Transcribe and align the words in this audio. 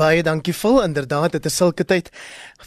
Baie 0.00 0.22
dankie 0.24 0.54
vol. 0.56 0.78
Inderdaad, 0.80 1.34
dit 1.36 1.44
is 1.44 1.56
sulke 1.60 1.84
tyd 1.84 2.06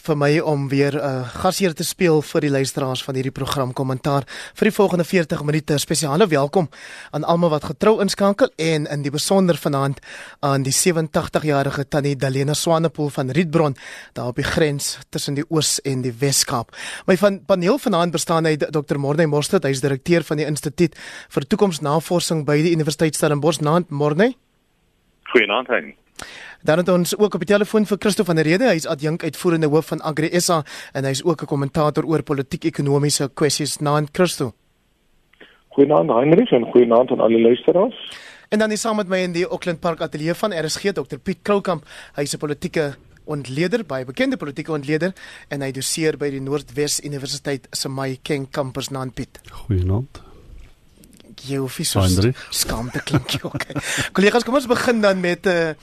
vir 0.06 0.16
my 0.18 0.28
om 0.38 0.68
weer 0.70 0.94
'n 0.94 1.02
uh, 1.02 1.28
gasheer 1.42 1.72
te 1.74 1.82
speel 1.82 2.22
vir 2.22 2.40
die 2.40 2.50
luisteraars 2.50 3.02
van 3.02 3.14
hierdie 3.14 3.34
program 3.34 3.72
kommentaar 3.72 4.22
vir 4.54 4.68
die 4.70 4.76
volgende 4.76 5.04
40 5.04 5.42
minute. 5.42 5.78
Spesiale 5.78 6.28
welkom 6.28 6.68
aan 7.10 7.24
almal 7.24 7.50
wat 7.50 7.64
getrou 7.64 8.00
inskakel 8.00 8.50
en 8.56 8.86
in 8.86 9.02
die 9.02 9.10
besonder 9.10 9.56
vanaand 9.56 9.98
aan 10.40 10.62
die 10.62 10.72
87-jarige 10.72 11.88
Tannie 11.88 12.16
Dalena 12.16 12.54
Swanepoel 12.54 13.10
van 13.10 13.30
Rietbron 13.30 13.74
daar 14.12 14.26
op 14.26 14.36
die 14.36 14.46
grens 14.46 14.98
tussen 15.10 15.34
die 15.34 15.44
Oos 15.48 15.80
en 15.82 16.02
die 16.02 16.14
Wes-Kaap. 16.18 16.70
My 17.06 17.16
van 17.16 17.44
paneel 17.44 17.78
vanaand 17.78 18.12
bestaan 18.12 18.46
uit 18.46 18.60
Dr. 18.70 18.96
Morney 18.96 19.26
Morstad, 19.26 19.64
hy 19.64 19.70
is 19.70 19.80
direkteur 19.80 20.22
van 20.22 20.36
die 20.36 20.46
Instituut 20.46 20.94
vir 21.28 21.46
Toekomsnavorsing 21.46 22.44
by 22.44 22.62
die 22.62 22.72
Universiteit 22.72 23.16
Stellenbosch. 23.16 23.60
Naand 23.60 23.90
Morney. 23.90 24.36
Goeienaand, 25.24 25.68
Hein. 25.68 26.03
Dan 26.62 26.78
het 26.78 26.88
ons 26.88 27.16
ook 27.18 27.34
op 27.34 27.42
die 27.44 27.52
telefoon 27.52 27.86
vir 27.86 27.98
Christo 28.00 28.24
van 28.24 28.36
der 28.36 28.44
Rede. 28.44 28.68
Hy's 28.70 28.86
adjunk 28.86 29.22
uitvoerende 29.22 29.68
hoof 29.68 29.86
van 29.86 30.00
Agri 30.00 30.30
SA 30.40 30.62
en 30.92 31.04
hy's 31.04 31.24
ook 31.24 31.42
'n 31.42 31.46
kommentator 31.46 32.04
oor 32.04 32.22
politiek-ekonomiese 32.22 33.30
kwessies. 33.34 33.78
Naand 33.78 34.08
Christo. 34.12 34.52
Goeienaand 35.68 36.10
Heinrich 36.10 36.50
en 36.50 36.64
goeienaand 36.64 37.10
aan 37.10 37.20
alle 37.20 37.40
luisteraars. 37.40 37.96
En 38.48 38.58
dan 38.58 38.70
is 38.70 38.80
saam 38.80 38.96
met 38.96 39.08
my 39.08 39.18
in 39.18 39.32
die 39.32 39.46
Auckland 39.48 39.80
Park 39.80 40.00
ateljee 40.00 40.34
van 40.34 40.52
RSG 40.52 40.92
Dr 40.92 41.18
Piet 41.22 41.38
Kroukamp. 41.42 41.84
Hy's 42.14 42.34
'n 42.34 42.38
politieke 42.38 42.94
ontleder, 43.24 43.84
baie 43.86 44.04
bekende 44.04 44.36
politieke 44.36 44.72
ontleder 44.72 45.12
en 45.48 45.60
hy 45.60 45.70
doseer 45.72 46.16
by 46.16 46.30
die 46.30 46.40
Noordwes 46.40 47.00
Universiteit 47.04 47.66
se 47.72 47.88
Mai 47.88 48.18
King 48.22 48.50
kampus 48.50 48.88
naand 48.88 49.14
Piet. 49.14 49.40
Goeienaand. 49.50 50.22
Jy 51.44 51.56
hoef 51.56 51.78
nie 51.78 51.86
so 51.88 52.00
skaamte 52.50 53.02
klink 53.02 53.30
jy 53.30 53.40
ook. 53.42 53.66
Kollegas, 54.14 54.44
kom 54.44 54.54
ons 54.54 54.70
begin 54.70 55.00
dan 55.00 55.20
met 55.20 55.46
'n 55.46 55.48
uh, 55.48 55.74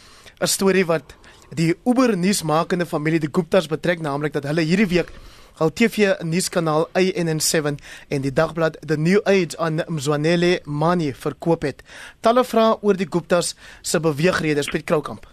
'n 0.42 0.48
storie 0.48 0.86
wat 0.86 1.14
die 1.54 1.76
Uber 1.86 2.18
nuusmakende 2.18 2.86
familie 2.86 3.20
die 3.20 3.32
Guptas 3.32 3.68
betrek, 3.68 4.02
naamlik 4.02 4.34
dat 4.34 4.48
hulle 4.50 4.64
hierdie 4.66 4.88
week 4.88 5.12
al 5.62 5.70
TV 5.74 6.16
nuuskanaal 6.24 6.88
ANN7 6.98 7.76
en 8.08 8.24
die 8.24 8.34
dagblad 8.34 8.80
The 8.88 8.98
New 8.98 9.20
Age 9.24 9.58
aan 9.58 9.84
Mzwanele 9.88 10.62
Mani 10.66 11.12
verkoop 11.14 11.68
het. 11.68 11.84
Talle 12.20 12.44
vrae 12.48 12.80
oor 12.82 12.98
die 12.98 13.10
Guptas 13.10 13.54
se 13.82 14.00
beweegredes 14.00 14.72
Piet 14.72 14.88
Kroukamp. 14.90 15.28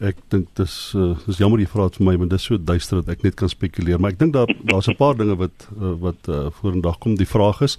Ek 0.00 0.18
dink 0.30 0.50
dis 0.58 0.74
uh, 0.94 1.14
dis 1.26 1.38
jammer 1.42 1.62
jy 1.62 1.70
vra 1.70 1.88
dit 1.88 2.00
vir 2.00 2.06
my 2.06 2.16
want 2.18 2.30
dit 2.34 2.40
is 2.40 2.50
so 2.50 2.58
duister 2.58 3.02
dat 3.02 3.16
ek 3.16 3.24
net 3.26 3.38
kan 3.38 3.50
spekuleer, 3.50 3.98
maar 3.98 4.14
ek 4.14 4.20
dink 4.20 4.34
daar 4.34 4.50
daar's 4.62 4.88
'n 4.88 4.98
paar 4.98 5.14
dinge 5.18 5.36
wat 5.36 5.68
uh, 5.74 5.94
wat 6.02 6.28
uh, 6.28 6.50
vorendag 6.60 6.98
kom. 6.98 7.16
Die 7.18 7.26
vraag 7.26 7.62
is 7.62 7.78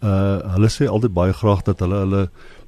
uh 0.00 0.40
hulle 0.56 0.68
sê 0.72 0.88
altyd 0.88 1.12
baie 1.12 1.32
graag 1.32 1.62
dat 1.62 1.80
hulle 1.84 1.98
hulle 2.04 2.22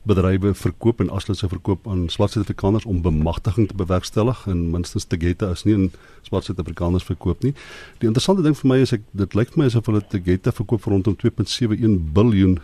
bedrywe 0.08 0.50
verkoop 0.58 1.00
en 1.00 1.10
as 1.14 1.28
hulle 1.28 1.38
se 1.38 1.48
verkoop 1.50 1.86
aan 1.90 2.08
swart 2.10 2.34
Suid-Afrikaners 2.34 2.86
om 2.90 3.02
bemagtiging 3.04 3.68
te 3.70 3.76
bewerkstellig 3.78 4.46
en 4.50 4.64
minstens 4.72 5.06
te 5.06 5.18
gette 5.20 5.46
as 5.46 5.64
nie 5.64 5.76
'n 5.76 5.92
swart 6.22 6.44
Suid-Afrikaners 6.44 7.04
verkoop 7.04 7.42
nie. 7.42 7.54
Die 8.00 8.08
interessante 8.08 8.42
ding 8.42 8.56
vir 8.56 8.68
my 8.68 8.78
is 8.82 8.92
ek 8.92 9.02
dit 9.12 9.34
lyk 9.34 9.52
vir 9.52 9.58
my 9.58 9.66
asof 9.66 9.86
hulle 9.86 10.02
te 10.02 10.18
gette 10.18 10.52
verkoop 10.52 10.82
vir 10.82 10.92
rondom 10.92 11.16
2.71 11.16 12.12
biljoen 12.12 12.58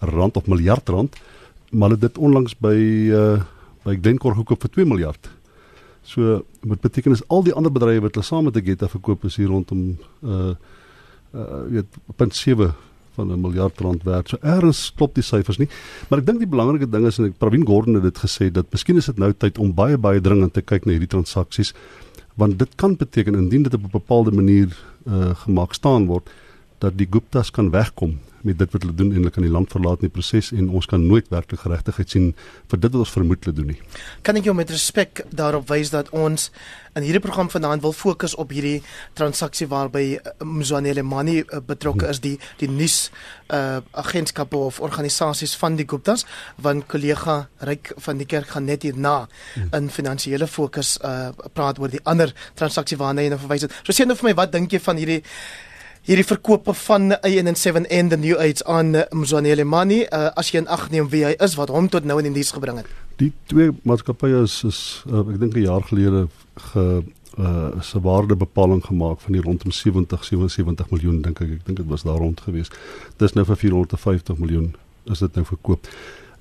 rand 0.00 0.36
of 0.36 0.46
miljard 0.46 0.88
rand, 0.88 1.16
maar 1.70 1.90
hulle 1.90 2.00
dit 2.00 2.18
onlangs 2.18 2.54
by 2.54 2.76
uh 3.12 3.42
by 3.84 3.96
Glencore 3.96 4.34
gekoop 4.34 4.60
vir 4.60 4.70
2 4.70 4.84
miljard. 4.84 5.30
So 6.02 6.44
wat 6.60 6.80
beteken 6.80 7.12
is 7.12 7.22
al 7.28 7.42
die 7.42 7.54
ander 7.54 7.72
bedrywe 7.72 8.00
wat 8.00 8.14
hulle 8.14 8.26
saam 8.26 8.44
met 8.44 8.54
te 8.54 8.62
gette 8.62 8.88
verkoop 8.88 9.24
is 9.24 9.36
hier 9.36 9.48
rondom 9.48 9.98
uh 10.22 10.54
uh 11.34 11.62
weet 11.70 11.86
0.7 12.18 12.87
van 13.18 13.32
'n 13.34 13.40
miljard 13.42 13.80
rand 13.84 14.02
werd. 14.06 14.28
So 14.30 14.38
erns 14.42 14.92
klop 14.96 15.14
die 15.18 15.26
syfers 15.26 15.58
nie. 15.58 15.68
Maar 16.08 16.22
ek 16.22 16.26
dink 16.26 16.38
die 16.38 16.50
belangrike 16.50 16.90
ding 16.90 17.06
is 17.06 17.18
en 17.18 17.30
ek 17.30 17.38
Pravin 17.38 17.66
Gordhan 17.66 17.98
het 17.98 18.06
dit 18.06 18.18
gesê 18.24 18.50
dat 18.50 18.70
miskien 18.72 18.96
is 18.96 19.10
dit 19.10 19.18
nou 19.18 19.32
tyd 19.32 19.58
om 19.58 19.74
baie 19.74 19.98
baie 19.98 20.20
dringend 20.20 20.54
te 20.54 20.62
kyk 20.62 20.86
na 20.86 20.94
hierdie 20.94 21.10
transaksies 21.10 21.74
want 22.38 22.58
dit 22.58 22.74
kan 22.78 22.94
beteken 22.96 23.34
indien 23.34 23.62
dit 23.66 23.74
op 23.74 23.82
'n 23.82 23.90
bepaalde 23.90 24.30
manier 24.30 24.70
uh, 25.06 25.34
gemaak 25.34 25.74
staan 25.74 26.06
word 26.06 26.30
dat 26.78 26.98
die 26.98 27.08
Guptas 27.10 27.50
kan 27.54 27.70
wegkom 27.74 28.18
met 28.46 28.58
dit 28.58 28.72
wat 28.72 28.82
hulle 28.82 28.94
doen 28.94 29.10
en 29.10 29.20
hulle 29.20 29.32
kan 29.34 29.44
die 29.44 29.52
land 29.52 29.70
verlaat 29.72 30.02
in 30.02 30.08
die 30.08 30.14
proses 30.14 30.50
en 30.54 30.70
ons 30.70 30.86
kan 30.86 31.02
nooit 31.02 31.26
werklik 31.32 31.64
geregtigheid 31.64 32.12
sien 32.14 32.28
vir 32.70 32.80
dit 32.80 32.92
wat 32.92 33.00
ons 33.02 33.14
vermoed 33.14 33.44
hulle 33.44 33.56
doen 33.56 33.72
nie. 33.72 33.78
Kan 34.26 34.38
ek 34.38 34.48
jou 34.48 34.54
met 34.56 34.70
respek 34.70 35.24
daarop 35.34 35.68
wys 35.72 35.90
dat 35.94 36.12
ons 36.16 36.48
in 36.98 37.06
hierdie 37.06 37.22
program 37.22 37.50
vanaand 37.50 37.82
wil 37.84 37.94
fokus 37.94 38.34
op 38.38 38.52
hierdie 38.54 38.80
transaksie 39.18 39.68
waarby 39.70 40.04
eh, 40.16 40.32
Mzwanele 40.44 41.04
Mani 41.06 41.38
eh, 41.40 41.60
betrokke 41.64 42.08
is 42.10 42.22
die 42.24 42.36
die 42.62 42.70
nuus 42.70 43.08
uh 43.48 43.78
agentskappe 43.96 44.58
of 44.60 44.80
organisasies 44.84 45.54
van 45.56 45.78
die 45.78 45.86
Guptas 45.88 46.26
want 46.64 46.84
kollega 46.92 47.46
Ryk 47.64 47.94
van 48.04 48.18
die 48.20 48.26
kerk 48.28 48.50
gaan 48.52 48.66
net 48.68 48.84
hierna 48.84 49.28
in 49.76 49.88
finansiële 49.92 50.46
fokus 50.46 50.96
uh 51.04 51.30
praat 51.56 51.80
oor 51.80 51.92
die 51.92 52.02
ander 52.04 52.34
transaksie 52.58 52.98
waarna 53.00 53.24
jy 53.24 53.32
nou 53.32 53.40
verwys 53.40 53.64
het. 53.64 53.78
So 53.86 53.96
sê 53.96 54.04
nou 54.04 54.18
vir 54.18 54.30
my 54.30 54.34
wat 54.42 54.52
dink 54.52 54.72
jy 54.72 54.82
van 54.84 55.00
hierdie 55.00 55.22
hierdie 56.06 56.26
verkope 56.26 56.74
van 56.74 57.12
A17 57.26 57.86
en 57.88 58.08
the 58.08 58.16
New 58.16 58.38
Age 58.38 58.64
aan 58.64 58.94
Mzwanele 59.10 59.64
Mani 59.64 60.02
uh, 60.04 60.30
as 60.36 60.52
jy 60.52 60.62
in 60.62 60.68
ag 60.68 60.90
neem 60.90 61.08
wie 61.12 61.24
hy 61.24 61.34
is 61.44 61.56
wat 61.58 61.72
hom 61.74 61.88
tot 61.88 62.04
nou 62.04 62.18
in 62.18 62.30
die 62.30 62.34
nuus 62.38 62.52
gebring 62.52 62.80
het. 62.82 62.90
Die 63.18 63.32
twee 63.50 63.72
maatskappye 63.82 64.44
is 64.44 64.62
is 64.68 64.80
uh, 65.10 65.24
ek 65.24 65.40
dink 65.40 65.56
'n 65.56 65.66
jaar 65.66 65.82
gelede 65.82 66.28
ge 66.72 67.02
uh 67.38 67.80
se 67.80 68.00
waardebepaling 68.00 68.84
gemaak 68.84 69.20
van 69.20 69.32
die 69.32 69.42
rondom 69.42 69.70
70 69.70 70.24
77 70.24 70.90
miljoen 70.90 71.20
dink 71.22 71.40
ek 71.40 71.50
ek 71.58 71.66
dink 71.66 71.76
dit 71.78 71.86
was 71.86 72.02
daar 72.02 72.18
rond 72.18 72.40
gewees. 72.40 72.70
Dis 73.16 73.34
nou 73.34 73.44
vir 73.44 73.56
450 73.56 74.38
miljoen 74.38 74.74
is 75.06 75.18
dit 75.18 75.34
nou 75.34 75.44
verkoop. 75.46 75.86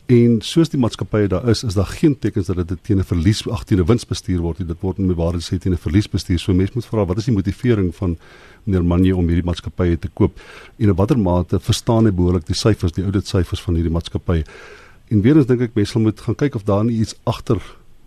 En 0.07 0.37
soos 0.41 0.69
die 0.71 0.79
maatskappye 0.79 1.27
daar 1.27 1.49
is, 1.51 1.65
is 1.67 1.75
daar 1.75 1.89
geen 1.91 2.15
tekens 2.19 2.47
dat 2.47 2.67
dit 2.67 2.79
teen 2.81 2.97
'n 2.97 3.03
verlies 3.03 3.43
ag 3.49 3.63
teen 3.63 3.79
'n 3.79 3.85
wins 3.85 4.05
bestuur 4.05 4.39
word 4.39 4.59
nie. 4.59 4.67
Dit 4.67 4.79
word 4.79 4.97
met 4.97 5.15
waarde 5.15 5.41
sê 5.41 5.57
teen 5.57 5.73
'n 5.73 5.77
verlies 5.77 6.07
bestuur. 6.09 6.39
So 6.39 6.53
mense 6.53 6.71
moet 6.73 6.85
vra 6.85 7.05
wat 7.05 7.17
is 7.17 7.25
die 7.25 7.33
motivering 7.33 7.95
van 7.95 8.17
meneer 8.67 8.85
Manje 8.85 9.15
om 9.15 9.27
hierdie 9.27 9.45
maatskappye 9.47 9.97
te 10.03 10.11
koop 10.13 10.37
en 10.77 10.91
in 10.91 10.97
watter 10.99 11.19
mate 11.19 11.59
verstaan 11.63 12.05
hy 12.05 12.13
behoorlik 12.15 12.47
die 12.47 12.57
syfers, 12.57 12.95
die 12.95 13.05
audit 13.07 13.27
syfers 13.27 13.63
van 13.63 13.79
hierdie 13.79 13.93
maatskappye. 13.93 14.43
En 15.09 15.23
weer 15.23 15.39
eens 15.39 15.47
dink 15.47 15.63
ek 15.63 15.75
mense 15.77 15.99
moet 16.03 16.19
gaan 16.19 16.35
kyk 16.35 16.59
of 16.59 16.67
daar 16.67 16.83
nie 16.85 16.99
iets 17.01 17.15
agter 17.23 17.61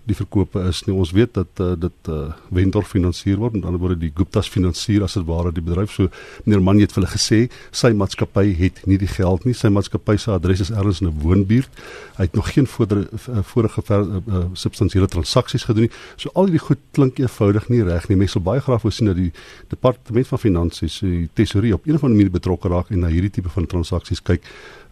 die 0.09 0.16
verkope 0.16 0.62
is 0.69 0.83
nie. 0.87 0.94
Ons 0.97 1.12
weet 1.16 1.33
dat 1.37 1.61
uh, 1.62 1.72
dit 1.78 2.09
uh, 2.09 2.21
eh, 2.21 2.38
Vendor 2.55 2.87
finansier 2.88 3.38
word, 3.41 3.56
met 3.56 3.66
ander 3.69 3.81
woorde 3.81 3.99
die 4.00 4.12
Guptas 4.16 4.49
finansier 4.50 5.05
as 5.05 5.16
dit 5.19 5.27
ware 5.28 5.53
die 5.55 5.65
bedryf. 5.65 5.93
So 5.94 6.09
meneer 6.44 6.62
Mann 6.65 6.81
het 6.83 6.94
vir 6.94 7.03
hulle 7.03 7.12
gesê 7.12 7.41
sy 7.77 7.93
maatskappy 7.97 8.47
het 8.59 8.81
nie 8.91 8.99
die 9.00 9.10
geld 9.10 9.47
nie. 9.47 9.55
Sy 9.56 9.71
maatskappy 9.72 10.16
se 10.21 10.33
adres 10.34 10.65
is 10.65 10.72
ergens 10.72 11.03
in 11.03 11.09
'n 11.09 11.21
woonbuurt. 11.22 11.71
Hy 12.16 12.27
het 12.28 12.34
nog 12.34 12.53
geen 12.53 12.66
vorige 12.66 13.09
uh, 13.28 13.43
vorige 13.43 13.83
ver, 13.83 14.00
uh, 14.00 14.44
substansiële 14.53 15.06
transaksies 15.06 15.65
gedoen 15.65 15.89
nie. 15.89 15.93
So 16.16 16.31
al 16.34 16.50
hierdie 16.50 16.66
goed 16.66 16.81
klink 16.93 17.19
eenvoudig 17.19 17.69
nie 17.69 17.83
reg 17.83 18.09
nie. 18.09 18.16
Mense 18.16 18.39
sal 18.39 18.43
baie 18.43 18.60
graag 18.60 18.83
wou 18.83 18.93
sien 18.93 19.06
dat 19.06 19.16
die 19.16 19.33
departement 19.69 20.27
van 20.27 20.39
finansies, 20.39 21.00
die 21.00 21.28
tesourier 21.34 21.75
op 21.75 21.87
een 21.87 21.94
of 21.94 22.05
ander 22.05 22.16
manier 22.16 22.31
betrokke 22.31 22.69
raak 22.69 22.91
en 22.91 23.00
na 23.00 23.09
hierdie 23.09 23.31
tipe 23.31 23.49
van 23.49 23.66
transaksies 23.66 24.22
kyk 24.22 24.43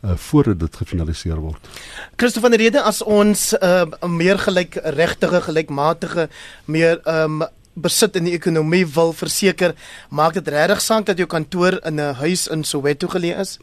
uh, 0.04 0.16
voordat 0.16 0.60
dit 0.60 0.76
gefinaliseer 0.76 1.40
word. 1.40 1.68
Christo 2.16 2.40
van 2.40 2.50
der 2.50 2.60
Rede 2.60 2.82
as 2.82 3.02
ons 3.02 3.52
'n 3.52 3.64
uh, 3.64 4.08
meer 4.08 4.38
gelyk 4.38 4.78
regtige 4.82 5.40
gelykmatige 5.40 6.28
meer 6.64 7.00
um, 7.04 7.42
besit 7.74 8.16
in 8.16 8.24
die 8.24 8.34
ekonomie 8.34 8.86
wil 8.86 9.12
verseker, 9.12 9.74
maak 10.10 10.34
dit 10.34 10.48
regtig 10.48 10.80
saak 10.80 11.06
dat 11.06 11.18
jou 11.18 11.26
kantoor 11.26 11.80
in 11.84 12.00
'n 12.00 12.14
huis 12.14 12.46
in 12.46 12.64
Soweto 12.64 13.08
geleë 13.08 13.40
is? 13.40 13.58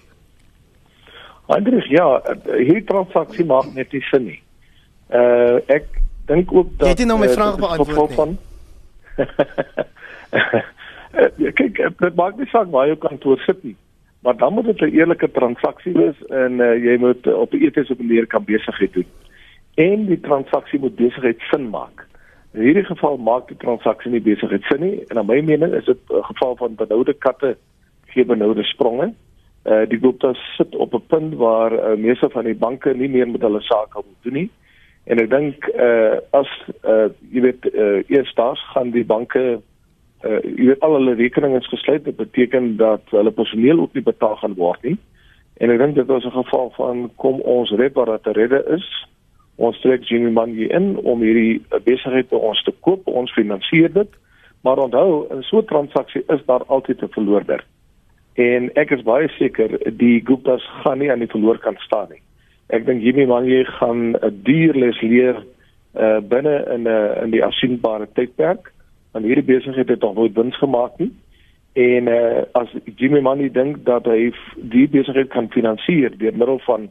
Andries, 1.46 1.86
ja, 1.86 2.22
hierdie 2.44 2.84
transaksie 2.84 3.46
maak 3.46 3.74
net 3.74 3.92
nie 3.92 4.02
sin 4.02 4.26
nie. 4.26 4.42
Uh 5.10 5.60
ek 5.68 5.86
dink 6.26 6.52
ook 6.52 6.78
dat 6.78 6.88
Jy 6.88 6.96
het 6.96 7.08
nou 7.08 7.20
my 7.20 7.28
uh, 7.28 7.34
vraag 7.34 7.60
beantwoord. 7.60 8.14
Van... 8.14 8.38
kyk, 11.60 11.78
dit 12.00 12.16
maak 12.16 12.38
nie 12.38 12.50
saak 12.50 12.72
waar 12.72 12.88
jou 12.88 12.98
kantoor 12.98 13.40
sit 13.46 13.64
nie 13.64 13.76
maar 14.26 14.38
dan 14.38 14.54
moet 14.54 14.66
dit 14.66 14.82
'n 14.82 14.96
eerlike 14.98 15.32
transaksie 15.32 15.94
wees 15.94 16.26
en 16.26 16.52
uh, 16.52 16.84
jy 16.84 16.98
moet 16.98 17.34
op 17.34 17.54
'n 17.54 17.64
etiese 17.66 17.96
manier 17.98 18.28
kan 18.28 18.44
besigheid 18.44 18.94
doen. 18.94 19.06
En 19.76 20.06
die 20.06 20.20
transaksie 20.20 20.80
moet 20.80 20.96
besigheid 20.96 21.40
sin 21.40 21.70
maak. 21.70 22.08
In 22.54 22.62
hierdie 22.62 22.84
geval 22.84 23.18
maak 23.18 23.48
die 23.48 23.58
transaksie 23.58 24.12
nie 24.12 24.22
besigheid 24.22 24.64
sin 24.64 24.80
nie 24.80 25.04
en 25.08 25.16
na 25.16 25.24
my 25.24 25.42
mening 25.42 25.74
is 25.74 25.86
dit 25.86 25.98
'n 26.10 26.24
geval 26.24 26.56
van 26.56 26.76
benoude 26.76 27.14
katte 27.14 27.58
gee 28.06 28.26
benoude 28.26 28.64
spronge. 28.64 29.14
Uh 29.66 29.86
die 29.88 30.00
groep 30.00 30.20
daar 30.20 30.54
sit 30.58 30.76
op 30.76 30.94
'n 30.94 31.06
punt 31.08 31.36
waar 31.36 31.74
uh, 31.74 31.98
meeste 31.98 32.30
van 32.30 32.44
die 32.44 32.56
banke 32.56 32.94
nie 32.94 33.10
meer 33.10 33.30
met 33.30 33.42
hulle 33.42 33.62
sake 33.62 33.94
wil 33.94 34.16
doen 34.22 34.34
nie. 34.34 34.50
En 35.04 35.20
ek 35.20 35.30
dink 35.30 35.68
uh 35.68 36.18
as 36.30 36.50
uh 36.84 37.10
jy 37.32 37.42
weet 37.42 37.66
uh 37.74 38.10
eers 38.10 38.34
daar 38.34 38.58
gaan 38.74 38.90
die 38.90 39.06
banke 39.06 39.62
uh, 40.26 40.40
jy 40.44 40.70
weet 40.72 40.86
al 40.86 40.98
hulle 40.98 41.16
rekeninge 41.16 41.60
is 41.62 41.68
gesluit 41.72 42.06
dit 42.06 42.16
beteken 42.16 42.76
dat 42.78 43.04
hulle 43.10 43.32
personeel 43.32 43.80
ook 43.80 43.94
nie 43.94 44.04
betaal 44.04 44.36
gaan 44.42 44.58
word 44.60 44.82
nie. 44.84 44.98
En 45.62 45.72
ek 45.72 45.80
dink 45.80 45.96
dit 45.96 46.08
was 46.08 46.26
'n 46.26 46.36
geval 46.36 46.72
van 46.76 47.10
kom 47.16 47.40
ons 47.42 47.72
red 47.72 47.94
wat 47.94 48.08
dat 48.08 48.36
redde 48.36 48.64
is. 48.76 48.88
Ons 49.56 49.80
trek 49.82 50.04
Jimmy 50.04 50.32
Mangie 50.32 50.68
in 50.68 50.98
om 50.98 51.22
hierdie 51.22 51.62
besigheid 51.84 52.30
by 52.30 52.36
ons 52.36 52.64
te 52.64 52.74
koop. 52.82 53.08
Ons 53.08 53.32
finansier 53.34 53.94
dit. 53.94 54.10
Maar 54.62 54.78
onthou 54.78 55.28
in 55.32 55.44
so 55.44 55.58
'n 55.58 55.66
transaksie 55.66 56.24
is 56.28 56.46
daar 56.46 56.66
altyd 56.66 57.02
'n 57.02 57.14
verloorder. 57.18 57.64
En 58.34 58.70
ek 58.76 58.92
is 58.92 59.04
baie 59.04 59.28
seker 59.28 59.80
die 59.98 60.22
Guptas 60.26 60.64
gaan 60.84 61.00
nie 61.00 61.12
aan 61.12 61.20
die 61.20 61.32
verloor 61.32 61.58
kan 61.58 61.76
staan 61.78 62.08
nie. 62.10 62.22
Ek 62.68 62.86
dink 62.86 63.02
Jimmy 63.02 63.26
Mangie 63.26 63.66
gaan 63.66 64.16
'n 64.16 64.42
duur 64.44 64.74
les 64.74 65.02
leer 65.02 65.44
uh 65.96 66.20
binne 66.20 66.66
in 66.74 66.84
'n 66.84 66.88
uh, 66.88 67.24
in 67.24 67.32
die 67.32 67.44
afsienbare 67.44 68.08
tydperk 68.14 68.74
want 69.16 69.26
hierdie 69.26 69.48
besigheid 69.48 69.88
het 69.90 70.04
nog 70.04 70.18
nooit 70.20 70.36
wins 70.36 70.58
gemaak 70.60 71.00
nie 71.00 71.12
en 71.76 72.08
uh 72.12 72.44
as 72.60 72.72
Jimmy 72.96 73.20
Money 73.20 73.50
dink 73.52 73.84
dat 73.88 74.08
hy 74.12 74.32
die 74.76 74.88
besigheid 74.92 75.32
kan 75.32 75.52
finansier 75.56 76.14
deur 76.20 76.36
middel 76.36 76.60
van 76.68 76.90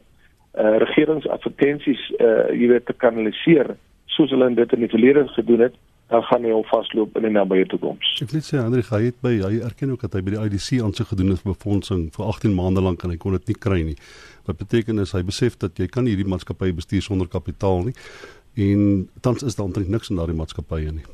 uh 0.57 0.77
regeringsadvertensies 0.83 2.05
uh 2.19 2.47
jy 2.53 2.69
weet 2.73 2.85
te 2.89 2.97
kanaliseer 3.05 3.75
soos 4.17 4.33
hulle 4.33 4.53
dit 4.57 4.73
in 4.77 4.85
die 4.85 4.93
verlede 4.93 5.27
gedoen 5.37 5.67
het 5.67 5.77
dan 6.13 6.21
gaan 6.29 6.45
hy 6.45 6.51
al 6.53 6.65
vasloop 6.69 7.15
in 7.17 7.25
die 7.25 7.31
nabye 7.33 7.65
toekoms. 7.65 8.11
Ek 8.21 8.29
wil 8.29 8.43
sê 8.45 8.59
Andre 8.61 8.83
hy 8.91 9.01
het 9.07 9.17
by 9.25 9.33
hy 9.41 9.57
erken 9.65 9.95
ook 9.95 10.05
dat 10.05 10.13
hy 10.13 10.21
by 10.27 10.35
die 10.35 10.43
IDC 10.43 10.83
aansoek 10.85 11.09
gedoen 11.15 11.33
het 11.33 11.41
vir 11.41 11.55
befondsing 11.55 12.05
vir 12.13 12.27
18 12.29 12.53
maande 12.53 12.83
lank 12.85 13.03
en 13.03 13.13
hy 13.15 13.17
kon 13.21 13.33
dit 13.37 13.49
nie 13.49 13.57
kry 13.57 13.81
nie. 13.87 13.97
Wat 14.45 14.61
beteken 14.61 15.01
is 15.01 15.15
hy 15.17 15.23
besef 15.25 15.57
dat 15.57 15.81
jy 15.81 15.89
kan 15.89 16.05
hierdie 16.05 16.29
maatskappy 16.29 16.69
bestuur 16.77 17.01
sonder 17.05 17.29
kapitaal 17.31 17.89
nie 17.89 17.97
en 18.69 19.07
tans 19.25 19.43
is 19.43 19.57
daar 19.57 19.65
eintlik 19.65 19.89
niks 19.91 20.13
in 20.13 20.21
daardie 20.21 20.37
maatskappye 20.37 20.93
nie. 20.93 21.07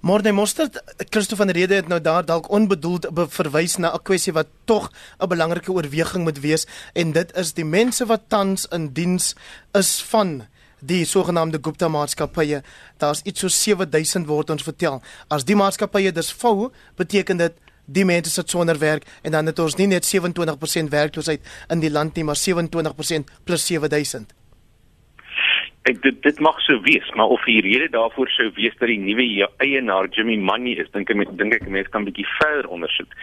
Morde 0.00 0.32
Mostert 0.32 0.82
Christo 1.10 1.36
van 1.36 1.50
Rede 1.50 1.74
het 1.74 1.88
nou 1.88 2.00
daar 2.00 2.24
dalk 2.24 2.46
onbedoeld 2.50 3.08
verwys 3.12 3.76
na 3.76 3.92
'n 3.92 4.02
kwessie 4.02 4.32
wat 4.32 4.46
tog 4.64 4.92
'n 5.18 5.28
belangrike 5.28 5.72
oorweging 5.72 6.24
moet 6.24 6.40
wees 6.40 6.66
en 6.92 7.12
dit 7.12 7.36
is 7.36 7.52
die 7.52 7.64
mense 7.64 8.06
wat 8.06 8.20
tans 8.28 8.66
in 8.66 8.92
diens 8.92 9.34
is 9.72 10.02
van 10.02 10.46
die 10.78 11.04
sogenaamde 11.04 11.58
Gupta 11.62 11.88
maatskappye. 11.88 12.62
Daar's 12.96 13.20
iets 13.22 13.40
so 13.40 13.48
7000 13.48 14.26
word 14.26 14.50
ons 14.50 14.62
vertel. 14.62 15.02
As 15.28 15.44
die 15.44 15.56
maatskappye 15.56 16.12
dis 16.12 16.32
vou, 16.32 16.72
beteken 16.96 17.36
dit 17.36 17.52
die 17.84 18.04
mense 18.04 18.30
sit 18.30 18.50
sonder 18.50 18.78
werk 18.78 19.06
en 19.22 19.30
dan 19.30 19.46
het 19.46 19.58
ons 19.58 19.74
nie 19.74 19.86
net 19.86 20.04
27% 20.04 20.88
werkloosheid 20.88 21.40
in 21.68 21.80
die 21.80 21.90
land 21.90 22.14
nie, 22.14 22.24
maar 22.24 22.36
27% 22.36 23.30
plus 23.44 23.66
7000. 23.66 24.39
Ek 25.88 26.02
dit 26.04 26.22
dit 26.22 26.40
mag 26.44 26.58
so 26.60 26.80
wees, 26.84 27.06
maar 27.16 27.32
of 27.32 27.44
die 27.48 27.60
rede 27.64 27.88
daarvoor 27.88 28.28
sou 28.28 28.50
wees 28.56 28.74
dat 28.78 28.90
die 28.90 29.00
nuwe 29.00 29.48
eienaar 29.64 30.10
Jimmy 30.12 30.36
Money 30.36 30.76
is, 30.76 30.90
dink 30.92 31.08
ek 31.10 31.36
dink 31.40 31.56
ek 31.56 31.68
mense 31.68 31.90
kan 31.90 32.02
'n 32.02 32.10
bietjie 32.10 32.28
verder 32.36 32.68
ondersoek. 32.68 33.14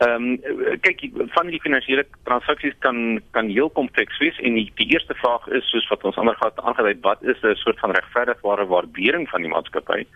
Ehm 0.00 0.24
um, 0.40 0.78
kyk 0.80 1.04
van 1.36 1.50
die 1.52 1.60
finansiële 1.60 2.06
transaksies 2.24 2.74
kan 2.78 3.20
kan 3.36 3.52
heel 3.52 3.68
kompleks 3.70 4.18
wees 4.18 4.38
en 4.40 4.54
die, 4.54 4.70
die 4.80 4.88
eerste 4.94 5.14
vraag 5.20 5.46
is 5.48 5.68
soos 5.68 5.88
wat 5.92 6.04
ons 6.08 6.16
ander 6.16 6.34
gehad 6.40 6.58
aangedui 6.64 6.96
wat 7.04 7.22
is 7.22 7.44
'n 7.44 7.54
soort 7.54 7.78
van 7.78 7.92
regverdigbare 7.92 8.66
waardering 8.66 9.28
van 9.28 9.42
die 9.42 9.52
maatskappy? 9.52 10.06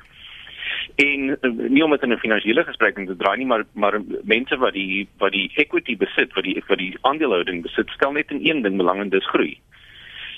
En 0.97 1.21
uh, 1.29 1.69
nie 1.69 1.85
om 1.85 1.91
dit 1.91 2.03
in 2.03 2.13
'n 2.13 2.25
finansiële 2.25 2.65
gesprek 2.65 2.95
te 2.95 3.17
draai 3.17 3.37
nie, 3.37 3.47
maar 3.47 3.65
maar 3.75 4.01
mense 4.23 4.57
wat 4.57 4.73
die 4.73 5.09
wat 5.19 5.33
die 5.33 5.53
equity 5.55 5.97
besit, 5.97 6.33
wat 6.35 6.45
die 6.45 6.63
wat 6.67 6.79
die 6.79 6.97
aandelehouding 7.01 7.63
besit, 7.63 7.91
stel 7.91 8.13
net 8.13 8.31
in 8.31 8.41
een 8.43 8.63
ding 8.63 8.77
belang 8.77 9.01
en 9.01 9.09
dis 9.09 9.29
groei. 9.29 9.59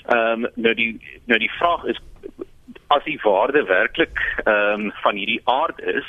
Ehm 0.08 0.44
um, 0.44 0.50
nou 0.54 0.74
die 0.74 0.92
nou 1.24 1.38
die 1.38 1.52
vraag 1.58 1.84
is 1.84 1.98
as 2.88 3.04
die 3.04 3.18
waarde 3.22 3.64
werklik 3.68 4.20
ehm 4.44 4.86
um, 4.86 4.92
van 5.02 5.16
hierdie 5.20 5.40
aard 5.44 5.80
is, 5.80 6.08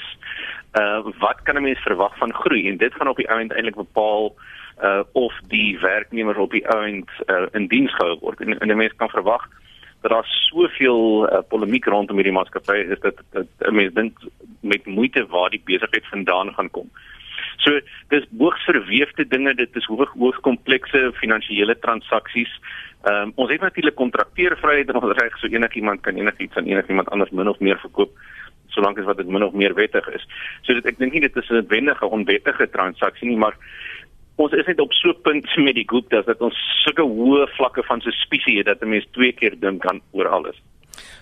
uh 0.79 1.01
wat 1.19 1.41
kan 1.43 1.55
'n 1.55 1.67
mens 1.67 1.79
verwag 1.79 2.17
van 2.17 2.33
groei 2.33 2.69
en 2.69 2.77
dit 2.77 2.93
gaan 2.93 3.07
op 3.07 3.17
die 3.17 3.29
ouend 3.29 3.51
eintlik 3.51 3.75
bepaal 3.75 4.35
uh 4.83 5.03
of 5.11 5.33
die 5.47 5.79
werknemers 5.79 6.37
op 6.37 6.51
die 6.51 6.67
ouend 6.67 7.09
uh, 7.25 7.45
in 7.51 7.67
diens 7.67 7.95
gehou 7.95 8.19
word 8.19 8.39
en, 8.39 8.59
en 8.59 8.71
'n 8.71 8.77
mens 8.77 8.95
kan 8.95 9.09
verwag 9.09 9.47
dat 10.01 10.11
daar 10.11 10.27
soveel 10.27 11.27
uh, 11.31 11.39
polemiek 11.47 11.85
rondom 11.85 12.15
hierdie 12.15 12.33
maatskappy 12.33 12.77
is 12.95 12.99
dat 12.99 13.15
dat 13.31 13.47
'n 13.59 13.75
mens 13.75 13.93
dink 13.93 14.17
met 14.61 14.85
moeite 14.85 15.25
waar 15.27 15.49
die 15.49 15.61
besigheid 15.65 16.07
vandaan 16.07 16.53
gaan 16.53 16.71
kom. 16.71 16.89
So 17.59 17.79
dis 18.13 18.25
hoogs 18.39 18.63
verweefde 18.63 19.27
dinge, 19.27 19.53
dit 19.55 19.75
is 19.75 19.87
hoog 19.91 20.13
hoogs 20.15 20.39
komplekse 20.47 21.11
finansiële 21.19 21.79
transaksies. 21.79 22.51
Ehm 23.03 23.29
um, 23.29 23.31
ons 23.35 23.51
het 23.51 23.61
natuurlik 23.61 23.95
kontrakteervryheid 23.95 24.89
en 24.89 24.99
ons 25.01 25.17
reg 25.17 25.37
so 25.37 25.47
enigiemand 25.47 26.01
kan 26.01 26.15
enigiets 26.15 26.55
aan 26.55 26.67
enigiemand 26.67 27.09
anders 27.09 27.31
min 27.31 27.47
of 27.47 27.59
meer 27.59 27.79
verkoop 27.79 28.15
solank 28.69 28.99
as 28.99 29.07
wat 29.09 29.17
dit 29.17 29.27
min 29.27 29.43
of 29.43 29.53
meer 29.53 29.73
wettig 29.73 30.07
is. 30.13 30.25
So 30.63 30.73
dit, 30.77 30.85
ek 30.85 30.99
dink 30.99 31.15
nie 31.15 31.25
dit 31.25 31.35
is 31.35 31.49
'n 31.49 31.67
wendige 31.67 32.05
onwettige 32.05 32.69
transaksie 32.69 33.27
nie, 33.27 33.37
maar 33.37 33.57
ons 34.37 34.53
is 34.53 34.65
net 34.65 34.79
op 34.79 34.93
so 34.93 35.09
'n 35.09 35.21
punt 35.21 35.47
met 35.57 35.75
die 35.75 35.87
Guptas 35.87 36.25
dat 36.25 36.41
ons 36.41 36.57
sulke 36.83 37.01
hoë 37.01 37.47
vlakke 37.57 37.83
van 37.83 38.01
suspisie 38.01 38.57
het 38.57 38.65
dat 38.65 38.81
'n 38.81 38.89
mens 38.89 39.07
twee 39.11 39.31
keer 39.31 39.59
dink 39.59 39.85
aan 39.85 40.01
oor 40.11 40.27
alles. 40.27 40.55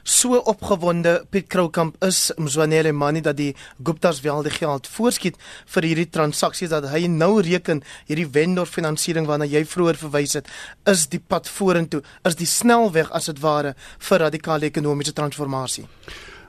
So 0.07 0.39
opgewonde 0.39 1.25
Piet 1.29 1.49
Kroukamp 1.49 2.03
is 2.03 2.31
Mzwanele 2.37 2.91
Mani 2.91 3.21
dat 3.21 3.35
die 3.37 3.55
Guptas 3.83 4.21
wel 4.21 4.45
die 4.45 4.53
geld 4.55 4.87
voorskiet 4.87 5.35
vir 5.73 5.83
hierdie 5.83 6.07
transaksies 6.07 6.71
dat 6.71 6.87
hy 6.93 7.09
nou 7.11 7.41
reken 7.43 7.81
hierdie 8.07 8.29
vendor 8.37 8.71
finansiering 8.71 9.27
waarna 9.27 9.43
jy 9.51 9.65
vroeër 9.67 9.99
verwys 9.99 10.37
het 10.39 10.47
is 10.87 11.09
die 11.11 11.19
pad 11.19 11.51
vorentoe 11.51 11.99
is 12.23 12.39
die 12.39 12.47
snelweg 12.47 13.11
as 13.11 13.27
dit 13.27 13.43
ware 13.43 13.75
vir 14.07 14.23
radikale 14.23 14.71
ekonomiese 14.71 15.11
transformasie. 15.11 15.83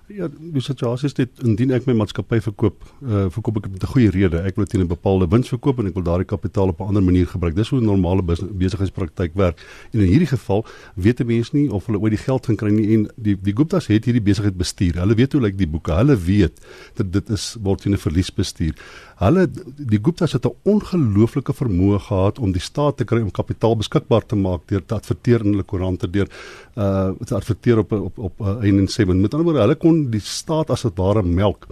Ja, 0.08 0.24
die 0.32 0.62
situasie 0.64 1.10
is 1.10 1.14
dit 1.18 1.40
indien 1.44 1.68
ek 1.76 1.84
my 1.84 1.92
maatskappy 1.98 2.38
verkoop, 2.40 2.84
uh, 3.04 3.26
verkoop 3.32 3.58
ek 3.60 3.66
met 3.68 3.82
'n 3.84 3.90
goeie 3.92 4.10
rede. 4.10 4.40
Ek 4.40 4.56
wil 4.56 4.64
teen 4.64 4.80
'n 4.80 4.88
bepaalde 4.88 5.28
wins 5.28 5.48
verkoop 5.48 5.78
en 5.78 5.86
ek 5.86 5.94
wil 5.94 6.02
daardie 6.02 6.24
kapitaal 6.24 6.68
op 6.68 6.80
'n 6.80 6.88
ander 6.88 7.02
manier 7.02 7.26
gebruik. 7.26 7.54
Dis 7.54 7.68
hoe 7.68 7.80
'n 7.80 7.84
normale 7.84 8.22
besigheidspraktyk 8.22 9.34
werk. 9.34 9.60
En 9.92 10.00
in 10.00 10.08
hierdie 10.08 10.26
geval 10.26 10.64
weet 10.94 11.26
mense 11.26 11.54
nie 11.54 11.70
of 11.70 11.86
hulle 11.86 11.98
ooit 12.00 12.16
die 12.16 12.24
geld 12.24 12.46
gaan 12.46 12.56
kry 12.56 12.70
nie 12.70 12.94
en 12.94 13.10
die 13.16 13.36
die 13.36 13.52
Guptas 13.52 13.86
het 13.88 14.04
hierdie 14.04 14.22
besigheid 14.22 14.56
bestuur. 14.56 14.94
Hulle 14.94 15.14
weet 15.14 15.32
hoe 15.32 15.42
lyk 15.42 15.58
die 15.58 15.68
boeke. 15.68 15.92
Hulle 15.92 16.16
weet 16.16 16.58
dat 16.94 17.12
dit 17.12 17.30
is 17.30 17.58
word 17.60 17.80
teen 17.82 17.92
'n 17.92 17.98
verlies 17.98 18.32
bestuur. 18.32 18.74
Hulle 19.18 19.48
die 19.76 19.98
Guptas 20.02 20.32
het 20.32 20.46
'n 20.46 20.54
ongelooflike 20.62 21.52
vermoë 21.52 21.98
gehad 21.98 22.38
om 22.38 22.52
die 22.52 22.60
staat 22.60 22.96
te 22.96 23.04
kry 23.04 23.20
om 23.20 23.30
kapitaal 23.30 23.76
beskikbaar 23.76 24.26
te 24.26 24.36
maak 24.36 24.60
deur 24.68 24.84
te 24.86 24.94
adverteer 24.94 25.44
in 25.44 25.50
hulle 25.50 25.64
koerante 25.64 26.10
deur 26.10 26.28
uh 26.76 27.10
te 27.24 27.34
adverteer 27.34 27.78
op 27.78 27.92
op 27.92 28.18
op 28.18 28.40
uh, 28.40 28.62
1 28.62 28.78
en 28.78 28.88
7. 28.88 29.20
Met 29.20 29.34
ander 29.34 29.44
woorde, 29.44 29.60
hulle 29.60 29.74
kon 29.74 29.97
die 30.12 30.22
staat 30.24 30.70
as 30.70 30.82
dit 30.86 30.98
ware 30.98 31.22
melk 31.22 31.68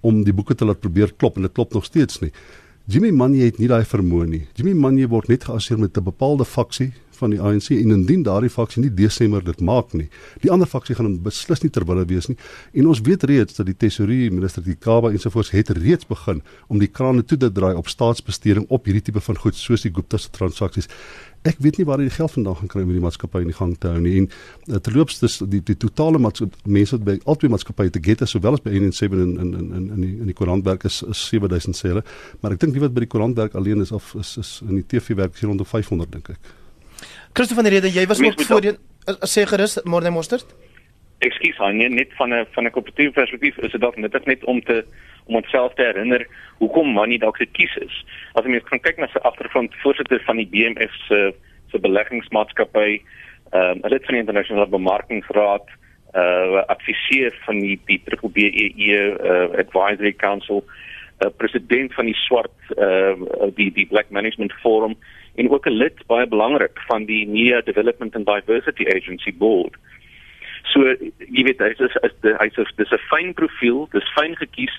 om 0.00 0.24
die 0.24 0.32
boeke 0.32 0.54
te 0.54 0.64
laat 0.64 0.80
probeer 0.80 1.12
klop 1.16 1.36
en 1.36 1.42
dit 1.48 1.54
klop 1.56 1.74
nog 1.76 1.84
steeds 1.84 2.20
nie. 2.20 2.32
Jimmy 2.90 3.10
Manye 3.14 3.44
het 3.46 3.60
nie 3.60 3.68
daai 3.70 3.84
vermoë 3.84 4.26
nie. 4.26 4.42
Jimmy 4.58 4.72
Manye 4.74 5.06
word 5.08 5.28
net 5.28 5.44
geassosieer 5.44 5.78
met 5.78 5.96
'n 5.96 6.04
bepaalde 6.04 6.44
faksie 6.44 6.92
van 7.20 7.34
die 7.34 7.40
ANC 7.40 7.70
en 7.76 7.94
indien 7.94 8.24
daardie 8.26 8.50
faksie 8.50 8.82
nie 8.84 8.92
Desember 8.94 9.44
dit 9.44 9.60
maak 9.60 9.92
nie, 9.96 10.08
die 10.44 10.50
ander 10.50 10.68
faksie 10.70 10.96
gaan 10.98 11.06
hom 11.06 11.18
beslis 11.22 11.62
nie 11.64 11.70
terwille 11.70 12.06
wees 12.10 12.30
nie. 12.30 12.36
En 12.72 12.90
ons 12.92 13.02
weet 13.06 13.26
reeds 13.30 13.58
dat 13.58 13.68
die 13.68 13.76
tesourier 13.76 14.32
minister 14.32 14.64
Dikaba 14.64 15.12
ensovoorts 15.14 15.52
het 15.54 15.72
reeds 15.76 16.08
begin 16.08 16.42
om 16.68 16.80
die 16.82 16.88
krane 16.88 17.22
toe 17.22 17.38
te 17.38 17.50
draai 17.52 17.74
op 17.76 17.88
staatsbesteding 17.88 18.66
op 18.68 18.88
hierdie 18.88 19.04
tipe 19.10 19.20
van 19.20 19.36
goed 19.36 19.58
soos 19.58 19.84
die 19.86 19.92
Gupta 19.94 20.18
se 20.18 20.30
transaksies. 20.30 20.88
Ek 21.48 21.56
weet 21.64 21.78
nie 21.80 21.86
waar 21.88 21.96
hy 22.02 22.04
die 22.04 22.12
geld 22.12 22.34
vandaan 22.34 22.56
gaan 22.58 22.68
kry 22.68 22.82
om 22.84 22.90
die 22.92 23.00
maatskappy 23.00 23.40
in 23.40 23.48
die 23.48 23.56
gang 23.56 23.72
te 23.80 23.88
hou 23.88 24.00
nie. 24.04 24.12
En 24.20 24.26
uh, 24.28 24.80
terloops 24.84 25.22
dis 25.22 25.38
die 25.48 25.62
die 25.64 25.76
totale 25.80 26.20
mense 26.20 26.44
wat 26.98 27.04
by 27.06 27.14
albei 27.24 27.48
maatskappye 27.48 27.92
te 27.94 28.02
get 28.04 28.20
is 28.26 28.34
sowel 28.36 28.58
as 28.58 28.64
by 28.64 28.74
117 28.74 29.22
in 29.24 29.32
in 29.40 29.54
in 29.56 29.70
in 29.78 29.86
in 29.96 30.02
die 30.04 30.12
in 30.20 30.28
die 30.28 30.36
koerantwerk 30.36 30.84
is, 30.84 31.00
is 31.08 31.22
7000 31.32 31.78
sê 31.78 31.94
hulle. 31.94 32.04
Maar 32.42 32.58
ek 32.58 32.64
dink 32.66 32.76
nie 32.76 32.84
wat 32.84 32.92
by 32.92 33.06
die 33.06 33.12
koerantwerk 33.14 33.56
alleen 33.56 33.80
is 33.80 33.92
of 33.96 34.12
is 34.20 34.36
is 34.42 34.58
in 34.68 34.82
die 34.82 34.84
TV 34.84 35.16
werk 35.22 35.32
is 35.32 35.40
hier 35.40 35.48
rondom 35.48 35.68
500 35.68 36.12
dink 36.12 36.28
ek. 36.36 36.52
Christo 37.32 37.56
van 37.56 37.64
der 37.64 37.78
Rede, 37.78 37.88
jy 37.88 38.04
was 38.10 38.20
ook 38.20 38.44
voorheen 38.44 38.76
eh, 39.06 39.16
sê 39.24 39.46
gerus 39.48 39.78
môre 39.88 40.12
mosterd. 40.12 40.44
Ekskuus, 41.20 41.58
nee, 41.72 41.88
net 41.88 42.12
van 42.16 42.32
'n 42.34 42.46
van 42.54 42.64
'n 42.64 42.70
kompetitiewe 42.70 43.12
perspektief 43.12 43.58
is 43.58 43.72
dit 43.72 43.80
dalk 43.80 43.96
net 43.96 44.24
net 44.26 44.44
om 44.44 44.60
te 44.60 44.84
om 45.26 45.36
onsself 45.36 45.74
te 45.74 45.82
herinner 45.82 46.26
hoekom 46.58 46.88
Money 46.88 47.18
dalk 47.18 47.36
gekies 47.36 47.76
is. 47.76 48.04
As 48.32 48.44
jy 48.44 48.50
mens 48.50 48.68
kan 48.68 48.80
kyk 48.80 48.98
na 48.98 49.06
sy 49.06 49.18
agtergrond, 49.18 49.74
voorsitter 49.82 50.22
van 50.26 50.36
die 50.36 50.48
BMF 50.50 50.94
se 51.08 51.34
se 51.70 51.78
beleggingsmaatskappy, 51.78 53.02
ehm 53.52 53.80
um, 53.84 53.90
lid 53.90 54.04
van 54.04 54.14
die 54.14 54.24
internasionale 54.24 54.66
bemarkingsraad, 54.66 55.68
uh 56.14 56.64
adviseur 56.66 57.34
van 57.46 57.60
die 57.60 57.78
die 57.86 58.00
BBEE 58.02 59.02
uh, 59.22 59.58
Advisory 59.58 60.12
Council, 60.12 60.64
uh, 61.22 61.30
president 61.36 61.94
van 61.94 62.10
die 62.10 62.16
swart 62.26 62.74
uh 62.76 63.14
die 63.54 63.70
die 63.72 63.86
Black 63.86 64.10
Management 64.10 64.52
Forum 64.62 64.96
en 65.34 65.50
ook 65.50 65.66
'n 65.66 65.78
lid 65.82 66.06
baie 66.06 66.26
belangrik 66.26 66.80
van 66.88 67.04
die 67.04 67.26
NIA 67.26 67.60
Development 67.60 68.16
and 68.16 68.26
Diversity 68.26 68.86
Agency 68.96 69.32
Board. 69.34 69.74
So 70.72 70.84
jy 70.84 71.44
weet 71.46 71.62
hy 71.62 71.72
is 71.74 71.96
hy 72.22 72.48
is 72.50 72.74
dis 72.78 72.92
'n 72.92 73.02
fyn 73.10 73.34
profiel, 73.34 73.88
dis 73.92 74.14
fyn 74.16 74.36
gekies 74.38 74.74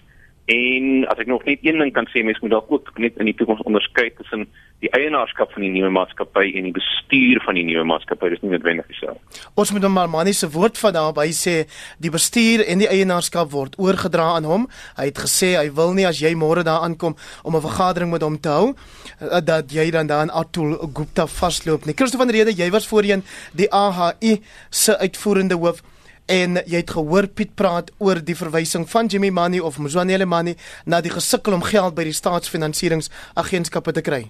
En 0.45 1.05
as 1.07 1.19
ek 1.21 1.29
nog 1.29 1.43
net 1.45 1.61
een 1.61 1.77
ding 1.77 1.93
kan 1.93 2.07
sê, 2.09 2.23
mens 2.25 2.39
moet 2.41 2.51
dalk 2.51 2.71
ook 2.71 2.89
net 2.97 3.17
in 3.21 3.29
die 3.29 3.35
toekoms 3.37 3.61
onderskei 3.69 4.09
tussen 4.17 4.47
die 4.81 4.89
eienaarskap 4.97 5.51
van 5.53 5.61
die 5.61 5.69
nuwe 5.69 5.91
maatskappy 5.93 6.47
en 6.57 6.65
die 6.65 6.73
bestuur 6.73 7.41
van 7.45 7.59
die 7.59 7.63
nuwe 7.67 7.83
maatskappy. 7.85 8.31
Dis 8.33 8.41
nie 8.41 8.49
noodwendig 8.55 8.87
dieselfde. 8.89 9.21
Ons 9.53 9.71
moet 9.75 9.85
hom 9.85 9.93
maar 9.93 10.09
manie 10.09 10.33
se 10.33 10.49
woord 10.49 10.79
van 10.81 10.95
daarby 10.97 11.27
sê, 11.37 11.53
die 12.01 12.09
bestuur 12.13 12.65
en 12.65 12.81
die 12.81 12.89
eienaarskap 12.89 13.51
word 13.53 13.77
oorgedra 13.77 14.31
aan 14.39 14.49
hom. 14.49 14.65
Hy 14.97 15.11
het 15.11 15.21
gesê 15.21 15.53
hy 15.59 15.67
wil 15.77 15.93
nie 15.97 16.07
as 16.09 16.23
jy 16.23 16.33
môre 16.33 16.65
daar 16.65 16.81
aankom 16.87 17.15
om 17.43 17.55
'n 17.55 17.61
vergadering 17.67 18.11
met 18.11 18.25
hom 18.25 18.39
te 18.39 18.49
hou 18.49 18.73
eh, 18.73 19.41
dat 19.43 19.71
jy 19.71 19.91
dan 19.91 20.07
daar 20.07 20.25
aan 20.25 20.33
Atul 20.33 20.73
Gupta 20.93 21.27
vasloop 21.27 21.85
nie. 21.85 21.93
Christo 21.93 22.17
van 22.17 22.27
der 22.27 22.37
Rede, 22.37 22.57
jy 22.57 22.71
was 22.71 22.87
voorheen 22.87 23.23
die 23.53 23.69
AHI 23.69 24.41
se 24.69 24.97
uitvoerende 24.97 25.55
hoof 25.55 25.83
en 26.25 26.59
jy 26.65 26.81
het 26.83 26.93
gehoor 26.95 27.27
Piet 27.27 27.55
praat 27.55 27.91
oor 27.99 28.21
die 28.23 28.35
verwysing 28.35 28.85
van 28.89 29.07
Jimmy 29.07 29.29
Money 29.29 29.59
of 29.59 29.79
Mzwanele 29.79 30.25
Money 30.25 30.55
na 30.85 31.01
die 31.01 31.13
gesukkel 31.13 31.53
om 31.53 31.65
geld 31.65 31.95
by 31.95 32.05
die 32.07 32.15
staatsfinansieringsagentskappe 32.15 33.95
te 33.97 34.05
kry. 34.05 34.23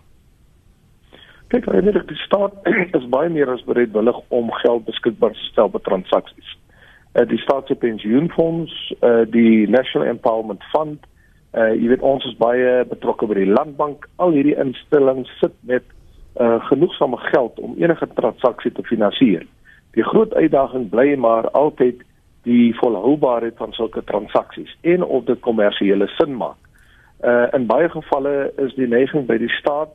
Kyk, 1.52 1.68
eintlik 1.68 2.08
die 2.08 2.22
staat 2.24 2.56
is 3.00 3.08
baie 3.12 3.30
meer 3.30 3.50
as 3.52 3.64
bereidwillig 3.68 4.18
om 4.30 4.52
geld 4.64 4.86
beskikbaar 4.88 5.36
te 5.36 5.48
stel 5.52 5.72
vir 5.74 5.84
transaksies. 5.88 6.58
uh, 7.14 7.26
die 7.28 7.40
staatse 7.44 7.76
pensioenfonds, 7.76 8.74
uh, 9.02 9.24
die 9.28 9.68
National 9.68 10.08
Empowerment 10.08 10.64
Fund, 10.72 11.04
uh, 11.54 11.72
jy 11.76 11.92
weet 11.92 12.06
ons 12.08 12.26
is 12.30 12.38
baie 12.40 12.86
betrokke 12.90 13.28
by 13.28 13.40
die 13.42 13.50
landbank. 13.52 14.08
Al 14.24 14.36
hierdie 14.36 14.56
instellings 14.60 15.32
sit 15.42 15.56
met 15.68 15.84
uh, 16.40 16.60
genoegsame 16.70 17.20
geld 17.32 17.60
om 17.60 17.76
enige 17.80 18.08
transaksie 18.16 18.72
te 18.72 18.86
finansier. 18.88 19.44
Die 19.98 20.04
groot 20.04 20.34
uitdaging 20.34 20.90
bly 20.90 21.16
maar 21.16 21.50
altyd 21.52 22.04
die 22.44 22.76
volhoubaarheid 22.80 23.58
van 23.58 23.74
sulke 23.74 24.04
transaksies 24.04 24.72
en 24.82 25.04
of 25.04 25.24
dit 25.24 25.40
kommersiële 25.40 26.08
sin 26.18 26.36
maak. 26.38 26.58
Uh 27.22 27.48
in 27.54 27.68
baie 27.70 27.90
gevalle 27.90 28.52
is 28.58 28.74
die 28.76 28.88
neiging 28.88 29.28
by 29.28 29.38
die 29.38 29.52
staat 29.60 29.92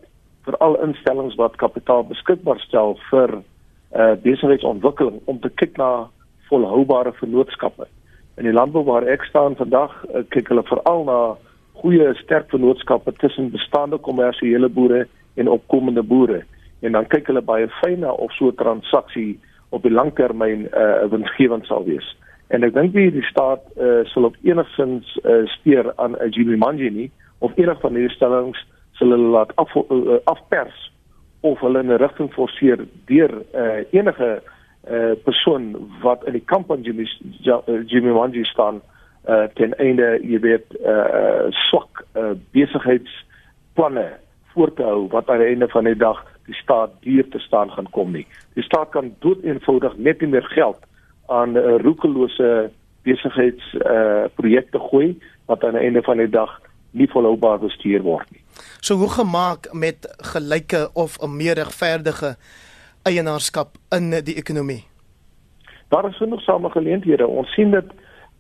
vir 0.47 0.57
al 0.63 0.77
instellings 0.85 1.35
wat 1.41 1.57
kapitaal 1.59 2.05
beskikbaar 2.07 2.61
stel 2.63 2.99
vir 3.11 3.41
uh 3.97 4.13
besigheidsontwikkeling 4.23 5.19
om 5.25 5.41
te 5.41 5.51
kyk 5.63 5.81
na 5.81 6.09
volhoubare 6.51 7.13
vennootskappe. 7.19 7.89
In 8.37 8.45
die 8.45 8.55
landbou 8.55 8.85
waar 8.85 9.07
ek 9.09 9.25
staan 9.25 9.57
vandag, 9.57 9.91
uh, 10.13 10.23
kyk 10.31 10.53
hulle 10.53 10.63
veral 10.69 11.05
na 11.09 11.19
goeie 11.81 12.13
sterk 12.21 12.51
vennootskappe 12.53 13.17
tussen 13.19 13.51
bestaande 13.51 13.99
kommersiële 13.99 14.69
boere 14.69 15.07
en 15.35 15.49
opkomende 15.49 16.03
boere. 16.03 16.45
En 16.81 16.93
dan 16.93 17.09
kyk 17.11 17.27
hulle 17.33 17.43
baie 17.43 17.69
fyn 17.81 18.01
na 18.05 18.13
of 18.13 18.33
so 18.37 18.53
'n 18.53 18.61
transaksie 18.61 19.41
op 19.69 19.83
die 19.83 19.93
langtermyn 19.93 20.63
'n 20.63 20.69
uh, 20.75 21.11
winsgewend 21.11 21.67
sal 21.67 21.85
wees. 21.85 22.17
En 22.49 22.63
ek 22.63 22.75
dink 22.75 22.93
die 22.93 23.23
staat 23.23 23.63
uh, 23.77 24.05
sal 24.05 24.25
op 24.25 24.37
enigsins 24.43 25.19
uh, 25.25 25.47
steur 25.47 25.93
aan 25.97 26.17
'n 26.19 26.31
Jimmy 26.31 26.57
Manji 26.57 26.91
nie 26.91 27.11
of 27.39 27.53
enig 27.57 27.81
van 27.81 27.95
hierdie 27.95 28.17
stellings 28.17 28.67
sal 28.93 29.11
hulle 29.11 29.31
laat 29.35 29.53
af 29.57 29.75
uh, 29.75 30.19
afpers 30.25 30.93
of 31.41 31.61
hulle 31.61 31.81
in 31.81 31.91
'n 31.93 31.99
rigting 31.99 32.33
forceer 32.33 32.87
deur 33.07 33.33
uh, 33.55 33.85
enige 33.91 34.43
uh, 34.91 35.13
persoon 35.25 35.91
wat 36.03 36.25
in 36.25 36.33
die 36.33 36.45
kamp 36.45 36.67
van 36.67 36.83
Jimmy 36.83 37.09
Jimmy 37.87 38.13
Manji 38.13 38.45
staan 38.45 38.81
uh, 39.29 39.45
ten 39.55 39.75
einde 39.79 40.19
jy 40.23 40.41
weet 40.41 40.67
uh, 40.87 41.51
swak 41.51 42.05
uh, 42.15 42.31
besigheidsplanne 42.51 44.07
voor 44.57 44.73
te 44.73 44.83
hou 44.83 45.07
wat 45.13 45.29
aan 45.31 45.43
die 45.45 45.53
einde 45.53 45.69
van 45.69 45.85
die 45.85 45.97
dag 46.01 46.23
die 46.49 46.57
staat 46.57 46.91
duur 47.05 47.29
te 47.29 47.39
staan 47.45 47.71
gaan 47.71 47.91
kom 47.91 48.15
nie. 48.17 48.27
Die 48.57 48.65
staat 48.65 48.95
kan 48.95 49.13
doeteenvoudig 49.25 49.97
net 49.97 50.21
nie 50.25 50.31
meer 50.33 50.49
geld 50.55 50.81
aan 51.27 51.53
'n 51.53 51.61
uh, 51.61 51.77
roekelose 51.85 52.71
besigheids 53.05 53.75
uh 53.75 54.25
projekte 54.41 54.79
gooi 54.79 55.19
wat 55.47 55.65
aan 55.65 55.77
die 55.77 55.85
einde 55.87 56.03
van 56.03 56.17
die 56.17 56.31
dag 56.31 56.61
nie 56.91 57.09
volhoubaar 57.13 57.59
bestuur 57.59 58.03
word 58.03 58.31
nie. 58.31 58.43
So 58.81 58.95
hoe 58.95 59.11
gemaak 59.11 59.69
met 59.73 60.09
gelyke 60.33 60.89
of 60.95 61.19
'n 61.21 61.37
meer 61.37 61.55
regverdige 61.55 62.37
eienaarskap 63.03 63.77
in 63.91 64.11
die 64.25 64.37
ekonomie? 64.37 64.85
Daar 65.89 66.09
is 66.09 66.17
genoeg 66.17 66.43
samegeleenthede. 66.43 67.27
Ons 67.27 67.53
sien 67.55 67.71
dit 67.71 67.89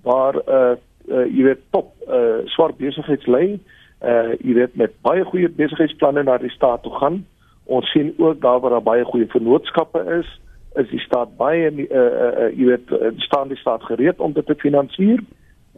waar 0.02 0.34
uh, 0.34 0.74
uh 1.08 1.26
jy 1.36 1.42
weet 1.42 1.62
top 1.70 1.92
uh 2.08 2.42
swart 2.44 2.76
besigheidslei 2.76 3.60
uh 4.04 4.34
jy 4.44 4.54
weet 4.54 4.76
met 4.76 4.92
baie 5.02 5.24
goeie 5.24 5.48
besigheidsplanne 5.48 6.22
na 6.22 6.38
die 6.38 6.50
staat 6.50 6.82
toe 6.82 6.92
gaan. 7.00 7.24
Ons 7.64 7.90
sien 7.90 8.14
ook 8.18 8.40
daar 8.40 8.60
waar 8.60 8.70
daar 8.70 8.82
baie 8.82 9.04
goeie 9.04 9.26
vennootskappe 9.26 10.04
is 10.18 10.40
is 10.76 10.88
die 10.90 11.00
staat 11.00 11.36
baie 11.36 11.70
uh, 11.70 11.86
uh, 11.88 12.50
jy 12.52 12.66
weet 12.68 12.90
staan 13.24 13.48
die 13.48 13.56
staat 13.56 13.82
gereed 13.82 14.20
om 14.20 14.32
dit 14.32 14.46
te 14.46 14.54
finansier. 14.54 15.22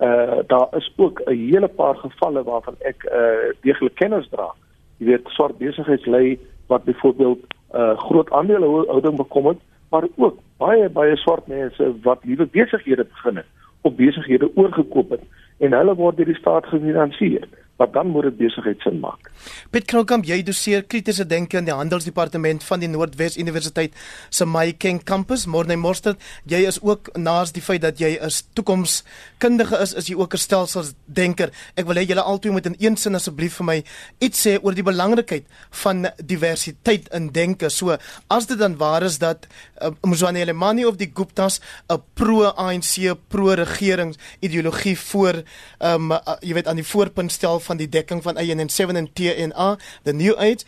Uh 0.03 0.43
daar 0.47 0.69
is 0.77 0.93
ook 0.97 1.23
'n 1.27 1.35
hele 1.35 1.69
paar 1.69 1.97
gevalle 1.97 2.43
waarvan 2.43 2.75
ek 2.79 3.05
uh 3.05 3.55
deeglik 3.63 3.95
kennis 3.95 4.29
dra. 4.29 4.51
Jy 4.99 5.07
weet 5.07 5.29
swart 5.29 5.59
besigheidslei 5.59 6.39
wat 6.67 6.85
byvoorbeeld 6.85 7.39
uh, 7.75 7.99
groot 7.99 8.31
aandelehouding 8.31 9.17
bekom 9.17 9.47
het, 9.47 9.59
maar 9.91 10.05
ook 10.17 10.39
baie 10.57 10.89
baie 10.89 11.17
swart 11.17 11.47
mense 11.47 11.93
wat 12.03 12.25
nuwe 12.25 12.47
besighede 12.47 13.05
begin 13.05 13.37
het 13.37 13.47
of 13.81 13.95
besighede 13.95 14.51
oorgekoop 14.55 15.11
het 15.11 15.21
en 15.59 15.73
hulle 15.73 15.95
word 15.95 16.17
deur 16.17 16.27
die 16.27 16.39
staat 16.39 16.67
gefinansier 16.67 17.47
maar 17.79 17.91
dan 17.91 18.07
moet 18.07 18.23
dit 18.23 18.37
besigheid 18.37 18.81
sin 18.81 18.99
maak. 18.99 19.31
Piet 19.71 19.85
Kroukamp, 19.87 20.27
jy 20.27 20.41
doseer 20.43 20.83
kritiese 20.91 21.27
denke 21.31 21.61
in 21.61 21.69
die 21.69 21.75
handelsdepartement 21.75 22.65
van 22.67 22.83
die 22.83 22.89
Noordwes 22.91 23.37
Universiteit 23.39 23.95
se 24.35 24.47
Mayking 24.47 24.99
kampus. 25.07 25.47
Morne 25.47 25.77
Morstad, 25.79 26.19
jy 26.51 26.65
is 26.67 26.81
ook 26.83 27.13
naas 27.15 27.53
die 27.55 27.63
feit 27.63 27.85
dat 27.87 28.01
jy 28.03 28.19
'n 28.19 28.31
toekomskundige 28.59 29.79
is, 29.79 29.95
is 29.95 30.09
jy 30.09 30.17
ook 30.19 30.35
'n 30.35 30.43
stelselsdenker. 30.43 31.51
Ek 31.77 31.87
wil 31.87 31.97
hê 31.97 32.07
julle 32.07 32.23
albei 32.23 32.51
moet 32.51 32.67
in 32.67 32.77
een 32.79 32.97
sin 32.97 33.15
asseblief 33.15 33.55
vir 33.55 33.65
my 33.65 33.85
iets 34.19 34.47
sê 34.47 34.59
oor 34.63 34.75
die 34.75 34.83
belangrikheid 34.83 35.45
van 35.71 36.11
diversiteit 36.25 37.09
in 37.15 37.31
denke. 37.33 37.71
So, 37.71 37.97
as 38.29 38.47
dit 38.47 38.59
dan 38.59 38.77
waar 38.77 39.03
is 39.03 39.19
dat 39.19 39.47
uh, 39.83 39.91
Mzwanele 40.03 40.53
Mani 40.53 40.85
of 40.85 40.97
die 40.97 41.11
Guptas 41.15 41.61
'n 41.89 42.03
pro-ANC, 42.15 43.17
pro-regering 43.29 44.17
ideologie 44.41 44.99
voor 44.99 45.43
ehm 45.79 46.11
um, 46.11 46.13
uh, 46.13 46.37
jy 46.41 46.55
weet 46.55 46.67
aan 46.67 46.77
die 46.77 46.85
voorpunt 46.85 47.33
stel 47.33 47.61
van 47.69 47.81
die 47.81 47.89
dekking 47.89 48.23
van 48.25 48.41
IN7 48.41 48.97
en 49.03 49.13
TNA, 49.13 49.69
the 50.09 50.17
new 50.17 50.35
age, 50.37 50.65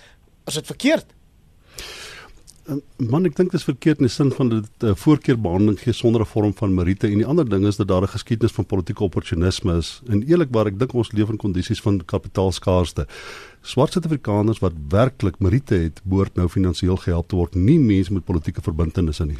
is 0.46 0.60
dit 0.60 0.66
verkeerd? 0.74 1.16
Eh, 2.70 2.76
man, 3.10 3.24
ek 3.26 3.34
dink 3.38 3.50
dit 3.50 3.58
is 3.58 3.66
verkeerd 3.66 4.02
in 4.02 4.06
die 4.06 4.12
sin 4.12 4.30
van 4.36 4.50
dit 4.52 4.66
'n 4.84 4.92
uh, 4.92 4.94
voorkeurbehandeling 4.94 5.78
gee 5.80 5.92
sonder 5.96 6.22
'n 6.22 6.32
vorm 6.32 6.52
van 6.54 6.74
meriete 6.74 7.08
en 7.08 7.18
die 7.18 7.26
ander 7.26 7.48
ding 7.48 7.64
is 7.66 7.76
dat 7.76 7.88
daar 7.88 8.02
'n 8.02 8.14
geskiedenis 8.14 8.52
van 8.52 8.66
politieke 8.66 9.04
opportunisme 9.04 9.76
is. 9.76 10.02
En 10.08 10.22
eerlikwaar, 10.22 10.66
ek 10.66 10.78
dink 10.78 10.92
ons 10.92 11.12
leef 11.12 11.28
in 11.28 11.36
kondisies 11.36 11.80
van 11.80 12.04
kapitaalskaarste. 12.04 13.06
Swart 13.62 13.92
Suid-Afrikaners 13.92 14.60
wat 14.60 14.72
werklik 14.88 15.38
meriete 15.38 15.74
het, 15.74 16.00
behoort 16.04 16.36
nou 16.36 16.48
finansiëel 16.48 16.96
gehelp 16.96 17.28
te 17.28 17.36
word, 17.36 17.54
nie 17.54 17.78
mense 17.78 18.12
met 18.12 18.24
politieke 18.24 18.62
verbintenisse 18.62 19.24
nie. 19.24 19.38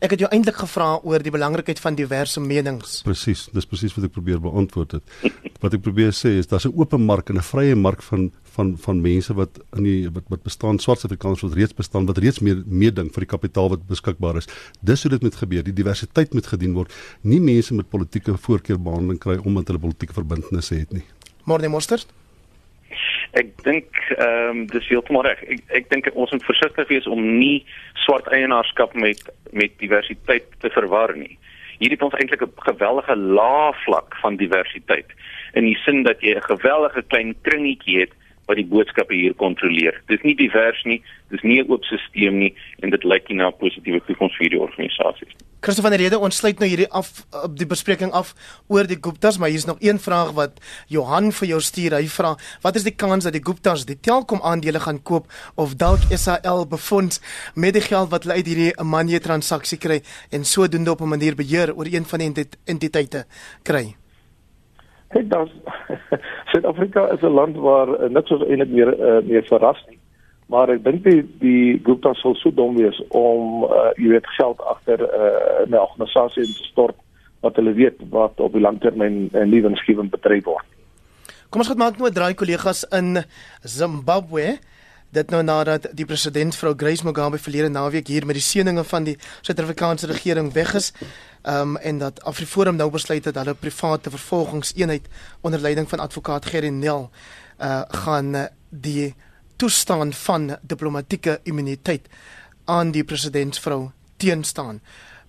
Ek 0.00 0.14
het 0.14 0.22
jou 0.22 0.30
eintlik 0.32 0.56
gevra 0.56 1.00
oor 1.02 1.22
die 1.22 1.32
belangrikheid 1.34 1.80
van 1.82 1.96
diverse 1.98 2.40
menings. 2.40 3.00
Presies, 3.04 3.48
dis 3.52 3.66
presies 3.68 3.94
wat 3.96 4.06
ek 4.08 4.14
probeer 4.14 4.40
beantwoord 4.40 4.96
het. 4.98 5.16
wat 5.64 5.74
ek 5.76 5.82
probeer 5.84 6.14
sê 6.16 6.38
is 6.38 6.48
daar's 6.50 6.66
'n 6.66 6.72
oop 6.76 6.96
mark 6.98 7.30
en 7.30 7.36
'n 7.36 7.42
vrye 7.42 7.74
mark 7.74 8.02
van 8.02 8.30
van 8.54 8.76
van 8.76 9.00
mense 9.00 9.34
wat 9.34 9.58
in 9.76 9.82
die 9.82 10.10
wat 10.10 10.24
wat 10.28 10.42
bestaan 10.42 10.78
swart 10.78 11.04
Afrikaners 11.04 11.42
wat 11.42 11.54
reeds 11.54 11.74
bestaan 11.74 12.06
wat 12.06 12.18
reeds 12.18 12.40
meer 12.40 12.62
meeding 12.66 13.10
vir 13.12 13.24
die 13.24 13.32
kapitaal 13.34 13.68
wat 13.68 13.86
beskikbaar 13.86 14.36
is. 14.36 14.48
Dis 14.80 15.02
hoe 15.02 15.10
dit 15.10 15.22
moet 15.22 15.34
gebeur. 15.34 15.62
Die 15.62 15.72
diversiteit 15.72 16.34
moet 16.34 16.46
gedien 16.46 16.74
word. 16.74 16.92
Nie 17.22 17.40
mense 17.40 17.74
met 17.74 17.88
politieke 17.88 18.36
voorkeurbehandeling 18.36 19.18
kry 19.18 19.38
omdat 19.44 19.66
hulle 19.68 19.78
politieke 19.78 20.12
verbintenisse 20.12 20.74
het 20.74 20.92
nie. 20.92 21.04
Môre 21.44 21.68
Mostert. 21.68 22.06
Ek 23.32 23.52
dink 23.64 23.96
ehm 24.18 24.50
um, 24.50 24.66
dis 24.68 24.88
heeltemal 24.88 25.24
reg. 25.24 25.40
Ek 25.48 25.60
ek 25.80 25.88
dink 25.88 26.10
ons 26.12 26.32
moet 26.34 26.44
versigtig 26.44 26.88
wees 26.88 27.06
om 27.08 27.22
nie 27.38 27.64
swart 28.04 28.28
eienaarskap 28.28 28.94
met 28.94 29.22
met 29.52 29.72
diversiteit 29.80 30.48
te 30.60 30.70
verwar 30.70 31.16
nie. 31.16 31.38
Hierdie 31.80 31.96
het 31.96 32.04
ons 32.06 32.18
eintlik 32.20 32.42
'n 32.44 32.66
geweldige 32.68 33.16
lae 33.16 33.72
vlak 33.84 34.16
van 34.22 34.36
diversiteit 34.36 35.08
in 35.54 35.64
die 35.64 35.78
sin 35.84 36.02
dat 36.02 36.20
jy 36.20 36.36
'n 36.36 36.50
gewellige 36.52 37.02
klein 37.08 37.34
kringetjie 37.42 38.00
het 38.00 38.12
wat 38.46 38.56
die 38.56 38.66
boodskappe 38.66 39.14
hier 39.14 39.34
kontroleer. 39.34 40.00
Dit 40.06 40.18
is 40.18 40.26
nie 40.26 40.36
divers 40.36 40.82
nie, 40.84 41.02
dit 41.30 41.38
is 41.38 41.46
nie 41.46 41.60
'n 41.62 41.70
oop 41.70 41.84
stelsel 41.84 42.32
nie 42.32 42.54
en 42.82 42.90
dit 42.90 43.04
lyk 43.04 43.28
nie 43.28 43.36
na 43.36 43.48
'n 43.48 43.58
positiewe 43.58 44.00
toekoms 44.06 44.36
vir 44.36 44.50
die 44.50 44.60
organisasies 44.60 45.28
nie. 45.28 45.46
Christoffel 45.62 45.90
van 45.90 45.98
der 45.98 46.00
Rede, 46.00 46.18
ons 46.18 46.36
sluit 46.36 46.58
nou 46.58 46.66
hierdie 46.66 46.88
af 46.90 47.22
op 47.44 47.52
die 47.54 47.66
bespreking 47.66 48.10
af 48.12 48.34
oor 48.66 48.82
die 48.82 48.98
Guptas, 49.00 49.38
maar 49.38 49.48
hier's 49.48 49.64
nog 49.64 49.76
een 49.78 50.00
vraag 50.02 50.32
wat 50.34 50.58
Johan 50.88 51.30
vir 51.32 51.48
jou 51.48 51.60
stuur. 51.60 51.94
Hy 51.94 52.08
vra: 52.08 52.36
"Wat 52.62 52.74
is 52.74 52.82
die 52.82 52.96
kans 52.96 53.24
dat 53.24 53.32
die 53.32 53.44
Guptas 53.44 53.86
die 53.86 54.00
Telkom 54.00 54.42
aandele 54.42 54.80
gaan 54.80 55.02
koop 55.02 55.30
of 55.54 55.76
dalk 55.76 56.00
SAL 56.10 56.66
befonds 56.66 57.20
met 57.54 57.74
die 57.74 57.82
geld 57.82 58.10
wat 58.10 58.24
hulle 58.24 58.34
uit 58.34 58.46
hierdie 58.46 58.82
money 58.82 59.20
transaksie 59.20 59.78
kry 59.78 60.02
en 60.30 60.44
sodoende 60.44 60.90
op 60.90 61.00
'n 61.00 61.08
manier 61.08 61.36
beheer 61.36 61.76
oor 61.76 61.86
een 61.86 62.04
van 62.04 62.18
die 62.18 62.46
entiteite 62.64 63.26
kry?" 63.62 64.01
Kyk 65.12 65.28
dan 65.28 65.50
Suid-Afrika 66.50 67.08
is 67.12 67.22
'n 67.22 67.34
land 67.36 67.56
waar 67.56 67.88
uh, 67.88 68.08
niks 68.08 68.30
ons 68.30 68.44
eintlik 68.46 68.72
meer 68.72 68.90
uh, 68.98 69.20
meer 69.28 69.44
verras 69.48 69.80
nie. 69.88 69.98
Maar 70.52 70.74
ek 70.74 70.84
dink 70.84 71.04
die 71.04 71.22
die 71.40 71.80
Gupta 71.84 72.14
sal 72.14 72.34
so 72.40 72.50
dom 72.50 72.76
wees 72.76 72.98
om 73.08 73.64
uh, 73.64 73.92
jy 73.96 74.12
weet 74.16 74.28
geld 74.36 74.60
agter 74.74 75.00
uh, 75.00 75.64
'n 75.68 75.76
organisasie 75.76 76.46
te 76.48 76.68
stort 76.72 76.96
wat 77.40 77.56
hulle 77.56 77.74
weet 77.74 77.98
wat 78.10 78.40
op 78.40 78.52
die 78.52 78.64
langtermyn 78.64 79.28
'n 79.28 79.36
uh, 79.36 79.46
lewensgewend 79.48 80.10
bedryf 80.10 80.44
word. 80.44 80.66
Kom 81.50 81.60
ons 81.60 81.68
gaan 81.68 81.84
maak 81.84 81.98
nou 81.98 82.08
'n 82.08 82.14
draai 82.14 82.34
kollegas 82.34 82.84
in 82.90 83.24
Zimbabwe 83.60 84.58
dit 85.12 85.30
nou 85.30 85.42
nadat 85.44 85.90
die 85.92 86.06
president 86.08 86.56
vrou 86.56 86.72
Grace 86.76 87.04
Mugabe 87.04 87.38
verlede 87.38 87.68
naweek 87.68 88.08
hier 88.08 88.26
met 88.26 88.38
die 88.38 88.44
seëninge 88.44 88.84
van 88.88 89.04
die 89.04 89.16
Suid-Afrikaanse 89.40 90.08
regering 90.08 90.52
weg 90.52 90.74
is. 90.74 90.92
Ehm 91.42 91.74
um, 91.74 91.76
en 91.76 91.98
dat 91.98 92.22
Afriforum 92.22 92.76
nou 92.76 92.90
besluit 92.90 93.24
het 93.24 93.36
hulle 93.36 93.54
private 93.54 94.10
vervolgingseenheid 94.10 95.08
onder 95.40 95.60
leiding 95.60 95.88
van 95.88 95.98
advokaat 95.98 96.46
Gerry 96.46 96.68
Nel 96.68 97.10
uh 97.58 97.82
gaan 97.88 98.34
uh, 98.34 98.44
die 98.68 99.14
toestaan 99.56 100.12
van 100.12 100.56
diplomatieke 100.62 101.40
immuniteit 101.42 102.08
aan 102.64 102.90
die 102.90 103.04
presidentsvrou 103.04 103.90
teenstaan. 104.16 104.80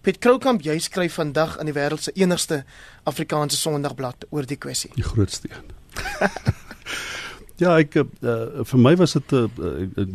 Piet 0.01 0.17
Kroukamp 0.17 0.61
jy 0.61 0.79
skryf 0.79 1.13
vandag 1.13 1.57
in 1.59 1.65
die 1.65 1.75
wêreld 1.75 2.03
se 2.03 2.11
enigste 2.11 2.63
Afrikaanse 3.03 3.57
Sondagblad 3.57 4.25
oor 4.29 4.45
die 4.45 4.57
kwessie. 4.57 4.91
Die 4.95 5.03
grootste 5.03 5.49
een. 5.51 5.71
Ja, 7.62 7.75
ek 7.77 8.00
uh, 8.00 8.05
vir 8.65 8.79
my 8.81 8.95
was 8.98 9.13
dit 9.13 9.33
uh, 9.38 9.45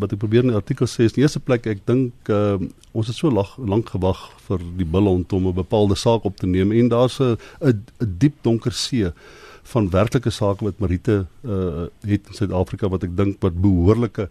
wat 0.02 0.11
ek 0.11 0.18
probeer 0.18 0.42
in 0.42 0.50
die 0.50 0.59
artikel 0.59 0.88
sê 0.90 1.07
is 1.07 1.14
die 1.14 1.23
eerste 1.23 1.38
plek 1.38 1.68
ek 1.71 1.85
dink 1.87 2.30
uh, 2.35 2.57
ons 2.90 3.07
het 3.07 3.14
so 3.14 3.30
lag, 3.30 3.52
lank 3.62 3.92
gewag 3.95 4.25
vir 4.49 4.64
die 4.80 4.87
bilhond 4.88 5.33
om 5.37 5.47
'n 5.47 5.54
bepaalde 5.54 5.95
saak 5.95 6.26
op 6.26 6.35
te 6.40 6.50
neem 6.50 6.75
en 6.75 6.90
daar's 6.90 7.21
'n 7.23 7.38
'n 7.62 7.85
diep 8.18 8.42
donker 8.42 8.73
see 8.73 9.12
van 9.71 9.90
werklike 9.90 10.30
sake 10.30 10.64
wat 10.64 10.80
Marite 10.83 11.26
uh, 11.45 11.87
het 12.02 12.26
in 12.26 12.35
Suid-Afrika 12.35 12.88
wat 12.88 13.04
ek 13.04 13.14
dink 13.16 13.38
wat 13.40 13.54
behoorlike 13.54 14.28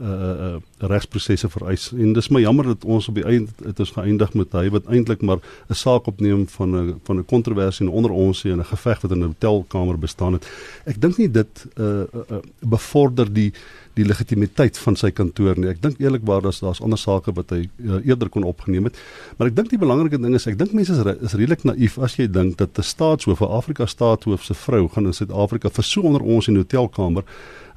uh 0.00 0.08
uh 0.46 0.88
regsprosesse 0.90 1.48
vereis 1.48 1.92
en 1.92 2.12
dis 2.12 2.28
my 2.28 2.40
jammer 2.40 2.66
dat 2.72 2.84
ons 2.84 3.08
op 3.08 3.14
die 3.14 3.24
einde 3.24 3.50
het 3.64 3.78
ons 3.80 3.92
geëindig 3.94 4.34
met 4.34 4.52
hy 4.52 4.64
wat 4.74 4.88
eintlik 4.90 5.22
maar 5.22 5.38
'n 5.68 5.74
saak 5.74 6.06
opneem 6.06 6.48
van 6.48 6.76
'n 6.76 7.00
van 7.04 7.18
'n 7.18 7.24
kontroversie 7.24 7.90
onder 7.90 8.10
ons 8.10 8.44
en 8.44 8.58
'n 8.58 8.64
geveg 8.64 9.00
wat 9.00 9.10
in 9.10 9.18
'n 9.18 9.34
hotelkamer 9.34 9.98
bestaan 9.98 10.32
het. 10.32 10.46
Ek 10.84 11.00
dink 11.00 11.16
nie 11.16 11.30
dit 11.30 11.66
uh, 11.78 12.02
uh 12.02 12.40
bevorder 12.60 13.32
die 13.32 13.52
die 13.94 14.04
legitimiteit 14.06 14.78
van 14.78 14.96
sy 14.96 15.10
kantoor 15.14 15.58
nie. 15.58 15.70
Ek 15.70 15.82
dink 15.82 16.00
eerlikwaar 16.02 16.42
dat 16.42 16.58
daar's 16.60 16.82
ander 16.82 16.98
sake 16.98 17.32
wat 17.36 17.50
hy 17.54 17.68
uh, 17.78 18.00
eerder 18.02 18.28
kon 18.28 18.42
opgeneem 18.42 18.84
het. 18.84 18.98
Maar 19.38 19.52
ek 19.52 19.56
dink 19.56 19.70
die 19.70 19.78
belangrike 19.78 20.18
ding 20.18 20.34
is 20.34 20.48
ek 20.50 20.58
dink 20.58 20.72
mense 20.72 20.92
is, 20.96 21.02
re, 21.06 21.14
is 21.22 21.36
redelik 21.38 21.62
naïef 21.62 21.98
as 22.02 22.16
jy 22.18 22.26
dink 22.26 22.58
dat 22.58 22.78
'n 22.78 22.82
staatshoof, 22.82 23.40
'n 23.40 23.54
Afrika 23.60 23.86
staatshoof 23.86 24.44
se 24.44 24.54
vrou 24.54 24.88
gaan 24.88 25.06
in 25.06 25.12
Suid-Afrika 25.12 25.70
vir 25.70 25.84
so 25.84 26.02
onder 26.02 26.22
ons 26.22 26.48
in 26.48 26.54
'n 26.54 26.64
hotelkamer 26.64 27.24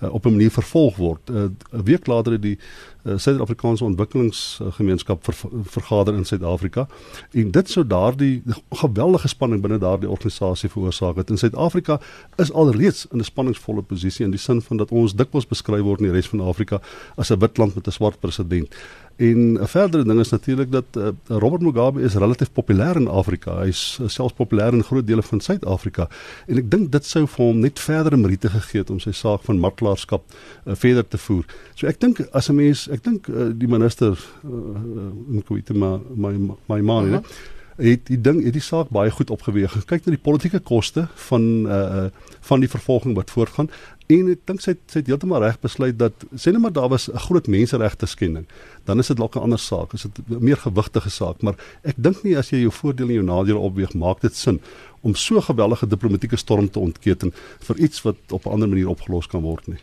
uh, 0.01 0.13
op 0.13 0.25
'n 0.25 0.29
manier 0.29 0.51
vervolg 0.51 0.95
word. 0.95 1.29
Uh, 1.29 1.43
'n 1.71 1.83
week 1.83 2.07
later 2.07 2.31
het 2.31 2.41
die 2.41 2.57
uh, 2.57 2.65
Suid-Afrikaanse 3.15 3.83
Ontwikkelingsgemeenskap 3.83 5.23
ver, 5.23 5.35
vergader 5.63 6.15
in 6.15 6.25
Suid-Afrika 6.25 6.87
en 7.31 7.51
dit 7.51 7.69
sou 7.69 7.85
daardie 7.87 8.43
geweldige 8.69 9.27
spanning 9.27 9.61
binne 9.61 9.79
daardie 9.79 10.09
organisasie 10.09 10.69
veroorsaak 10.69 11.15
het. 11.15 11.29
In 11.29 11.37
Suid-Afrika 11.37 11.99
is 12.35 12.53
alreeds 12.53 13.07
in 13.11 13.19
'n 13.19 13.23
spanningsvolle 13.23 13.81
posisie 13.81 14.25
in 14.25 14.31
die 14.31 14.39
sin 14.39 14.61
van 14.61 14.77
dat 14.77 14.91
ons 14.91 15.15
dikwels 15.15 15.47
beskryf 15.47 15.81
word 15.81 15.99
in 15.99 16.05
die 16.05 16.15
res 16.15 16.27
van 16.27 16.41
Afrika 16.41 16.81
as 17.15 17.31
'n 17.31 17.39
wit 17.39 17.57
land 17.57 17.75
met 17.75 17.87
'n 17.87 17.91
swart 17.91 18.19
president. 18.19 18.75
En 19.17 19.53
'n 19.53 19.67
verdere 19.67 20.03
ding 20.03 20.19
is 20.19 20.29
natuurlik 20.29 20.71
dat 20.71 20.85
uh, 20.97 21.07
Robert 21.25 21.61
Mugabe 21.61 22.01
is 22.01 22.13
relatief 22.13 22.51
populêr 22.51 22.95
in 22.95 23.07
Afrika. 23.07 23.59
Hy's 23.59 23.99
uh, 24.01 24.07
selfs 24.07 24.33
populêr 24.33 24.73
in 24.73 24.83
groot 24.83 25.07
dele 25.07 25.23
van 25.23 25.39
Suid-Afrika. 25.39 26.09
En 26.45 26.57
ek 26.57 26.69
dink 26.71 26.91
dit 26.91 27.05
sou 27.05 27.25
vir 27.27 27.45
hom 27.45 27.59
net 27.59 27.79
verdere 27.79 28.17
meriete 28.17 28.49
gegee 28.49 28.79
het 28.81 28.89
om 28.89 28.99
sy 28.99 29.11
saak 29.11 29.41
van 29.49 29.59
martelaarskap 29.59 30.23
uh, 30.29 30.75
verder 30.75 31.07
te 31.07 31.17
voer. 31.17 31.45
So 31.73 31.87
ek 31.87 31.99
dink 31.99 32.21
as 32.31 32.49
'n 32.49 32.55
mens, 32.55 32.87
ek 32.97 33.03
dink 33.05 33.29
uh, 33.29 33.51
die 33.53 33.69
minister 33.69 34.17
uh, 34.17 35.11
Nkosi 35.37 35.77
my 35.77 35.97
my 36.15 36.33
my 36.67 36.81
man, 36.81 37.13
uh 37.13 37.19
-huh. 37.19 37.37
het 37.77 38.07
die 38.09 38.21
ding 38.21 38.43
het 38.43 38.53
die 38.53 38.61
saak 38.61 38.89
baie 38.89 39.11
goed 39.11 39.29
opgeweeg. 39.29 39.85
Kyk 39.85 40.05
na 40.05 40.15
die 40.15 40.25
politieke 40.29 40.59
koste 40.59 41.07
van 41.29 41.67
uh 41.67 42.09
van 42.47 42.59
die 42.59 42.69
vervolging 42.69 43.15
wat 43.15 43.31
voortgaan. 43.31 43.69
En 44.07 44.29
ek 44.31 44.45
dink 44.47 44.61
sy 44.63 44.71
het, 44.71 44.83
sy 44.87 45.01
het 45.01 45.09
heeltemal 45.11 45.43
reg 45.43 45.57
besluit 45.59 45.97
dat 45.99 46.13
sê 46.31 46.53
net 46.55 46.61
maar 46.63 46.71
daar 46.71 46.89
was 46.89 47.09
'n 47.11 47.19
groot 47.27 47.47
menseregte 47.47 48.05
skending. 48.05 48.45
Dan 48.85 48.99
is 48.99 49.07
dit 49.07 49.17
dalk 49.17 49.35
'n 49.35 49.39
ander 49.39 49.59
saak, 49.59 49.93
is 49.93 50.01
dit 50.01 50.17
'n 50.29 50.43
meer 50.43 50.57
gewigtige 50.57 51.09
saak, 51.09 51.41
maar 51.41 51.55
ek 51.83 51.95
dink 51.97 52.23
nie 52.23 52.37
as 52.37 52.49
jy 52.49 52.59
jou 52.59 52.71
voordele 52.71 53.09
en 53.09 53.15
jou 53.15 53.25
nadele 53.25 53.59
opweeg, 53.59 53.93
maak 53.93 54.21
dit 54.21 54.35
sin 54.35 54.61
om 55.01 55.15
so 55.15 55.41
gewellige 55.41 55.87
diplomatieke 55.87 56.37
storm 56.37 56.69
te 56.69 56.79
ontketen 56.79 57.33
vir 57.59 57.77
iets 57.77 58.01
wat 58.01 58.15
op 58.29 58.45
'n 58.45 58.49
ander 58.49 58.69
manier 58.69 58.89
opgelos 58.89 59.27
kan 59.27 59.41
word 59.41 59.67
nie. 59.67 59.79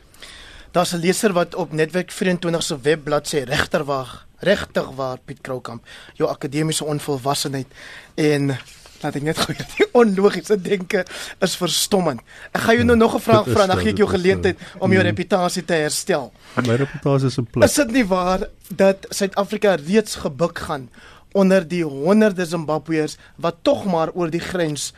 Daar's 0.74 0.92
'n 0.92 0.98
leser 0.98 1.32
wat 1.32 1.54
op 1.54 1.72
Netwerk 1.72 2.10
24 2.10 2.62
se 2.62 2.80
webblad 2.80 3.34
sê 3.34 3.44
regterwag, 3.44 4.26
regtig 4.38 4.90
waar 4.94 5.18
Piet 5.24 5.40
Kroukamp, 5.40 5.86
jou 6.14 6.30
akademiese 6.30 6.84
onvolwassenheid 6.84 7.66
en 8.14 8.46
laat 9.00 9.14
ek 9.14 9.22
net 9.22 9.38
gou 9.38 9.54
die 9.54 9.86
onlogiese 10.02 10.60
denke 10.60 11.04
is 11.38 11.56
verstommend. 11.56 12.20
Ek 12.50 12.60
gaan 12.60 12.74
jou 12.74 12.84
nou 12.84 12.96
nog 12.96 13.14
'n 13.14 13.20
vraag 13.20 13.46
vra, 13.48 13.66
dan 13.66 13.78
gee 13.78 13.90
ek 13.90 14.02
jou 14.02 14.08
geleentheid 14.08 14.58
om 14.78 14.92
jou 14.92 15.02
reputasie 15.02 15.64
te 15.64 15.72
herstel. 15.74 16.32
My 16.66 16.74
reputasie 16.74 17.26
is 17.26 17.38
in 17.38 17.46
plek. 17.46 17.68
Is 17.68 17.74
dit 17.74 17.90
nie 17.90 18.06
waar 18.06 18.48
dat 18.68 19.06
Suid-Afrika 19.08 19.74
reeds 19.74 20.14
gebuk 20.14 20.58
gaan 20.58 20.90
onder 21.34 21.68
die 21.68 21.84
honderde 21.84 22.46
Zimbabweërs 22.46 23.16
wat 23.36 23.56
tog 23.62 23.84
maar 23.84 24.10
oor 24.14 24.30
die 24.30 24.42
grens 24.42 24.92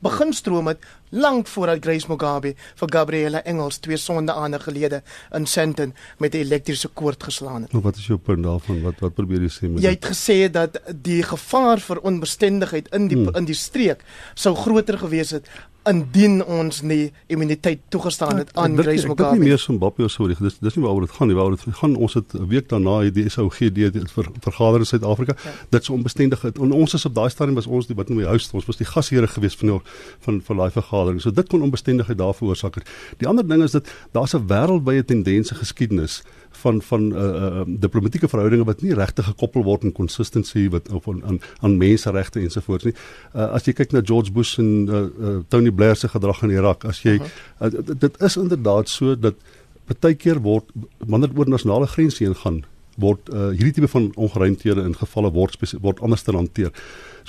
begin 0.00 0.32
stroom 0.32 0.66
het 0.66 0.84
lank 1.10 1.46
voordat 1.46 1.84
Grace 1.84 2.06
Mugabe 2.08 2.54
vir 2.74 2.92
Gabriella 2.92 3.42
Engels 3.44 3.78
twee 3.78 3.96
sonde 3.96 4.32
aande 4.32 4.58
gelede 4.58 5.02
in 5.34 5.46
Sandton 5.46 5.94
met 6.18 6.34
'n 6.34 6.38
elektriese 6.38 6.88
koord 6.88 7.22
geslaan 7.22 7.62
het. 7.62 7.72
Nou 7.72 7.82
wat 7.82 7.96
is 7.96 8.06
jou 8.06 8.18
punt 8.18 8.42
daarvan? 8.42 8.82
Wat 8.82 9.00
wat 9.00 9.14
probeer 9.14 9.40
jy 9.40 9.48
sê 9.48 9.68
met 9.68 9.82
Jy 9.82 9.90
het 9.90 10.06
gesê 10.06 10.50
dat 10.50 10.80
die 11.02 11.22
gevaar 11.22 11.80
vir 11.80 12.00
onbestendigheid 12.00 12.88
in 12.94 13.08
die 13.08 13.16
hmm. 13.16 13.36
in 13.36 13.44
die 13.44 13.54
streek 13.54 14.04
sou 14.34 14.54
groter 14.54 14.98
gewees 14.98 15.30
het 15.30 15.48
indien 15.86 16.40
ons 16.44 16.80
nie 16.82 17.12
immuniteit 17.30 17.80
toegestaan 17.88 18.40
het 18.42 18.50
aan 18.58 18.74
Grace 18.78 19.06
Mugabe. 19.06 19.22
Dit 19.22 19.26
is 19.26 19.38
nie 19.38 19.48
meer 19.48 19.58
Zimbabwe 19.62 20.08
so 20.08 20.26
die 20.26 20.36
dis 20.38 20.58
dis 20.58 20.76
nie 20.76 20.84
waaroor 20.84 21.06
dit 21.06 21.14
gaan 21.16 21.30
nie. 21.30 21.36
Waaroor 21.38 21.56
dit 21.56 21.78
gaan 21.80 21.96
ons 21.96 22.14
het 22.14 22.34
'n 22.34 22.46
week 22.50 22.68
daarna 22.68 22.98
het 23.04 23.14
die 23.14 23.28
SOGD 23.28 23.78
vir 24.14 24.30
vergader 24.40 24.78
in 24.78 24.86
Suid-Afrika 24.86 25.36
ja. 25.44 25.50
dit 25.70 25.84
so 25.84 25.92
onbestendigheid. 25.92 26.58
En 26.58 26.72
ons 26.72 26.94
is 26.94 27.04
op 27.04 27.14
daai 27.14 27.30
stadium 27.30 27.54
was 27.54 27.66
ons 27.66 27.86
die 27.86 27.96
wat 27.96 28.08
noem 28.08 28.18
die 28.18 28.26
huis 28.26 28.50
ons 28.52 28.66
was 28.66 28.76
die 28.76 28.86
gasheere 28.86 29.26
gewees 29.26 29.56
van 29.56 29.68
die, 29.68 29.80
van 30.20 30.42
van 30.42 30.56
daai 30.56 30.70
vergadering. 30.70 31.20
So 31.20 31.30
dit 31.30 31.48
kon 31.48 31.62
onbestendigheid 31.62 32.18
daar 32.18 32.34
veroorsaak 32.34 32.74
het. 32.74 32.88
Die 33.18 33.28
ander 33.28 33.46
ding 33.48 33.62
is 33.62 33.70
dat 33.70 33.86
daar's 34.12 34.34
'n 34.34 34.46
wêreldwye 34.46 35.04
tendense 35.04 35.54
geskiedenis 35.54 36.22
van 36.62 36.80
van 36.82 37.08
uh, 37.12 37.22
uh, 37.22 37.64
diplomatieke 37.66 38.28
verhoudinge 38.28 38.66
wat 38.68 38.82
nie 38.82 38.94
regtig 38.94 39.28
gekoppel 39.30 39.64
word 39.66 39.84
aan 39.84 39.96
consistency 39.96 40.66
wat 40.72 40.88
of 40.92 41.08
aan 41.08 41.22
aan, 41.24 41.40
aan 41.60 41.76
menseregte 41.80 42.40
ensovoorts 42.40 42.88
nie. 42.88 42.94
Uh, 43.34 43.50
as 43.56 43.68
jy 43.68 43.76
kyk 43.76 43.92
na 43.96 44.04
George 44.04 44.32
Bush 44.32 44.56
en 44.62 44.70
uh, 44.86 45.02
uh, 45.02 45.36
Tony 45.48 45.72
Blair 45.72 45.96
se 45.96 46.08
gedrag 46.08 46.42
in 46.46 46.54
Irak, 46.56 46.84
as 46.84 47.02
jy 47.04 47.18
uh, 47.20 47.70
dit 47.72 48.22
is 48.22 48.36
inderdaad 48.40 48.88
so 48.92 49.16
dat 49.16 49.38
baie 49.86 50.16
keer 50.18 50.40
word 50.42 50.72
wanneer 51.06 51.34
oor 51.36 51.48
nasionale 51.48 51.86
grense 51.86 52.24
heen 52.24 52.34
gaan 52.34 52.64
word 53.00 53.28
uh, 53.32 53.50
hierdie 53.52 53.74
tipe 53.76 53.90
van 53.92 54.08
ongeruimthede 54.16 54.84
in 54.88 54.96
gevalle 54.96 55.30
word 55.34 55.60
word 55.84 56.00
anders 56.00 56.24
te 56.24 56.32
hanteer. 56.32 56.72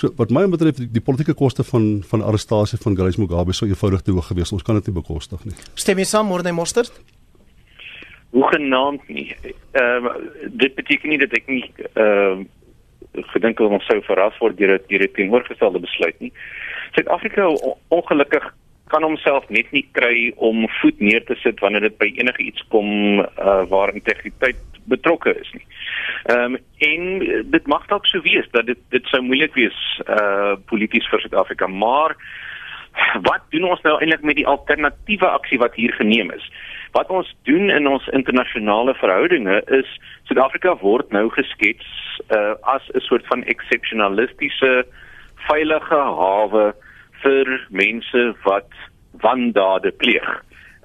So 0.00 0.12
wat 0.16 0.32
my 0.34 0.46
betref 0.50 0.78
die, 0.80 0.88
die 0.98 1.04
politieke 1.04 1.36
koste 1.36 1.64
van 1.66 2.02
van 2.08 2.24
arrestasie 2.24 2.80
van 2.80 2.96
Grace 2.96 3.20
Mugabe 3.20 3.52
sou 3.56 3.68
eenvoudig 3.68 4.02
te 4.02 4.14
hoog 4.16 4.30
gewees. 4.32 4.52
Ons 4.52 4.64
kan 4.66 4.78
dit 4.80 4.88
nie 4.88 4.96
bekostig 5.00 5.44
nie. 5.44 5.56
Stem 5.74 6.00
jy 6.00 6.08
saam 6.08 6.30
Morne 6.32 6.54
Mostert? 6.56 7.00
Hoegenaamd 8.30 9.08
nie. 9.08 9.36
Ehm 9.72 10.06
uh, 10.06 10.14
dit 10.50 10.74
beteken 10.74 11.08
nie 11.08 11.18
dat 11.18 11.32
ek 11.32 11.46
nie 11.46 11.64
ehm 11.94 12.44
uh, 12.44 13.24
gedink 13.32 13.60
ons 13.60 13.86
sou 13.88 13.98
verras 14.04 14.36
word 14.38 14.58
deur 14.58 14.76
dit 14.76 15.00
dit 15.00 15.14
teenoorgestelde 15.14 15.80
besluit 15.80 16.18
nie. 16.20 16.32
Suid-Afrika 16.92 17.48
ongelukkig 17.88 18.54
kan 18.88 19.02
homself 19.02 19.48
net 19.48 19.70
nie 19.72 19.84
kry 19.92 20.32
om 20.36 20.66
voet 20.80 21.00
neer 21.00 21.24
te 21.24 21.36
sit 21.42 21.60
wanneer 21.60 21.88
dit 21.88 21.98
by 22.00 22.08
enige 22.20 22.42
iets 22.42 22.64
kom 22.72 23.20
uh, 23.20 23.64
waar 23.68 23.92
integriteit 23.94 24.60
betrokke 24.88 25.34
is 25.40 25.50
nie. 25.56 25.64
Ehm 26.32 26.56
um, 26.56 26.58
en 26.78 27.02
dit 27.52 27.66
mag 27.66 27.86
dalk 27.88 28.06
so 28.06 28.20
wees 28.24 28.48
dat 28.52 28.66
dit 28.66 28.80
dit 28.94 29.08
sou 29.12 29.22
moeilik 29.24 29.54
wees 29.56 29.78
uh 30.04 30.56
polities 30.70 31.08
vir 31.10 31.24
Suid-Afrika, 31.24 31.66
maar 31.66 32.16
wat 33.28 33.44
doen 33.52 33.68
ons 33.68 33.82
nou 33.86 33.96
eintlik 33.98 34.24
met 34.26 34.36
die 34.40 34.46
alternatiewe 34.46 35.28
aksie 35.28 35.58
wat 35.58 35.74
hier 35.74 35.92
geneem 35.96 36.32
is? 36.36 36.50
Wat 36.92 37.10
ons 37.10 37.36
doen 37.42 37.70
in 37.70 37.86
ons 37.86 38.06
internasionale 38.16 38.94
verhoudinge 38.94 39.62
is 39.66 39.88
Suid-Afrika 40.28 40.76
word 40.80 41.10
nou 41.12 41.28
geskets 41.30 41.86
uh 42.34 42.54
as 42.74 42.82
'n 42.94 43.00
soort 43.00 43.26
van 43.26 43.44
eksepsionalistiese 43.44 44.84
veilige 45.48 46.00
hawe 46.20 46.74
vir 47.22 47.46
mense 47.70 48.34
wat 48.44 48.70
wandade 49.20 49.90
pleeg. 49.90 50.28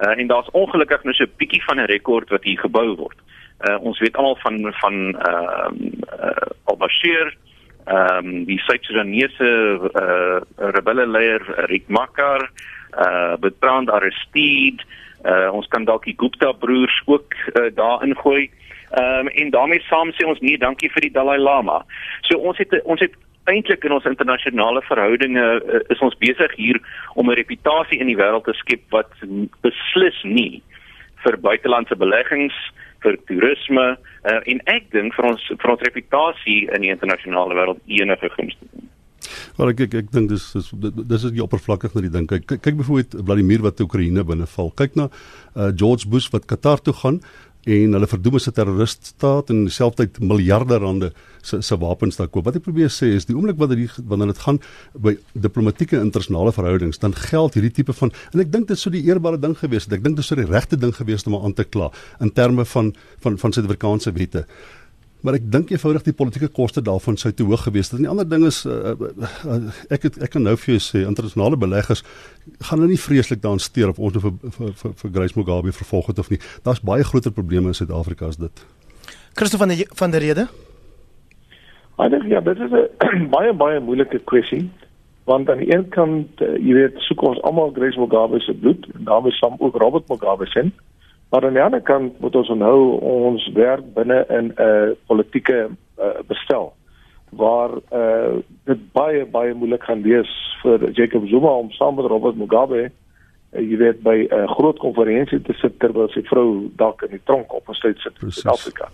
Uh 0.04 0.14
en 0.20 0.28
daar's 0.28 0.52
ongelukkig 0.52 1.04
nou 1.04 1.14
so 1.14 1.24
'n 1.24 1.38
bietjie 1.38 1.64
van 1.64 1.80
'n 1.80 1.92
rekord 1.96 2.30
wat 2.30 2.44
hier 2.44 2.60
gebou 2.60 2.96
word. 2.96 3.20
Uh, 3.64 3.78
ons 3.80 4.00
weet 4.00 4.18
almal 4.18 4.36
van 4.44 4.74
van 4.82 4.96
ehm 5.20 5.76
uh, 5.76 6.30
uh, 6.30 6.48
Al-Bashir, 6.64 7.38
ehm 7.86 8.26
um, 8.26 8.46
die 8.46 8.60
Suid-Sudanese 8.60 9.80
uh, 9.94 10.42
rebelle 10.76 11.08
leier 11.08 11.44
Riek 11.70 11.88
Machar, 11.88 12.50
uh 13.06 13.36
Bertrand 13.40 13.90
Aristide, 13.90 14.84
uh, 15.26 15.50
ons 15.54 15.68
kan 15.68 15.86
dalk 15.86 16.06
die 16.06 16.18
Gupta 16.18 16.52
broers 16.52 17.02
ook 17.06 17.36
uh, 17.54 17.70
daarin 17.76 18.16
gooi. 18.16 18.50
Ehm 18.94 19.28
um, 19.28 19.28
en 19.28 19.50
daarmee 19.50 19.82
saam 19.90 20.12
sê 20.14 20.26
ons 20.26 20.40
nee, 20.40 20.58
dankie 20.58 20.92
vir 20.94 21.02
die 21.08 21.12
Dalai 21.12 21.38
Lama. 21.38 21.82
So 22.30 22.38
ons 22.38 22.58
het 22.58 22.76
ons 22.84 23.00
het 23.00 23.16
eintlik 23.50 23.84
in 23.84 23.92
ons 23.92 24.06
internasionale 24.06 24.82
verhoudinge 24.82 25.42
uh, 25.44 25.80
is 25.90 26.00
ons 26.00 26.18
besig 26.22 26.56
hier 26.56 26.80
om 27.16 27.30
'n 27.30 27.36
reputasie 27.36 28.00
in 28.00 28.08
die 28.08 28.18
wêreld 28.18 28.46
te 28.46 28.54
skep 28.54 28.84
wat 28.90 29.12
beslis 29.62 30.24
nie 30.24 30.62
vir 31.24 31.38
buitelandse 31.38 31.96
beleggings 31.96 32.56
vir 33.04 33.18
toerisme 33.28 33.98
uh, 33.98 34.40
en 34.46 34.62
ek 34.66 34.92
dink 34.92 35.14
vir 35.16 35.26
ons 35.26 35.52
vir 35.60 35.72
ons 35.72 35.86
reputasie 35.90 36.70
in 36.76 36.82
die 36.82 36.94
internasionale 36.96 37.56
wêreld 37.56 37.82
enige 37.88 38.30
guns 38.38 38.56
te 38.60 38.93
Wel 39.58 39.74
ek 39.74 39.86
ek, 39.88 39.96
ek 40.04 40.12
dink 40.12 40.30
dis 40.34 40.52
dis 40.56 40.70
dis 40.74 41.24
is 41.24 41.32
die 41.32 41.44
oppervlakkig 41.44 41.96
na 41.96 42.02
die 42.06 42.14
ding. 42.14 42.28
Kyk 42.30 42.60
kyk 42.60 42.78
byvoorbeeld 42.82 43.18
Vladimir 43.24 43.64
wat 43.66 43.82
Oekraïne 43.84 44.26
binneval. 44.28 44.72
Kyk 44.76 44.96
na 45.00 45.10
uh, 45.10 45.72
George 45.76 46.10
Bush 46.10 46.30
wat 46.34 46.48
Qatar 46.50 46.82
toe 46.84 46.94
gaan 46.94 47.22
en 47.64 47.96
hulle 47.96 48.08
verdoem 48.08 48.36
is 48.36 48.48
'n 48.48 48.52
terroriststaat 48.52 49.50
en 49.50 49.70
selfs 49.72 50.20
miljarde 50.20 50.78
rande 50.78 51.14
se 51.42 51.62
se 51.62 51.78
wapens 51.78 52.16
daar 52.16 52.28
koop. 52.28 52.46
Wat 52.46 52.56
ek 52.56 52.64
probeer 52.64 52.90
sê 52.90 53.16
is 53.16 53.26
die 53.26 53.36
oomblik 53.36 53.58
wanneer 53.58 53.78
die 53.78 53.90
wanneer 54.04 54.28
dit 54.28 54.38
gaan 54.38 54.60
by 54.94 55.18
diplomatieke 55.34 56.00
internasionale 56.00 56.52
verhoudings, 56.52 57.00
dan 57.00 57.14
geld 57.14 57.54
hierdie 57.54 57.72
tipe 57.72 57.94
van 57.94 58.12
en 58.34 58.40
ek 58.40 58.52
dink 58.52 58.68
dit 58.68 58.80
sou 58.80 58.92
die 58.92 59.04
eerbare 59.04 59.40
ding 59.40 59.58
gewees 59.58 59.86
het. 59.86 59.94
Ek 59.94 60.04
dink 60.04 60.16
dit 60.16 60.26
sou 60.26 60.36
die 60.36 60.52
regte 60.52 60.78
ding 60.78 60.94
gewees 60.94 61.24
het 61.24 61.28
om 61.28 61.44
aan 61.44 61.54
te 61.54 61.64
kla 61.64 61.92
in 62.20 62.32
terme 62.32 62.66
van 62.66 62.94
van 63.20 63.38
van 63.38 63.52
Suid-Afrikaanse 63.52 64.12
wette 64.12 64.46
maar 65.24 65.38
ek 65.40 65.46
dink 65.52 65.72
eenvoudig 65.72 66.04
die 66.04 66.16
politieke 66.20 66.50
koste 66.52 66.84
daarvan 66.84 67.16
sou 67.18 67.32
te 67.32 67.46
hoog 67.48 67.64
gewees 67.64 67.90
het. 67.90 67.98
En 68.00 68.06
die 68.06 68.12
ander 68.12 68.28
ding 68.28 68.44
is 68.46 68.64
uh, 68.68 68.92
uh, 68.92 69.58
ek 69.94 70.10
het, 70.10 70.20
ek 70.28 70.36
kan 70.36 70.44
nou 70.44 70.56
vir 70.60 70.76
jou 70.76 70.82
sê 70.84 71.06
internasionale 71.08 71.60
beleggers 71.60 72.04
gaan 72.68 72.84
nou 72.84 72.90
nie 72.92 73.00
vreeslik 73.00 73.42
daaraan 73.44 73.64
steur 73.64 73.94
of 73.94 74.02
ons 74.04 74.20
vir 74.20 74.36
vir 74.44 74.76
vir, 74.82 74.96
vir 75.02 75.16
Grace 75.16 75.40
Mugabe 75.40 75.72
vervolg 75.72 76.12
het 76.12 76.20
of 76.20 76.32
nie. 76.34 76.42
Daar's 76.68 76.84
baie 76.84 77.08
groter 77.08 77.32
probleme 77.32 77.72
in 77.72 77.80
Suid-Afrika 77.80 78.28
as 78.28 78.40
dit. 78.42 78.66
Christo 79.40 79.58
van 79.58 79.72
der 79.72 79.88
van 79.96 80.12
der 80.12 80.22
Rede. 80.22 80.48
I 82.04 82.10
dink 82.10 82.28
ja, 82.28 82.42
dit 82.42 82.60
is 82.60 82.72
'n 82.72 83.30
baie 83.36 83.54
baie 83.54 83.80
moeilike 83.80 84.20
kwessie 84.28 84.70
want 85.24 85.50
aan 85.50 85.58
die 85.58 85.74
een 85.76 85.90
kant 85.90 86.42
uh, 86.42 86.58
jy 86.60 86.74
weet 86.76 86.98
soek 87.08 87.22
ons 87.24 87.42
almal 87.48 87.72
Grace 87.72 88.00
Mugabe 88.00 88.40
se 88.44 88.54
bloed 88.54 88.88
en 88.94 89.04
daarmee 89.08 89.32
saam 89.32 89.56
ook 89.60 89.76
Robert 89.76 90.10
Mugabe 90.10 90.46
se 90.46 90.72
Maar 91.34 91.46
aan 91.46 91.54
die 91.54 91.62
ander 91.62 91.82
kant 91.82 92.20
moet 92.20 92.36
ons 92.36 92.50
onthou 92.50 93.00
ons 93.02 93.46
werk 93.54 93.86
binne 93.94 94.26
in 94.30 94.52
'n 94.54 94.62
uh, 94.62 94.90
politieke 95.10 95.70
uh, 95.70 96.06
bestel 96.28 96.74
waar 97.30 97.72
uh, 98.02 98.38
dit 98.70 98.82
baie 98.92 99.26
baie 99.26 99.54
moeilik 99.54 99.84
gaan 99.84 100.02
wees 100.02 100.30
vir 100.62 100.92
Jacob 100.92 101.26
Zuma 101.26 101.56
om 101.58 101.72
saam 101.72 101.96
met 101.96 102.06
Robert 102.06 102.36
Mugabe 102.36 102.84
uh, 102.84 103.62
jy 103.70 103.78
weet 103.78 104.04
by 104.04 104.16
'n 104.30 104.34
uh, 104.34 104.52
groot 104.52 104.78
konferensie 104.78 105.42
te 105.42 105.54
sit 105.54 105.80
terwyl 105.80 106.08
sy 106.10 106.22
vrou 106.22 106.70
dalk 106.76 107.02
in 107.02 107.18
die 107.18 107.24
tronk 107.24 107.54
opgesluit 107.54 107.98
sit 107.98 108.14
in 108.22 108.32
Suid-Afrika. 108.32 108.92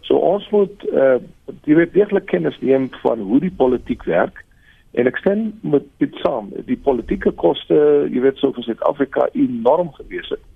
So 0.00 0.16
ons 0.16 0.50
moet 0.50 0.84
uh, 0.92 1.16
jy 1.64 1.74
weet 1.80 1.92
deeglik 1.92 2.26
kennis 2.26 2.60
neem 2.60 2.90
van 3.00 3.18
hoe 3.20 3.40
die 3.40 3.56
politiek 3.56 4.04
werk 4.04 4.44
en 4.92 5.06
ek 5.06 5.16
stem 5.16 5.52
met 5.62 5.88
dit 5.96 6.14
saam. 6.20 6.52
Die 6.66 6.80
politieke 6.84 7.32
koste 7.32 7.74
jy 8.12 8.20
weet 8.20 8.36
so 8.36 8.52
vir 8.52 8.68
Suid-Afrika 8.68 9.28
enorm 9.32 9.92
gewees 9.96 10.28
het 10.28 10.49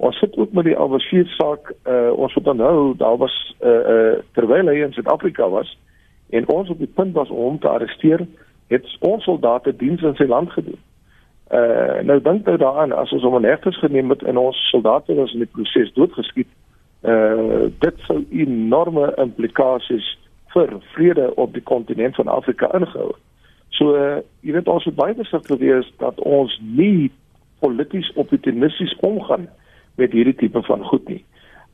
Ons 0.00 0.18
sit 0.18 0.36
ook 0.36 0.52
met 0.52 0.64
die 0.64 0.76
Albashier 0.76 1.26
saak. 1.26 1.72
Uh 1.84 2.12
ons 2.16 2.34
moet 2.34 2.46
onthou 2.48 2.96
daar 2.96 3.16
was 3.16 3.56
uh 3.60 3.70
uh 3.94 4.12
terwyl 4.32 4.70
hy 4.72 4.78
in 4.80 4.92
Suid-Afrika 4.96 5.48
was 5.48 5.78
en 6.30 6.48
ons 6.48 6.70
op 6.70 6.78
die 6.78 6.92
punt 6.94 7.12
was 7.12 7.28
om 7.28 7.36
hom 7.36 7.58
te 7.58 7.68
arresteer, 7.68 8.22
het 8.72 8.86
ons 9.00 9.24
soldate 9.24 9.74
diens 9.76 10.02
in 10.02 10.16
sy 10.16 10.24
land 10.24 10.52
gedoen. 10.56 10.78
Uh 11.52 12.00
nou 12.08 12.16
dink 12.20 12.48
nou 12.48 12.56
daaraan 12.56 12.96
as 12.96 13.12
ons 13.12 13.28
hom 13.28 13.36
in 13.42 13.50
hegtenis 13.50 13.82
geneem 13.84 14.08
het 14.14 14.24
en 14.24 14.40
ons 14.40 14.62
soldate 14.70 15.14
was 15.20 15.36
in 15.36 15.44
die 15.44 15.52
proses 15.52 15.92
doodgeskiet. 15.92 16.48
Uh 17.04 17.68
dit 17.84 18.02
sou 18.08 18.22
enorme 18.30 19.12
implikasies 19.20 20.16
vir 20.56 20.76
vrede 20.96 21.28
op 21.36 21.52
die 21.52 21.66
kontinent 21.74 22.16
van 22.16 22.32
Afrika 22.40 22.72
ingehou. 22.72 23.12
So 23.76 23.92
uh, 24.00 24.18
jy 24.40 24.56
weet 24.56 24.68
ons 24.68 24.88
moet 24.88 25.02
baie 25.04 25.14
versigtig 25.14 25.60
wees 25.60 25.92
dat 26.00 26.16
ons 26.24 26.56
nie 26.64 27.10
polities 27.60 28.08
opportunisties 28.16 28.96
omgaan 29.04 29.44
nie 29.44 29.59
met 29.94 30.12
hierdie 30.12 30.34
tipe 30.34 30.62
van 30.62 30.84
goed 30.84 31.08
nie. 31.08 31.24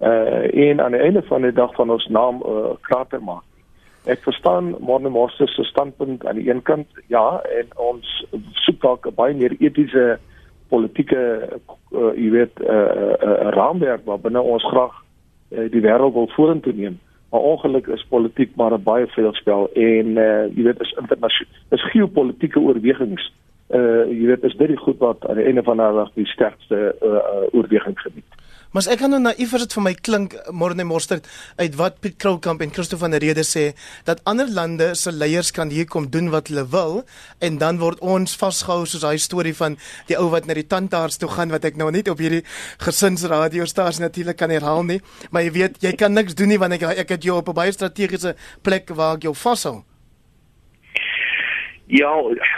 Uh 0.01 0.69
en 0.69 0.81
aan 0.81 0.93
die 0.93 1.01
einde 1.01 1.23
van 1.23 1.43
die 1.43 1.53
dag 1.53 1.75
van 1.75 1.91
ons 1.91 2.07
naam 2.07 2.43
uh 2.47 2.75
krater 2.81 3.23
maak. 3.23 3.45
Ek 4.05 4.23
verstaan 4.23 4.75
Morne 4.79 5.09
Morse 5.09 5.47
se 5.47 5.65
standpunt 5.65 6.27
aan 6.27 6.39
die 6.39 6.51
een 6.51 6.63
kant, 6.63 6.87
ja, 7.11 7.41
en 7.59 7.73
ons 7.75 8.27
soek 8.53 8.81
dalk 8.81 9.09
baie 9.15 9.35
meer 9.35 9.57
etiese 9.59 10.19
politieke 10.69 11.23
uh 11.91 12.13
jy 12.15 12.31
weet 12.31 12.61
'n 12.61 12.71
uh, 12.71 12.77
uh, 12.77 13.17
uh, 13.23 13.49
raamwerk 13.57 14.05
waarbinne 14.05 14.41
ons 14.41 14.65
graag 14.65 14.95
uh, 15.51 15.71
die 15.71 15.81
wêreld 15.81 16.13
wil 16.13 16.31
vorentoe 16.37 16.73
neem. 16.73 17.01
Maar 17.31 17.41
ongeluk 17.41 17.87
is 17.87 18.07
politiek 18.09 18.55
maar 18.57 18.73
'n 18.73 18.83
baie 18.83 19.07
veelspel 19.07 19.71
en 19.73 20.07
uh 20.17 20.47
jy 20.55 20.63
weet 20.63 20.81
is 20.81 20.95
internasionaal 21.01 21.55
is 21.71 21.91
geopolitiese 21.91 22.61
oorwegings 22.61 23.33
uh 23.75 24.07
jy 24.07 24.27
weet 24.31 24.45
is 24.45 24.57
dit 24.57 24.69
die 24.69 24.79
goed 24.79 24.99
wat 25.03 25.27
aan 25.27 25.41
die 25.41 25.47
einde 25.47 25.63
van 25.67 25.81
die 25.83 25.93
dag 25.99 26.11
die 26.15 26.27
sterkste 26.27 26.83
uh, 27.03 27.09
uh 27.09 27.47
oorweging 27.53 27.99
geniet. 27.99 28.37
Maar 28.77 28.85
as 28.85 28.91
ek 28.93 28.99
kan 29.01 29.13
nou 29.15 29.19
naïef 29.23 29.55
as 29.57 29.63
dit 29.63 29.73
vir 29.73 29.85
my 29.87 29.93
klink 29.95 30.35
môre 30.53 30.77
net 30.77 30.85
morster 30.85 31.23
uit 31.57 31.77
wat 31.79 31.95
Piet 32.05 32.19
Kroulkamp 32.21 32.61
en 32.61 32.75
Christo 32.77 32.99
van 33.01 33.15
der 33.15 33.25
Rede 33.25 33.41
sê 33.47 33.71
dat 34.05 34.21
ander 34.29 34.51
lande 34.53 34.91
se 35.01 35.15
leiers 35.15 35.49
kan 35.57 35.73
hier 35.73 35.89
kom 35.89 36.11
doen 36.13 36.29
wat 36.35 36.51
hulle 36.53 36.67
wil 36.75 37.01
en 37.41 37.57
dan 37.63 37.81
word 37.81 38.05
ons 38.05 38.37
vasgehou 38.37 38.85
soos 38.85 39.07
daai 39.07 39.17
storie 39.23 39.55
van 39.57 39.79
die 40.11 40.21
ou 40.21 40.29
wat 40.35 40.45
na 40.45 40.59
die 40.61 40.67
tandarts 40.69 41.17
toe 41.23 41.31
gaan 41.39 41.57
wat 41.57 41.65
ek 41.65 41.81
nou 41.81 41.89
net 41.95 42.13
op 42.13 42.21
hierdie 42.21 42.45
gesinsradiostasie 42.85 44.05
natuurlik 44.05 44.37
kan 44.45 44.53
herhaal 44.53 44.85
nie 44.85 45.01
maar 45.31 45.49
jy 45.49 45.57
weet 45.57 45.83
jy 45.89 45.97
kan 45.97 46.13
niks 46.13 46.37
doen 46.37 46.53
nie 46.53 46.61
want 46.61 46.77
ek 46.77 46.91
ek 47.07 47.17
het 47.17 47.25
jou 47.25 47.41
op 47.41 47.49
'n 47.49 47.57
baie 47.57 47.73
strategiese 47.73 48.37
plek 48.63 48.93
waar 48.93 49.17
ek 49.17 49.23
jou 49.25 49.35
vashou. 49.35 49.87
Ja, 51.87 52.13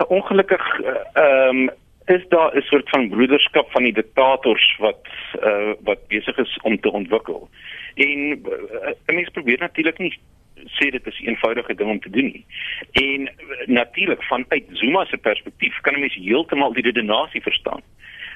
ongelukkig 0.08 0.80
ehm 1.12 1.58
um, 1.58 1.70
is 2.08 2.28
daar 2.28 2.56
'n 2.56 2.60
soort 2.60 2.88
van 2.88 3.08
broederskap 3.08 3.70
van 3.70 3.82
die 3.82 3.92
diktators 3.92 4.76
wat 4.78 5.06
uh, 5.44 5.72
wat 5.80 6.06
besig 6.08 6.36
is 6.38 6.58
om 6.62 6.80
te 6.80 6.92
ontwikkel. 6.92 7.48
En 7.94 8.18
uh, 8.28 8.92
'n 9.06 9.14
mens 9.14 9.28
probeer 9.28 9.58
natuurlik 9.58 9.98
nie 9.98 10.18
sê 10.64 10.90
dit 10.90 11.06
is 11.06 11.20
'n 11.20 11.26
eenvoudige 11.28 11.74
ding 11.74 11.90
om 11.90 12.00
te 12.00 12.10
doen 12.10 12.24
nie. 12.24 12.46
En 12.92 13.20
uh, 13.20 13.66
natuurlik 13.66 14.22
vanuit 14.22 14.64
Zuma 14.72 15.04
se 15.04 15.16
perspektief 15.16 15.80
kan 15.80 15.94
'n 15.94 16.00
mens 16.00 16.14
heeltemal 16.14 16.72
die 16.72 16.82
redenasie 16.82 17.42
verstaan. 17.42 17.82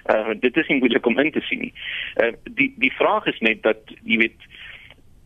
Uh 0.07 0.31
dit 0.41 0.57
is 0.57 0.67
nie 0.67 0.79
moeilik 0.79 1.07
om 1.07 1.19
in 1.19 1.31
te 1.31 1.41
sien 1.41 1.59
nie. 1.59 1.73
Uh 2.17 2.33
die 2.51 2.75
die 2.77 2.93
vraag 2.93 3.27
is 3.27 3.39
net 3.39 3.63
dat 3.63 3.79
jy 4.05 4.17
weet 4.17 4.41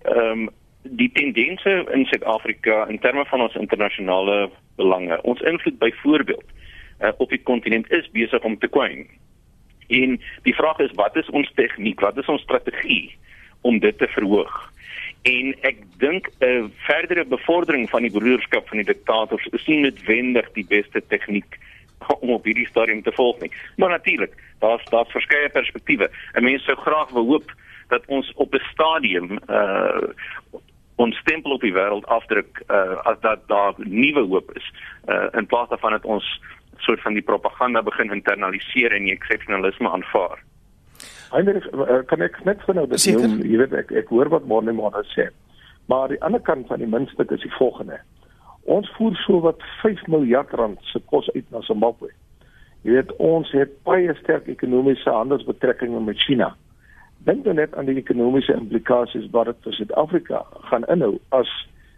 ehm 0.03 0.31
um, 0.31 0.49
die 0.83 1.11
tendense 1.13 1.87
in 1.93 2.05
Suid-Afrika 2.05 2.87
in 2.87 2.99
terme 2.99 3.25
van 3.25 3.41
ons 3.41 3.55
internasionale 3.55 4.51
belange. 4.77 5.23
Ons 5.23 5.41
invloed 5.41 5.79
byvoorbeeld 5.79 6.45
uh, 7.01 7.13
op 7.17 7.29
die 7.31 7.43
kontinent 7.43 7.91
is 7.91 8.11
besig 8.11 8.43
om 8.43 8.59
te 8.59 8.69
kwyn. 8.69 9.07
En 9.87 10.21
die 10.43 10.55
vraag 10.55 10.79
is 10.79 10.95
wat 10.95 11.17
is 11.17 11.31
ons 11.31 11.53
tegniek? 11.55 12.01
Wat 12.01 12.19
is 12.19 12.27
ons 12.27 12.43
strategie 12.43 13.17
om 13.61 13.79
dit 13.79 13.99
te 13.99 14.09
verhoog? 14.09 14.73
En 15.27 15.55
ek 15.67 15.83
dink 15.99 16.29
'n 16.39 16.45
uh, 16.45 16.65
verdere 16.87 17.25
bevordering 17.25 17.91
van 17.91 18.03
die 18.03 18.11
broederskap 18.11 18.69
van 18.69 18.83
die 18.83 18.87
diktators 18.87 19.47
is 19.47 19.67
nie 19.67 19.81
noodwendig 19.81 20.53
die 20.53 20.67
beste 20.67 21.03
tegniek 21.09 21.59
om 22.21 22.31
op 22.31 22.45
hierdie 22.45 22.67
stadium 22.67 23.03
te 23.03 23.13
volg 23.13 23.41
nie. 23.41 23.51
Maar 23.77 23.89
natuurlik, 23.89 24.35
daar's 24.59 24.85
daar's 24.85 25.11
verskeie 25.11 25.49
perspektiewe. 25.49 26.11
'n 26.35 26.45
Mens 26.45 26.65
sou 26.65 26.77
graag 26.77 27.11
wou 27.11 27.27
hoop 27.27 27.55
dat 27.89 28.03
ons 28.07 28.33
op 28.35 28.55
'n 28.55 28.63
stadium 28.73 29.39
uh 29.49 30.09
ons 30.97 31.17
stempel 31.21 31.53
op 31.57 31.65
die 31.65 31.75
wêreld 31.77 32.07
afdruk 32.13 32.63
uh, 32.67 32.97
as 33.05 33.19
dat 33.21 33.45
daar 33.53 33.75
nuwe 33.77 34.25
hoop 34.31 34.51
is 34.57 34.67
uh, 35.09 35.27
in 35.37 35.47
plaas 35.47 35.69
daarvan 35.69 35.97
dat 35.97 36.05
ons 36.05 36.27
soort 36.85 37.03
van 37.03 37.17
die 37.17 37.23
propaganda 37.25 37.83
begin 37.83 38.13
internaliseer 38.13 38.93
en 38.93 39.09
die 39.09 39.13
eksepsionalisme 39.13 39.91
aanvaar. 39.91 40.41
Eintlik 41.37 41.69
uh, 41.73 42.01
kan 42.09 42.25
ek 42.25 42.39
net 42.49 42.63
vir 42.65 42.79
nou 42.81 42.87
dis 42.89 43.09
jy 43.09 43.61
weet 43.61 43.77
ek 43.77 43.93
ek 44.05 44.13
hoor 44.15 44.33
wat 44.33 44.49
môre 44.49 44.73
môre 44.77 45.05
sê. 45.13 45.29
Maar 45.91 46.15
die 46.15 46.23
ander 46.27 46.43
kant 46.43 46.69
van 46.71 46.81
die 46.83 46.91
muntstuk 46.91 47.31
is 47.35 47.45
die 47.45 47.57
volgende. 47.59 48.01
Ons 48.67 48.89
voer 48.97 49.15
so 49.23 49.41
wat 49.45 49.61
5 49.83 50.07
miljard 50.11 50.51
rand 50.59 50.81
se 50.91 50.99
kos 51.13 51.29
uit 51.37 51.45
na 51.55 51.61
Zimbabwe. 51.69 52.09
Jy 52.83 52.97
weet 52.97 53.13
ons 53.23 53.51
het 53.55 53.77
baie 53.87 54.15
sterk 54.23 54.49
ekonomiese 54.51 55.13
handelsbetrekkinge 55.13 56.01
met 56.09 56.19
China 56.25 56.55
dink 57.27 57.45
dan 57.45 57.59
net 57.59 57.75
aan 57.75 57.89
die 57.91 57.99
ekonomiese 57.99 58.55
implikasies 58.55 59.31
wat 59.35 59.51
dit 59.51 59.63
vir 59.67 59.79
Suid-Afrika 59.79 60.43
gaan 60.71 60.87
inhou 60.93 61.17
as 61.35 61.51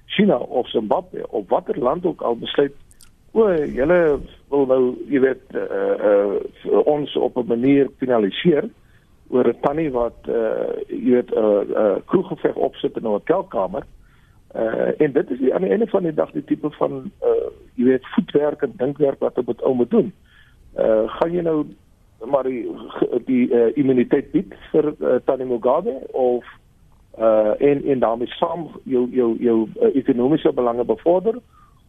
China 0.07 0.38
of 0.38 0.69
Zimbabwe 0.73 1.27
of 1.29 1.49
watter 1.49 1.79
land 1.79 2.07
ook 2.07 2.23
al 2.23 2.38
besluit 2.41 2.75
o, 3.33 3.49
julle 3.55 3.99
wil 4.49 4.67
nou, 4.67 4.83
jy 5.11 5.21
weet, 5.23 5.43
uh, 5.55 6.09
uh, 6.11 6.79
ons 6.88 7.17
op 7.17 7.37
'n 7.37 7.47
manier 7.47 7.91
finaliseer 8.01 8.69
oor 9.29 9.49
'n 9.49 9.61
tannie 9.61 9.91
wat 9.93 10.29
uh, 10.29 10.73
jy 10.88 11.12
weet 11.21 11.31
'n 11.31 11.38
uh, 11.38 11.62
uh, 11.83 11.97
kroeggeveg 12.07 12.55
opsit 12.55 12.97
in 12.97 13.03
'n 13.03 13.17
hotelkamer. 13.17 13.85
Uh, 14.57 15.01
en 15.01 15.12
dit 15.12 15.31
is 15.31 15.38
die 15.38 15.55
aan 15.55 15.62
die 15.62 15.71
einde 15.71 15.87
van 15.87 16.03
die 16.03 16.14
dag 16.14 16.31
die 16.31 16.45
tipe 16.45 16.71
van 16.71 17.12
uh, 17.23 17.51
jy 17.75 17.85
weet 17.85 18.07
voetwerk 18.14 18.62
en 18.62 18.73
dinkwerk 18.77 19.21
wat 19.21 19.38
op 19.38 19.47
dit 19.47 19.62
ou 19.62 19.75
moet 19.75 19.91
doen. 19.91 20.12
Uh, 20.77 21.05
gaan 21.07 21.33
jy 21.33 21.43
nou 21.43 21.67
maar 22.27 22.43
die 22.43 22.67
die 23.25 23.49
uh, 23.51 23.77
immuniteit 23.77 24.31
bied 24.33 24.55
vir 24.73 24.95
uh, 24.99 25.19
Tannie 25.25 25.47
Mugabe 25.47 25.95
of 26.13 26.45
uh 27.19 27.55
en 27.59 27.85
en 27.85 27.99
daarmee 27.99 28.31
saam 28.39 28.69
jou 28.85 29.09
jou 29.11 29.37
jou 29.43 29.69
uh, 29.83 29.95
ekonomiese 29.95 30.53
belange 30.53 30.85
bevorder 30.85 31.39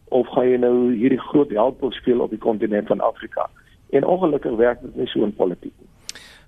of 0.08 0.26
gaan 0.34 0.48
jy 0.48 0.56
nou 0.58 0.74
hierdie 0.94 1.20
groot 1.30 1.50
help 1.50 1.84
speel 1.94 2.20
op 2.20 2.30
die 2.30 2.38
kontinent 2.38 2.86
van 2.86 3.00
Afrika? 3.00 3.50
En 3.90 4.04
ongelukkig 4.04 4.56
werk 4.56 4.80
dit 4.82 4.96
nie 4.96 5.06
so 5.06 5.22
in 5.22 5.34
politiek 5.34 5.74
nie. 5.78 5.88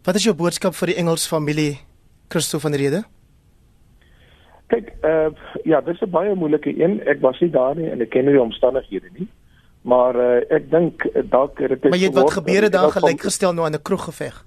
Wat 0.02 0.14
is 0.14 0.24
jou 0.24 0.34
boodskap 0.34 0.74
vir 0.74 0.86
die 0.86 0.98
Engels 0.98 1.28
familie 1.30 1.78
Christo 2.28 2.58
van 2.58 2.74
Rede? 2.74 3.02
Kyk, 4.66 4.90
uh 5.06 5.30
ja, 5.64 5.80
dis 5.80 6.00
'n 6.00 6.10
baie 6.10 6.34
moeilike 6.34 6.74
een. 6.82 7.00
Ek 7.06 7.20
was 7.20 7.40
nie 7.40 7.50
daar 7.50 7.76
nie 7.76 7.90
en 7.90 8.00
ek 8.00 8.10
ken 8.10 8.24
nie 8.24 8.32
die 8.32 8.42
omstandighede 8.42 9.10
nie. 9.18 9.28
Maar 9.82 10.16
uh, 10.16 10.56
ek 10.56 10.70
dink 10.70 11.06
dalk 11.30 11.58
het 11.58 11.68
dit 11.68 11.90
Maar 11.90 11.98
jy 11.98 12.10
het 12.10 12.14
wat 12.14 12.30
gebeure 12.38 12.68
daar 12.70 12.90
gelyk 12.90 13.20
gestel 13.20 13.52
nou 13.52 13.66
aan 13.66 13.74
'n 13.74 13.82
kroeggeveg. 13.82 14.44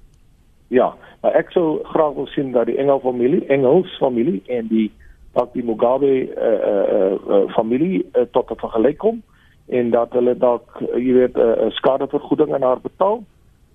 Ja, 0.68 0.96
maar 1.22 1.36
ek 1.36 1.52
sou 1.52 1.84
graag 1.84 2.14
wil 2.14 2.28
sien 2.28 2.52
dat 2.52 2.66
die 2.66 2.78
Engel 2.78 3.00
familie, 3.00 3.46
Engels 3.46 3.98
familie 3.98 4.44
en 4.48 4.68
die 4.68 4.92
dat 5.36 5.54
die 5.54 5.64
Mugabe 5.64 6.08
uh, 6.08 6.28
uh, 6.72 7.12
uh, 7.30 7.54
familie 7.54 8.06
uh, 8.14 8.22
tot 8.32 8.52
'n 8.52 8.60
vergelyk 8.60 8.98
kom 8.98 9.22
en 9.66 9.90
dat 9.90 10.14
hulle 10.14 10.38
dalk 10.38 10.82
uh, 10.82 10.96
jy 10.96 11.14
weet 11.14 11.36
'n 11.38 11.40
uh, 11.40 11.72
skadevergoeding 11.72 12.54
aan 12.54 12.62
haar 12.62 12.82
betaal 12.82 13.24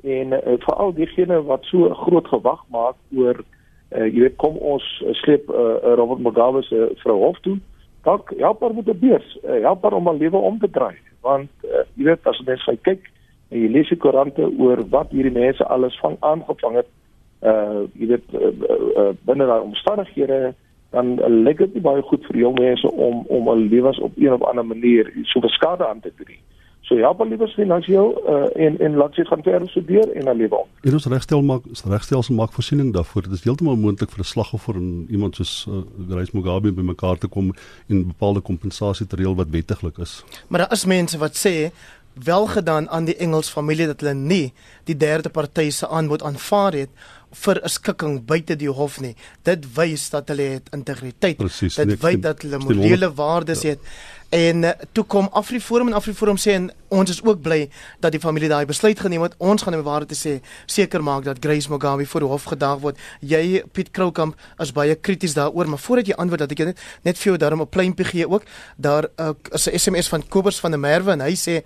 en 0.02 0.32
uh, 0.32 0.56
veral 0.64 0.94
diegene 0.94 1.42
wat 1.42 1.64
so 1.64 1.94
groot 1.94 2.28
gewag 2.28 2.64
maak 2.68 2.96
oor 3.16 3.36
uh, 3.90 4.06
jy 4.06 4.20
weet 4.20 4.36
kom 4.36 4.56
ons 4.56 5.02
uh, 5.04 5.12
sleep 5.12 5.50
uh, 5.50 5.94
Robert 6.00 6.20
Mugabe 6.20 6.62
se 6.62 6.76
uh, 6.76 6.96
vrou 7.02 7.18
hof 7.18 7.40
toe 7.40 7.58
dalk 8.02 8.32
help 8.38 8.60
haar 8.60 8.74
met 8.74 8.88
'n 8.88 8.98
beurs 8.98 9.38
uh, 9.44 9.60
help 9.62 9.82
haar 9.82 9.92
om 9.92 10.06
haar 10.06 10.16
lewe 10.16 10.36
om 10.36 10.58
te 10.58 10.70
draai 10.70 10.96
want 11.26 11.50
uh, 11.64 11.84
jy 11.96 12.08
weet 12.10 12.26
as 12.26 12.40
mens 12.46 12.64
gaan 12.64 12.80
kyk 12.88 13.10
en 13.50 13.62
jy 13.62 13.68
lees 13.74 13.92
die 13.92 13.98
koerante 14.00 14.46
oor 14.58 14.82
wat 14.94 15.12
hierdie 15.14 15.34
mense 15.34 15.64
alles 15.64 15.98
van 16.00 16.16
aangevang 16.20 16.80
het 16.80 16.90
uh 17.40 17.86
jy 17.96 18.10
weet 18.12 18.34
uh, 18.36 18.50
uh, 18.50 18.80
uh, 19.02 19.12
binne 19.28 19.46
daai 19.48 19.62
omstandighede 19.64 20.54
dan 20.92 21.16
uh, 21.18 21.28
lyk 21.30 21.62
dit 21.62 21.74
nie 21.74 21.84
baie 21.84 22.02
goed 22.02 22.26
vir 22.28 22.40
jong 22.42 22.58
mense 22.58 22.90
om 23.08 23.24
om 23.28 23.48
hul 23.52 23.66
lewens 23.72 24.00
op 24.04 24.16
een 24.16 24.32
of 24.36 24.44
ander 24.44 24.66
manier 24.66 25.12
so 25.32 25.40
beskade 25.40 25.86
aan 25.86 26.00
te 26.00 26.12
doen 26.16 26.36
So 26.90 26.96
ja, 26.98 27.12
maar 27.12 27.26
liewer 27.26 27.48
finansiëel 27.48 28.08
uh, 28.26 28.64
en 28.66 28.78
en 28.82 28.96
laat 28.98 29.14
sy 29.14 29.22
gaan 29.28 29.42
verder 29.46 29.68
studeer 29.70 30.08
en 30.18 30.24
dan 30.26 30.36
lewe. 30.36 30.58
En 30.82 30.96
ons 30.98 31.04
regstel 31.12 31.42
maak 31.46 31.68
regstelsel 31.86 32.34
maak 32.34 32.56
voorsiening 32.56 32.88
daarvoor. 32.96 33.28
Dit 33.28 33.36
is 33.38 33.44
heeltemal 33.46 33.78
moontlik 33.78 34.10
vir 34.10 34.24
'n 34.24 34.30
slagoffer 34.32 34.74
en 34.74 35.06
iemand 35.06 35.38
soos 35.38 35.52
uh, 35.68 35.84
Grace 36.08 36.34
Mugabe 36.34 36.72
by 36.72 36.82
mekaar 36.82 37.18
te 37.18 37.28
kom 37.28 37.54
en 37.86 38.06
bepaalde 38.06 38.40
kompensasie 38.40 39.06
te 39.06 39.16
reël 39.16 39.38
wat 39.38 39.54
wettiglik 39.54 40.02
is. 40.02 40.24
Maar 40.48 40.66
daar 40.66 40.72
is 40.72 40.84
mense 40.84 41.18
wat 41.18 41.38
sê 41.38 41.70
wel 42.24 42.46
gedaan 42.46 42.90
aan 42.90 43.04
die 43.04 43.16
Engels 43.16 43.50
familie 43.50 43.86
dat 43.86 44.00
hulle 44.00 44.14
nie 44.14 44.52
die 44.84 44.96
derde 44.96 45.30
party 45.30 45.70
se 45.70 45.88
aanbod 45.88 46.22
aanvaar 46.22 46.72
het 46.72 46.90
vir 47.32 47.60
'n 47.62 47.68
skikking 47.68 48.24
buite 48.26 48.56
die 48.56 48.70
hof 48.70 49.00
nie. 49.00 49.14
Dit 49.42 49.66
wys 49.74 50.10
dat 50.10 50.28
hulle 50.28 50.42
het 50.42 50.68
integriteit. 50.72 51.36
Precies, 51.36 51.74
dit 51.74 52.00
wys 52.00 52.20
dat 52.20 52.42
hulle 52.42 52.58
morele 52.58 53.14
waardes 53.14 53.62
ja. 53.62 53.68
het. 53.68 53.78
En 54.30 54.62
uh, 54.62 54.70
toe 54.92 55.04
kom 55.04 55.28
Afriforum 55.32 55.88
en 55.90 55.92
Afriforum 55.98 56.36
sê 56.38 56.54
en 56.54 56.70
ons 56.88 57.10
is 57.10 57.22
ook 57.22 57.40
bly 57.42 57.68
dat 57.98 58.12
die 58.14 58.20
familie 58.20 58.48
daai 58.48 58.64
besluit 58.66 59.00
geneem 59.00 59.22
het. 59.22 59.34
Ons 59.38 59.62
gaan 59.62 59.74
nou 59.74 59.82
waar 59.82 60.06
te 60.06 60.14
sê 60.14 60.38
seker 60.66 61.02
maak 61.02 61.24
dat 61.24 61.42
Grace 61.42 61.70
Mugabe 61.70 62.06
voor 62.06 62.28
hof 62.30 62.44
gedag 62.44 62.78
word. 62.78 62.98
Jy 63.20 63.64
Piet 63.72 63.90
Kroukamp 63.90 64.38
is 64.58 64.72
baie 64.72 64.94
krities 64.94 65.34
daaroor, 65.34 65.66
maar 65.66 65.82
voordat 65.82 66.06
jy 66.06 66.14
antwoord 66.14 66.46
dat 66.46 66.54
ek 66.54 66.64
net 66.64 66.78
net 67.02 67.18
vir 67.18 67.32
jou 67.32 67.36
daarom 67.38 67.62
'n 67.62 67.68
pleintjie 67.68 68.06
gee 68.06 68.28
ook. 68.28 68.46
Daar 68.76 69.08
uh, 69.18 69.30
is 69.50 69.66
'n 69.66 69.78
SMS 69.78 70.08
van 70.08 70.28
Kobus 70.28 70.60
van 70.60 70.70
der 70.70 70.80
Merwe 70.80 71.12
en 71.12 71.20
hy 71.20 71.34
sê 71.34 71.62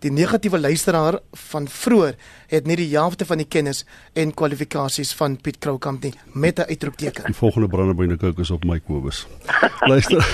die 0.00 0.10
negatiewe 0.10 0.58
luisteraar 0.58 1.20
van 1.50 1.68
vroeër 1.68 2.14
het 2.48 2.66
nie 2.66 2.76
die 2.80 2.88
helfte 2.96 3.26
van 3.28 3.42
die 3.42 3.48
kennis 3.48 3.84
en 4.18 4.32
kwalifikasies 4.34 5.12
van 5.18 5.36
Piet 5.36 5.58
Kroukamp 5.62 6.02
nie 6.02 6.14
met 6.32 6.58
'n 6.58 6.68
uitroepteken. 6.68 7.24
Die 7.24 7.34
volgende 7.34 7.68
brandebyne 7.68 8.16
kook 8.16 8.38
is 8.38 8.50
op 8.50 8.64
my 8.64 8.80
Kobus. 8.80 9.26
Luister. 9.80 10.24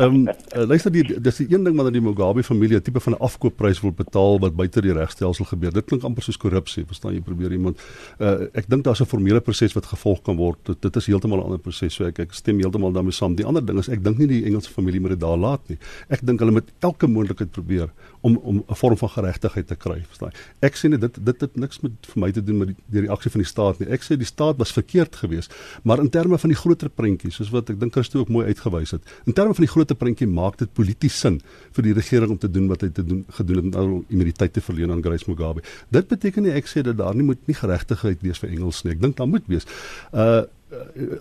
Ehm 0.00 0.14
um, 0.14 0.28
luister 0.66 0.92
die 0.92 1.20
dis 1.20 1.36
die 1.36 1.46
een 1.50 1.64
ding 1.64 1.76
wat 1.76 1.92
die 1.92 2.00
Mugabe 2.00 2.42
familie 2.42 2.76
'n 2.76 2.82
tipe 2.82 3.00
van 3.00 3.12
'n 3.12 3.18
afkoopprys 3.18 3.80
wil 3.80 3.92
betaal 3.92 4.38
wat 4.38 4.56
buite 4.56 4.80
die 4.80 4.92
regstelsel 4.92 5.44
gebeur. 5.44 5.72
Dit 5.72 5.84
klink 5.84 6.02
amper 6.02 6.22
soos 6.22 6.36
korrupsie, 6.36 6.84
verstaan 6.86 7.12
jy? 7.12 7.20
Probeer 7.20 7.52
iemand 7.52 7.80
uh, 8.18 8.46
ek 8.52 8.68
dink 8.68 8.84
daar's 8.84 9.00
'n 9.00 9.06
formele 9.06 9.40
proses 9.40 9.72
wat 9.72 9.86
gevolg 9.86 10.22
kan 10.22 10.36
word. 10.36 10.58
Dit, 10.62 10.82
dit 10.82 10.96
is 10.96 11.06
heeltemal 11.06 11.38
'n 11.38 11.42
ander 11.42 11.58
proses. 11.58 11.94
So 11.94 12.04
ek 12.04 12.18
ek 12.18 12.32
stem 12.32 12.58
heeltemal 12.58 12.92
daarmee 12.92 13.12
saam. 13.12 13.34
Die 13.34 13.44
ander 13.44 13.64
ding 13.64 13.78
is 13.78 13.88
ek 13.88 14.04
dink 14.04 14.18
nie 14.18 14.26
die 14.26 14.44
Engelse 14.44 14.70
familie 14.70 15.00
moet 15.00 15.10
dit 15.10 15.20
daar 15.20 15.38
laat 15.38 15.68
nie. 15.68 15.78
Ek 16.08 16.20
dink 16.26 16.38
hulle 16.38 16.52
moet 16.52 16.70
elke 16.80 17.06
moontlikheid 17.06 17.50
probeer 17.50 17.90
om 18.20 18.36
om 18.36 18.64
'n 18.68 18.74
vorm 18.74 18.96
van 18.96 19.08
geregtigheid 19.08 19.66
te 19.66 19.76
kry, 19.76 20.02
verstaan? 20.06 20.32
Ek 20.60 20.74
sê 20.76 20.88
dit 20.88 20.99
dit 21.00 21.40
het 21.40 21.56
niks 21.56 21.80
met 21.84 22.08
vir 22.12 22.20
my 22.20 22.30
te 22.32 22.42
doen 22.44 22.58
met 22.62 22.72
die, 22.72 22.76
die 22.94 23.04
reaksie 23.06 23.30
van 23.30 23.42
die 23.44 23.48
staat 23.48 23.80
nie. 23.80 23.88
Ek 23.96 24.04
sê 24.06 24.16
die 24.20 24.28
staat 24.28 24.58
was 24.60 24.72
verkeerd 24.76 25.16
geweest, 25.16 25.54
maar 25.82 26.02
in 26.02 26.10
terme 26.10 26.38
van 26.38 26.52
die 26.52 26.58
groter 26.58 26.90
prentjie, 26.90 27.32
soos 27.34 27.50
wat 27.54 27.70
ek 27.70 27.80
dink 27.80 27.96
Christo 27.96 28.20
ook 28.20 28.32
mooi 28.32 28.46
uitgewys 28.46 28.94
het. 28.96 29.02
In 29.26 29.36
terme 29.36 29.54
van 29.56 29.66
die 29.66 29.72
groter 29.72 29.98
prentjie 29.98 30.28
maak 30.30 30.58
dit 30.60 30.72
polities 30.76 31.18
sin 31.20 31.40
vir 31.76 31.88
die 31.88 31.96
regering 31.96 32.36
om 32.36 32.38
te 32.38 32.50
doen 32.50 32.68
wat 32.70 32.84
hy 32.86 32.90
te 32.94 33.04
doen 33.06 33.24
gedoen 33.38 33.64
het 33.64 33.80
om 33.80 33.98
immuniteit 34.08 34.54
te 34.56 34.64
verleen 34.64 34.92
aan 34.94 35.02
Grace 35.04 35.28
Mugabe. 35.30 35.64
Dit 35.90 36.08
beteken 36.12 36.46
nie 36.46 36.54
ek 36.56 36.70
sê 36.70 36.84
dat 36.86 36.98
daar 37.00 37.16
nie 37.16 37.26
moet 37.26 37.40
nie 37.50 37.56
geregtigheid 37.56 38.22
wees 38.22 38.40
vir 38.42 38.52
Engels 38.54 38.84
nie. 38.84 38.94
Ek 38.96 39.04
dink 39.04 39.18
daar 39.20 39.30
moet 39.30 39.46
wees. 39.50 39.68
Uh 40.12 40.42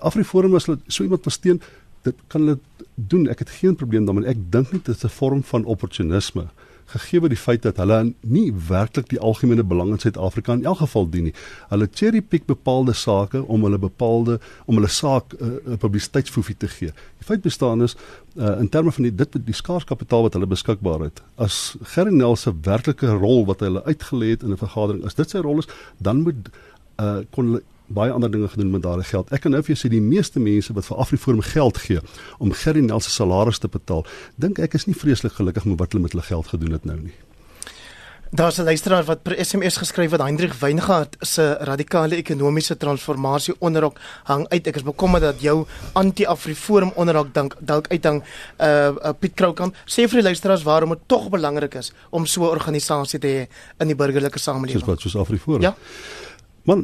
Afriforum 0.05 0.53
as 0.53 0.67
hulle 0.67 0.77
so 0.93 1.01
iemand 1.01 1.23
versteen 1.25 1.57
dit 2.05 2.17
kan 2.29 2.43
hulle 2.43 2.59
doen. 2.95 3.27
Ek 3.33 3.39
het 3.41 3.49
geen 3.49 3.75
probleem 3.75 4.05
daarmee. 4.05 4.29
Ek 4.29 4.43
dink 4.53 4.73
nie 4.73 4.81
dit 4.83 4.95
is 4.95 5.03
'n 5.03 5.09
vorm 5.09 5.43
van 5.43 5.65
opportunisme 5.65 6.49
gegee 6.93 7.21
word 7.21 7.33
die 7.33 7.39
feit 7.39 7.63
dat 7.65 7.77
hulle 7.81 7.99
nie 8.21 8.49
werklik 8.69 9.09
die 9.11 9.19
algemene 9.19 9.63
belang 9.63 9.93
in 9.93 10.01
Suid-Afrika 10.01 10.55
in 10.57 10.65
elk 10.65 10.81
geval 10.83 11.09
dien 11.13 11.29
nie. 11.29 11.33
Hulle 11.69 11.87
cherry 11.91 12.21
pick 12.21 12.47
bepaalde 12.49 12.95
sake 12.97 13.41
om 13.45 13.63
hulle 13.67 13.79
bepaalde 13.81 14.39
om 14.65 14.79
hulle 14.79 14.91
saak 14.91 15.33
'n 15.33 15.43
uh, 15.43 15.73
uh, 15.73 15.77
publisiteitsfoefie 15.77 16.57
te 16.57 16.67
gee. 16.67 16.91
Die 17.19 17.27
feit 17.27 17.41
bestaan 17.41 17.83
is 17.83 17.95
uh, 18.35 18.59
in 18.59 18.69
terme 18.69 18.91
van 18.91 19.03
die 19.03 19.15
dit 19.15 19.37
die 19.45 19.53
skaars 19.53 19.85
kapitaal 19.85 20.21
wat 20.27 20.33
hulle 20.33 20.47
beskikbaar 20.47 20.99
het. 20.99 21.21
As 21.37 21.75
Gerinel 21.95 22.35
se 22.35 22.53
werklike 22.61 23.07
rol 23.07 23.45
wat 23.45 23.59
hulle 23.59 23.83
uitgelê 23.83 24.29
het 24.35 24.43
in 24.43 24.51
'n 24.51 24.57
vergadering, 24.57 25.05
as 25.05 25.15
dit 25.15 25.29
sy 25.29 25.37
rol 25.37 25.59
is, 25.59 25.67
dan 25.97 26.21
moet 26.21 26.49
uh, 26.99 27.21
kon 27.31 27.45
hulle 27.45 27.63
baie 27.89 28.11
ander 28.11 28.31
dinge 28.31 28.47
gedoen 28.47 28.71
met 28.71 28.83
daardie 28.85 29.07
geld. 29.09 29.31
Ek 29.33 29.41
kan 29.45 29.51
nou 29.55 29.61
vir 29.63 29.73
jou 29.75 29.79
sê 29.81 29.91
die 29.91 30.03
meeste 30.03 30.39
mense 30.39 30.73
wat 30.73 30.85
vir 30.85 31.01
Afriforum 31.05 31.41
geld 31.41 31.77
gee 31.85 32.03
om 32.37 32.53
Gerry 32.53 32.83
Nel 32.85 33.01
se 33.03 33.13
salaris 33.13 33.59
te 33.59 33.67
betaal, 33.71 34.05
dink 34.37 34.59
ek 34.59 34.77
is 34.77 34.85
nie 34.85 34.97
vreeslik 34.97 35.39
gelukkig 35.39 35.65
met 35.65 35.79
wat 35.81 35.91
hulle 35.93 36.05
met 36.05 36.15
hulle 36.15 36.29
geld 36.29 36.53
gedoen 36.53 36.77
het 36.77 36.85
nou 36.85 36.99
nie. 36.99 37.17
Daar's 38.31 38.57
'n 38.57 38.63
luisteraar 38.63 39.03
wat 39.03 39.21
per 39.21 39.45
SMS 39.45 39.77
geskryf 39.77 40.11
het 40.11 40.21
Hendrik 40.21 40.53
Weingart 40.53 41.15
se 41.19 41.57
radikale 41.59 42.15
ekonomiese 42.15 42.77
transformasie 42.77 43.55
onderhok 43.59 43.99
hang 44.23 44.47
uit. 44.47 44.67
Ek 44.67 44.75
is 44.75 44.83
bekommerd 44.83 45.23
dat 45.23 45.41
jou 45.41 45.65
anti-Afriforum 45.93 46.91
onderhok 46.95 47.33
dalk 47.33 47.55
dalk 47.59 47.87
uithang. 47.87 48.23
Uh, 48.57 48.67
uh 48.67 49.09
Piet 49.19 49.33
Kroukamp 49.33 49.75
sê 49.85 50.05
vir 50.05 50.21
die 50.21 50.21
luisteraars 50.21 50.63
waarom 50.63 50.89
dit 50.89 50.99
tog 51.05 51.29
belangrik 51.29 51.73
is 51.73 51.91
om 52.09 52.25
so 52.25 52.43
'n 52.43 52.49
organisasie 52.49 53.19
te 53.19 53.27
hê 53.27 53.47
in 53.79 53.87
die 53.87 53.95
burgerlike 53.95 54.39
samelewing. 54.39 54.79
Soos 54.79 54.87
wat 54.87 55.01
soos 55.01 55.15
Afriforum. 55.15 55.61
Ja. 55.61 55.75
Man, 56.69 56.83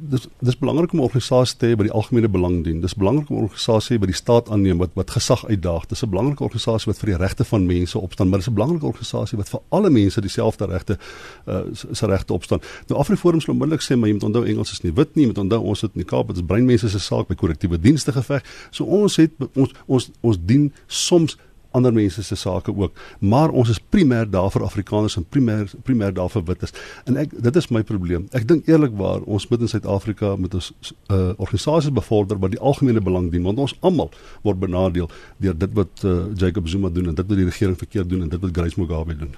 dis 0.00 0.26
dis 0.40 0.58
belangrik 0.58 0.92
om 0.92 0.98
'n 0.98 1.02
organisasie 1.02 1.56
te 1.58 1.66
hê 1.66 1.76
wat 1.76 1.86
die 1.86 1.92
algemene 1.92 2.28
belang 2.28 2.64
dien. 2.64 2.80
Dis 2.80 2.94
belangrik 2.94 3.28
om 3.30 3.36
'n 3.36 3.42
organisasie 3.42 3.98
by 3.98 4.06
die 4.06 4.14
staat 4.14 4.48
aanneem 4.48 4.78
wat 4.78 4.90
wat 4.94 5.10
gesag 5.10 5.44
uitdaag. 5.46 5.86
Dis 5.86 6.02
'n 6.02 6.08
belangrike 6.10 6.42
organisasie 6.42 6.92
wat 6.92 6.98
vir 6.98 7.08
die 7.08 7.16
regte 7.24 7.44
van 7.44 7.66
mense 7.66 7.98
opstaan, 7.98 8.28
maar 8.28 8.38
dis 8.38 8.48
'n 8.48 8.54
belangrike 8.54 8.86
organisasie 8.86 9.38
wat 9.38 9.48
vir 9.48 9.60
alle 9.68 9.90
mense 9.90 10.20
dieselfde 10.20 10.64
regte 10.66 10.98
uh 11.46 11.60
se 11.72 12.06
regte 12.06 12.32
opstaan. 12.32 12.60
Nou 12.86 13.00
Afriforum 13.00 13.40
sal 13.40 13.54
onmiddellik 13.54 13.82
sê 13.82 13.96
maar 13.96 14.08
jy 14.08 14.14
moet 14.14 14.24
onthou 14.24 14.44
Engels 14.44 14.72
is 14.72 14.80
nie 14.80 14.92
wit 14.92 15.14
nie, 15.14 15.22
jy 15.22 15.28
moet 15.28 15.38
onthou 15.38 15.60
ons 15.60 15.78
sit 15.78 15.90
in 15.94 16.00
die 16.00 16.10
Kaap, 16.10 16.26
dit 16.26 16.36
is 16.36 16.42
breinmense 16.46 16.88
se 16.88 16.98
saak 16.98 17.26
by 17.28 17.34
korrektiewe 17.34 17.80
dienste 17.80 18.12
geveg. 18.12 18.42
So 18.70 18.84
ons 18.84 19.16
het 19.16 19.30
ons 19.54 19.72
ons 19.86 20.10
ons 20.20 20.38
dien 20.44 20.72
soms 20.86 21.36
ander 21.76 21.94
mense 21.94 22.22
se 22.24 22.36
sake 22.36 22.74
ook. 22.74 22.96
Maar 23.20 23.52
ons 23.52 23.70
is 23.72 23.80
primêr 23.92 24.28
daar 24.30 24.50
vir 24.54 24.64
Afrikaners 24.66 25.16
en 25.20 25.26
primêr 25.28 25.70
primêr 25.86 26.14
daar 26.16 26.30
vir 26.32 26.44
wites. 26.48 26.74
En 27.06 27.18
ek 27.20 27.34
dit 27.48 27.56
is 27.60 27.70
my 27.74 27.82
probleem. 27.86 28.28
Ek 28.36 28.46
dink 28.48 28.68
eerlikwaar 28.70 29.24
ons 29.26 29.48
moet 29.50 29.66
in 29.66 29.72
Suid-Afrika 29.72 30.34
met 30.40 30.54
ons 30.58 30.72
uh, 30.82 31.32
organisasies 31.36 31.94
bevorder 31.94 32.40
wat 32.42 32.56
die 32.56 32.62
algemene 32.62 33.02
belang 33.04 33.30
dien 33.32 33.46
want 33.46 33.60
ons 33.62 33.76
almal 33.86 34.10
word 34.46 34.62
benadeel 34.62 35.10
deur 35.42 35.56
dit 35.56 35.76
wat 35.76 36.04
uh, 36.04 36.18
Jacob 36.36 36.68
Zuma 36.68 36.90
doen 36.92 37.12
en 37.12 37.18
dit 37.18 37.26
wat 37.26 37.42
die 37.42 37.48
regering 37.48 37.78
verkeerd 37.78 38.10
doen 38.10 38.26
en 38.26 38.32
dit 38.32 38.40
wat 38.40 38.56
Grace 38.56 38.80
Mugabe 38.80 39.16
doen. 39.16 39.34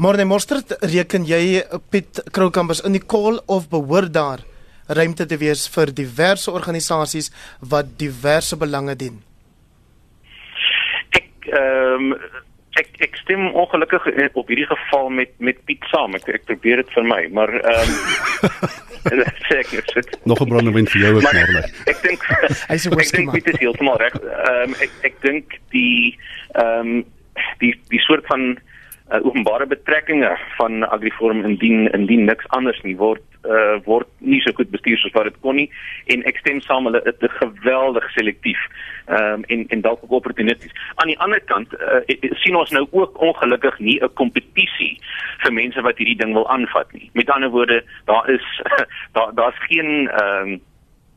Morne 0.00 0.24
Mostert, 0.24 0.72
reken 0.86 1.26
jy 1.28 1.60
Piet 1.90 2.22
Kroukamp 2.32 2.72
in 2.86 2.94
die 2.96 3.02
call 3.04 3.40
of 3.50 3.68
behoort 3.68 4.14
daar 4.14 4.44
ruimte 4.86 5.26
te 5.26 5.36
wees 5.38 5.66
vir 5.70 5.92
diverse 5.94 6.50
organisasies 6.50 7.30
wat 7.60 7.98
diverse 7.98 8.56
belange 8.58 8.96
dien? 8.98 9.20
Ehm 11.46 12.12
um, 12.12 12.14
ek 12.78 12.88
ek 13.02 13.16
stem 13.16 13.48
ongelukkig 13.58 14.06
op 14.38 14.48
hierdie 14.48 14.68
geval 14.70 15.08
met 15.08 15.32
met 15.38 15.58
Piet 15.64 15.84
saam. 15.90 16.14
Ek 16.14 16.28
ek 16.28 16.44
probeer 16.44 16.82
dit 16.82 16.92
vir 16.94 17.06
my, 17.06 17.20
maar 17.34 17.52
ehm 17.60 17.90
um, 17.90 18.74
seker 19.48 19.82
sit. 19.94 20.18
Nog 20.24 20.40
'n 20.40 20.48
brandewyn 20.48 20.88
vir 20.88 21.00
jou 21.00 21.14
ook 21.16 21.22
maar. 21.22 21.70
Ek 21.86 22.02
dink 22.02 22.26
hy's 22.68 22.86
'n 22.86 22.94
whisky 22.94 23.24
man. 23.24 23.34
Ek 23.34 23.44
dink 23.44 23.44
dit 23.44 23.54
is 23.54 23.60
heeltemal 23.60 23.98
reg. 23.98 24.14
Ehm 24.14 24.68
um, 24.68 24.74
ek 24.80 24.92
ek 25.02 25.20
dink 25.20 25.58
die 25.70 26.16
ehm 26.52 26.80
um, 26.80 27.04
die 27.58 27.74
die 27.88 28.02
soort 28.06 28.26
van 28.26 28.58
uh, 29.12 29.20
openbare 29.24 29.66
betrekkinge 29.66 30.36
van 30.56 30.84
Agriforum 30.88 31.44
indien 31.44 31.90
indien 31.92 32.24
niks 32.24 32.48
anders 32.48 32.80
nie 32.82 32.96
word 32.96 33.22
uh, 33.44 33.80
word 33.84 34.08
nie 34.18 34.40
so 34.44 34.52
goed 34.56 34.70
bestuur 34.70 34.98
soos 34.98 35.14
wat 35.16 35.28
dit 35.30 35.40
kon 35.40 35.56
nie 35.56 35.68
en 36.12 36.24
ek 36.28 36.40
stem 36.42 36.60
saam 36.64 36.88
hulle 36.88 37.02
is 37.04 37.36
geweldig 37.38 38.06
selektief 38.16 38.60
um, 39.08 39.44
en 39.48 39.66
en 39.68 39.80
dalk 39.80 40.02
ook 40.04 40.16
opportunisties. 40.20 40.74
Aan 40.94 41.12
die 41.12 41.18
ander 41.18 41.40
kant 41.50 41.74
uh, 41.74 42.02
sien 42.42 42.56
ons 42.56 42.70
nou 42.76 42.86
ook 42.90 43.20
ongelukkig 43.20 43.78
nie 43.78 43.98
'n 44.00 44.14
kompetisie 44.14 44.98
vir 45.42 45.52
mense 45.52 45.80
wat 45.80 45.98
hierdie 45.98 46.18
ding 46.18 46.32
wil 46.32 46.48
aanvat 46.48 46.92
nie. 46.92 47.10
Met 47.12 47.30
ander 47.30 47.50
woorde, 47.50 47.84
daar 48.04 48.30
is 48.30 48.46
daar 49.16 49.34
daar's 49.34 49.60
geen 49.68 50.10
um, 50.24 50.60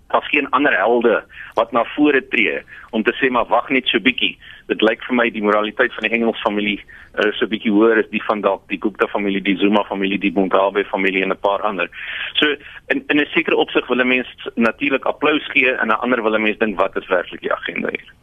daar's 0.08 0.30
geen 0.30 0.50
ander 0.50 0.76
helde 0.78 1.24
wat 1.54 1.72
na 1.72 1.84
vore 1.96 2.28
tree 2.28 2.62
om 2.92 3.04
te 3.04 3.14
sê 3.20 3.30
maar 3.30 3.48
wag 3.48 3.70
net 3.70 3.88
so 3.88 4.00
bietjie. 4.00 4.38
Dit 4.68 4.82
lyk 4.82 5.04
vir 5.08 5.16
my 5.16 5.30
die 5.30 5.44
moraliteit 5.44 5.94
van 5.94 6.08
die 6.08 6.14
Engels 6.18 6.42
familie 6.42 6.80
is 6.80 7.26
uh, 7.26 7.34
so 7.38 7.48
bietjie 7.48 7.72
hoër 7.74 8.04
as 8.04 8.10
die 8.10 8.24
van 8.26 8.42
dalk 8.42 8.64
die 8.72 8.80
Gupta 8.82 9.08
familie, 9.08 9.42
die 9.42 9.58
Zuma 9.62 9.84
familie, 9.90 10.20
die 10.20 10.34
Mugabe 10.34 10.86
familie 10.90 11.24
en 11.24 11.32
'n 11.32 11.42
paar 11.42 11.62
ander. 11.62 11.90
So 12.40 12.56
in 12.88 13.04
in 13.08 13.20
'n 13.20 13.30
sekere 13.34 13.56
opsig 13.56 13.88
wil 13.88 14.02
'n 14.02 14.08
mens 14.08 14.28
natuurlik 14.56 15.06
applous 15.06 15.46
gee 15.54 15.72
en 15.72 15.88
'n 15.88 16.02
ander 16.02 16.24
wil 16.24 16.36
'n 16.36 16.42
mens 16.42 16.58
dink 16.58 16.78
wat 16.78 16.98
is 16.98 17.08
werklik 17.08 17.42
die 17.42 17.54
agenda 17.54 17.90
hier. 17.90 18.14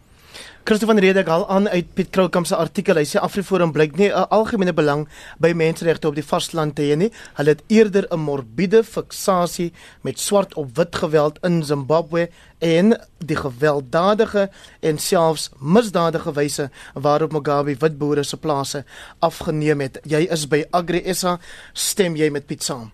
Christo 0.62 0.87
van 0.87 0.99
Rede 0.99 1.25
gal 1.25 1.49
aan 1.49 1.68
uit 1.68 1.94
Piet 1.94 2.11
Kroukamp 2.11 2.46
se 2.46 2.57
artikel. 2.57 2.99
Hy 3.01 3.07
sê 3.09 3.18
Afriforum 3.18 3.73
blyk 3.73 3.96
nie 3.96 4.11
'n 4.12 4.29
algemene 4.29 4.73
belang 4.77 5.09
by 5.40 5.53
menseregte 5.57 6.09
op 6.09 6.14
die 6.14 6.25
vasteland 6.25 6.75
te 6.77 6.83
hê 6.83 6.96
nie. 6.96 7.11
Hulle 7.35 7.49
het 7.49 7.62
eerder 7.66 8.07
'n 8.11 8.20
morbiede 8.20 8.85
fiksasie 8.85 9.73
met 10.03 10.20
swart 10.20 10.55
op 10.55 10.77
wit 10.77 10.96
geweld 10.96 11.38
in 11.42 11.64
Zimbabwe 11.64 12.29
en 12.59 13.01
die 13.18 13.37
gewelddadige 13.37 14.51
en 14.81 14.99
selfs 14.99 15.51
misdadige 15.59 16.33
wyse 16.33 16.70
waarop 16.94 17.33
Mugabe 17.33 17.77
wit 17.79 17.99
boere 17.99 18.23
se 18.23 18.37
plase 18.37 18.85
afgeneem 19.18 19.81
het. 19.81 19.99
Jy 20.03 20.29
is 20.31 20.49
by 20.49 20.64
Agri 20.70 21.14
SA, 21.14 21.38
stem 21.73 22.16
jy 22.16 22.31
met 22.31 22.46
Piet 22.46 22.62
saam? 22.62 22.92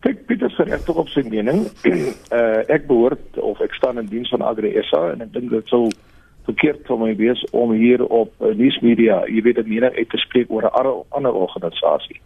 Kyk 0.00 0.26
Pieter 0.26 0.50
se 0.50 0.62
reg 0.62 0.88
op 0.88 1.08
sy 1.08 1.24
mening. 1.26 1.66
uh 2.38 2.60
ek 2.70 2.86
behoort 2.86 3.38
of 3.42 3.60
ek 3.64 3.74
staan 3.74 3.98
in 3.98 4.10
diens 4.10 4.30
van 4.30 4.44
Agri 4.46 4.70
SA 4.90 5.08
en 5.12 5.24
ek 5.26 5.32
dink 5.34 5.50
dit 5.50 5.72
sou 5.72 5.88
verkeerd 6.48 6.86
van 6.86 7.02
my 7.02 7.16
wees 7.16 7.42
om 7.50 7.74
hier 7.76 8.04
op 8.06 8.30
uh, 8.40 8.54
nuusmedia, 8.56 9.20
jy 9.28 9.42
weet, 9.44 9.58
'n 9.58 9.68
mening 9.68 9.96
uit 9.96 10.08
te 10.10 10.20
spreek 10.22 10.50
oor 10.50 10.64
'n 10.64 11.04
ander 11.08 11.32
organisasie. 11.32 12.20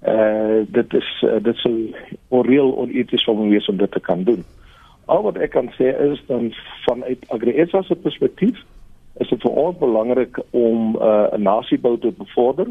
Uh 0.00 0.64
dit 0.66 0.94
is 0.94 1.10
uh, 1.28 1.36
dit 1.44 1.56
sou 1.56 1.94
onreël 2.28 2.76
oneties 2.76 3.24
van 3.24 3.36
my 3.38 3.48
wees 3.52 3.68
om 3.68 3.76
dit 3.76 3.92
te 3.92 4.00
kan 4.00 4.24
doen. 4.24 4.44
Al 5.04 5.22
wat 5.22 5.36
ek 5.36 5.50
kan 5.50 5.68
sê 5.76 5.92
is 6.10 6.22
dan 6.26 6.52
vanuit 6.88 7.24
Agri 7.28 7.66
SA 7.68 7.82
se 7.82 7.94
perspektief 7.94 8.56
is 9.20 9.28
dit 9.28 9.42
vir 9.42 9.50
ons 9.50 9.78
belangrik 9.78 10.40
om 10.50 10.96
'n 10.96 11.02
uh, 11.02 11.36
nasiebou 11.36 11.98
te 11.98 12.10
bevorder 12.16 12.66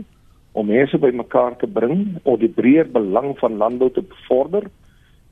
om 0.59 0.67
mense 0.67 0.97
bymekaar 0.99 1.55
te 1.57 1.67
bring 1.67 2.17
om 2.23 2.37
die 2.39 2.51
breër 2.51 2.89
belang 2.91 3.35
van 3.39 3.57
landbou 3.61 3.87
te 3.95 4.03
bevorder 4.03 4.67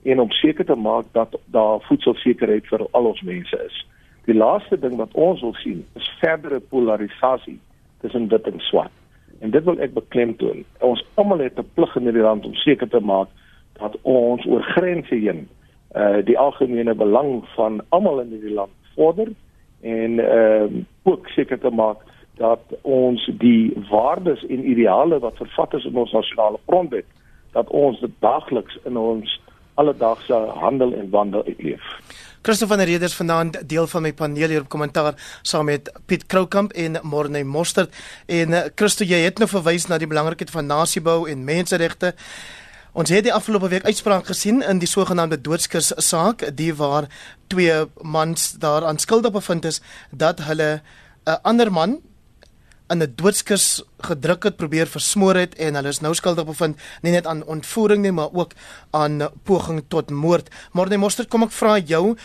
en 0.08 0.22
om 0.24 0.32
seker 0.32 0.66
te 0.66 0.76
maak 0.80 1.10
dat 1.18 1.36
daar 1.56 1.84
voedselsekerheid 1.90 2.68
vir 2.72 2.86
al 2.92 3.10
ons 3.12 3.24
mense 3.28 3.60
is. 3.66 3.82
Die 4.28 4.36
laaste 4.36 4.80
ding 4.80 4.96
wat 5.00 5.16
ons 5.20 5.44
wil 5.44 5.56
sien 5.64 5.84
is 6.00 6.08
verdere 6.22 6.62
polarisasie 6.72 7.58
tussen 8.04 8.30
wit 8.32 8.48
en 8.48 8.64
swart. 8.70 8.94
En 9.44 9.52
dit 9.52 9.64
wil 9.68 9.80
ek 9.84 9.94
beklemtoon. 9.98 10.64
Ons 10.86 11.04
almal 11.20 11.44
het 11.44 11.60
'n 11.60 11.70
plig 11.76 11.96
in 11.96 12.08
hierdie 12.08 12.28
land 12.28 12.46
om 12.46 12.56
seker 12.64 12.90
te 12.90 13.00
maak 13.00 13.28
dat 13.80 13.98
ons 14.02 14.46
oor 14.46 14.64
grense 14.76 15.16
heen 15.16 15.48
uh 15.96 16.24
die 16.26 16.38
algemene 16.38 16.96
belang 16.96 17.44
van 17.56 17.82
almal 17.90 18.20
in 18.20 18.32
hierdie 18.36 18.54
land 18.54 18.74
vorder 18.96 19.30
en 19.82 20.20
ehm 20.20 20.78
uh, 20.78 20.84
ook 21.04 21.28
seker 21.28 21.60
te 21.60 21.70
maak 21.70 21.98
dat 22.38 22.62
ons 22.82 23.30
die 23.42 23.74
waardes 23.90 24.46
en 24.46 24.70
ideale 24.70 25.20
wat 25.20 25.38
vervat 25.38 25.74
is 25.74 25.86
in 25.86 25.96
ons 25.96 26.12
nasionale 26.12 26.60
grondwet 26.66 27.06
dat 27.52 27.70
ons 27.70 28.00
dit 28.00 28.12
daagliks 28.20 28.78
in 28.86 28.98
ons 28.98 29.40
alledaagse 29.78 30.34
handel 30.34 30.94
en 30.94 31.10
wandel 31.10 31.46
uitleef. 31.46 31.86
Christof 32.42 32.70
van 32.70 32.78
der 32.78 32.88
Reders 32.88 33.16
vanaand 33.16 33.58
deel 33.70 33.88
van 33.88 34.02
my 34.02 34.14
paneel 34.14 34.50
hier 34.50 34.62
op 34.62 34.70
kommentaar 34.70 35.18
saam 35.42 35.66
met 35.66 35.92
Piet 36.06 36.26
Kroukamp 36.26 36.72
en 36.72 37.00
Morne 37.04 37.44
Mostert 37.44 37.94
en 38.26 38.54
eh, 38.54 38.70
Christo 38.76 39.04
jy 39.04 39.20
het 39.26 39.42
nou 39.42 39.50
verwys 39.50 39.88
na 39.90 39.98
die 39.98 40.08
belangrikheid 40.08 40.54
van 40.54 40.70
nasiebou 40.70 41.26
en 41.30 41.44
menseregte. 41.44 42.14
Ons 42.98 43.12
het 43.14 43.28
die 43.28 43.34
afgelope 43.34 43.70
week 43.70 43.86
uitspraak 43.86 44.30
gesien 44.32 44.64
in 44.66 44.80
die 44.82 44.90
sogenaamde 44.90 45.42
doodskus 45.42 45.92
saak, 46.02 46.46
die 46.58 46.72
waar 46.74 47.10
twee 47.48 47.84
mans 48.02 48.54
daaraan 48.64 48.98
skuldig 48.98 49.36
bevind 49.36 49.68
is 49.70 49.82
dat 50.12 50.42
hulle 50.48 50.82
'n 51.28 51.40
ander 51.44 51.72
man 51.72 52.00
in 52.90 53.04
'n 53.04 53.14
doodskus 53.16 53.84
gedruk 54.00 54.44
het, 54.44 54.58
probeer 54.58 54.88
versmoor 54.88 55.36
het 55.36 55.56
en 55.56 55.76
hulle 55.76 55.88
is 55.88 56.02
nou 56.02 56.14
skuldig 56.14 56.46
bevind 56.46 56.78
nie 57.02 57.12
net 57.12 57.28
aan 57.28 57.46
ontvoering 57.46 58.02
nie, 58.02 58.12
maar 58.12 58.30
ook 58.34 58.52
aan 58.92 59.30
poging 59.44 59.84
tot 59.88 60.10
moord. 60.10 60.50
Maar 60.74 60.90
net 60.90 61.00
moster 61.00 61.28
kom 61.28 61.44
ek 61.44 61.52
vra 61.52 61.78
jou 61.78 62.16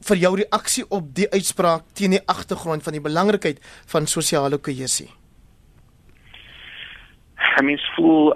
vir 0.00 0.16
jou 0.16 0.36
reaksie 0.36 0.84
op 0.88 1.14
die 1.14 1.30
uitspraak 1.30 1.82
teen 1.94 2.10
die 2.10 2.26
agtergrond 2.26 2.82
van 2.82 2.92
die 2.92 3.00
belangrikheid 3.00 3.58
van 3.86 4.06
sosiale 4.06 4.58
kohesie. 4.58 5.10
Mean, 7.62 7.80
voel 7.96 8.34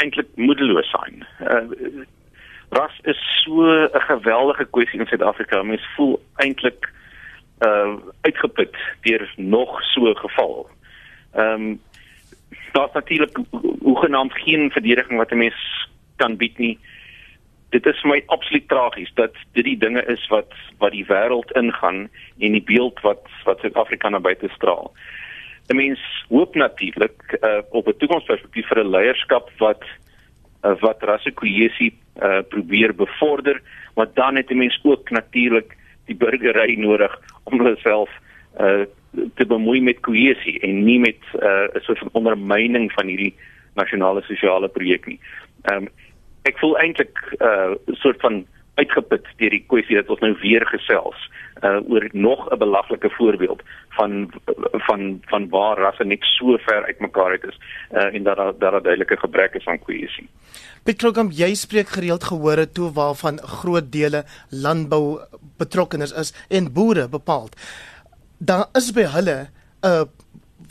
eintlik 0.00 0.28
moedeloos 0.34 0.88
sein. 0.90 1.26
Uh, 1.40 2.04
ras 2.72 2.94
is 3.04 3.20
so 3.44 3.62
'n 3.62 4.00
geweldige 4.08 4.64
kwessie 4.64 5.00
in 5.00 5.06
Suid-Afrika. 5.06 5.62
Mens 5.62 5.84
voel 5.96 6.20
eintlik 6.36 6.88
uh 7.60 7.96
uitgeput 8.20 8.76
deur 9.00 9.32
nog 9.36 9.82
so 9.82 10.08
'n 10.08 10.16
geval. 10.16 10.70
Ehm 11.34 11.62
um, 11.62 11.80
daar's 12.72 12.92
natuurlik 12.92 13.38
hoegenaamd 13.80 14.32
geen 14.32 14.70
verdediging 14.70 15.18
wat 15.18 15.30
'n 15.30 15.36
mens 15.36 15.88
kan 16.16 16.36
bied 16.36 16.58
nie. 16.58 16.78
Dit 17.70 17.86
is 17.86 18.00
vir 18.00 18.10
my 18.10 18.22
absoluut 18.26 18.68
tragies 18.68 19.12
dat 19.14 19.34
dit 19.52 19.64
die 19.64 19.78
dinge 19.78 20.04
is 20.04 20.26
wat 20.28 20.52
wat 20.78 20.92
die 20.92 21.06
wêreld 21.06 21.50
ingaan 21.52 22.08
en 22.38 22.52
die 22.52 22.62
beeld 22.62 23.00
wat 23.00 23.26
wat 23.44 23.60
Suid-Afrika 23.60 24.08
na 24.08 24.20
buite 24.20 24.48
straal. 24.48 24.92
'n 25.68 25.76
Mens 25.76 26.00
hoop 26.28 26.54
natuurlik 26.54 27.38
uh, 27.40 27.58
op 27.70 27.88
'n 27.88 27.96
toekomsperspektief 27.96 28.66
vir 28.66 28.84
'n 28.84 28.90
leierskap 28.90 29.50
wat 29.58 29.84
uh, 30.64 30.74
wat 30.80 31.02
rassekohesie 31.02 31.98
uh, 32.22 32.38
probeer 32.48 32.94
bevorder, 32.94 33.62
maar 33.94 34.08
dan 34.14 34.36
het 34.36 34.50
'n 34.50 34.56
mens 34.56 34.80
ook 34.82 35.10
natuurlik 35.10 35.76
die 36.04 36.16
burgery 36.16 36.74
nodig 36.78 37.20
om 37.44 37.58
hulle 37.58 37.76
self 37.76 38.10
uh, 38.60 38.84
te 39.34 39.46
bemoei 39.46 39.80
met 39.80 40.00
kohesie 40.00 40.60
en 40.60 40.84
nie 40.84 40.98
met 40.98 41.20
uh, 41.34 41.42
'n 41.42 41.76
uh, 41.76 41.82
soort 41.82 41.98
van 41.98 42.08
ondermyning 42.12 42.92
van 42.92 43.06
hierdie 43.06 43.34
nasionale 43.74 44.22
sosiale 44.22 44.68
projek 44.68 45.06
nie. 45.06 45.20
Ehm 45.62 45.82
um, 45.82 45.88
ek 46.42 46.58
voel 46.58 46.78
eintlik 46.78 47.18
'n 47.38 47.44
uh, 47.44 47.96
soort 48.02 48.20
van 48.20 48.46
uitgeput 48.74 49.26
deur 49.36 49.50
die 49.50 49.64
kwessie 49.68 49.96
dat 49.98 50.08
ons 50.08 50.22
nou 50.24 50.32
weer 50.40 50.64
gesels 50.66 51.28
uh, 51.62 51.78
oor 51.88 52.08
nog 52.12 52.48
'n 52.50 52.58
belaglike 52.58 53.10
voorbeeld 53.10 53.62
van 53.88 54.32
van 54.88 55.20
van 55.26 55.48
waar 55.48 55.78
rasse 55.78 56.04
net 56.04 56.22
so 56.22 56.56
ver 56.56 56.84
uitmekaar 56.84 57.30
uit 57.30 57.44
is 57.44 57.58
uh, 57.92 58.14
en 58.14 58.22
dat 58.22 58.36
daar 58.36 58.52
daar 58.58 58.80
'n 58.80 58.82
duidelike 58.82 59.16
gebrek 59.16 59.54
is 59.54 59.66
aan 59.66 59.78
kohesie. 59.78 60.28
Piet 60.84 60.96
Krogam, 60.96 61.30
jy 61.30 61.54
spreek 61.54 61.88
gereeld 61.88 62.24
gehore 62.24 62.70
toe 62.72 62.92
waarvan 62.92 63.38
groot 63.38 63.92
dele 63.92 64.24
landbou 64.50 65.20
betrokkenes 65.58 66.12
is 66.12 66.46
en 66.48 66.72
boere 66.72 67.08
bepaald 67.08 67.56
daar 68.42 68.68
is 68.78 68.90
by 68.94 69.06
hulle 69.06 69.38
'n 69.46 69.86
uh, 69.86 70.04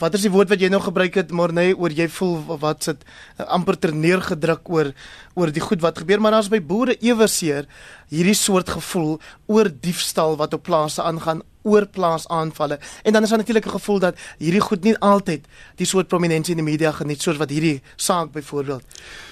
wat 0.02 0.14
is 0.14 0.24
die 0.26 0.32
woord 0.34 0.50
wat 0.50 0.60
jy 0.60 0.68
nou 0.72 0.80
gebruik 0.82 1.14
het 1.14 1.30
maar 1.30 1.52
nee 1.52 1.76
oor 1.78 1.92
jy 1.94 2.08
voel 2.08 2.58
wat 2.60 2.82
sit 2.82 3.04
uh, 3.04 3.46
amper 3.46 3.78
ter 3.78 3.94
neergedruk 3.94 4.68
oor 4.68 4.92
oor 5.34 5.52
die 5.52 5.62
goed 5.62 5.80
wat 5.80 5.98
gebeur 6.02 6.20
maar 6.20 6.34
daar's 6.36 6.50
by 6.52 6.60
boere 6.60 6.96
ewe 7.00 7.28
seer 7.28 7.68
hierdie 8.10 8.36
soort 8.36 8.68
gevoel 8.68 9.20
oor 9.46 9.70
diefstal 9.70 10.36
wat 10.36 10.54
op 10.54 10.62
plase 10.62 11.02
aangaan 11.02 11.42
oor 11.62 11.86
plaasaanvalle 11.86 12.78
en 13.02 13.12
dan 13.12 13.22
is 13.22 13.28
daar 13.28 13.38
natuurlik 13.38 13.66
'n 13.66 13.78
gevoel 13.78 13.98
dat 13.98 14.16
hierdie 14.38 14.60
goed 14.60 14.84
nie 14.84 14.96
altyd 14.98 15.46
die 15.76 15.86
soort 15.86 16.08
prominensie 16.08 16.54
in 16.56 16.64
die 16.64 16.70
media 16.70 16.92
geniet 16.92 17.22
soos 17.22 17.36
wat 17.36 17.50
hierdie 17.50 17.82
saak 17.96 18.32
byvoorbeeld 18.32 18.84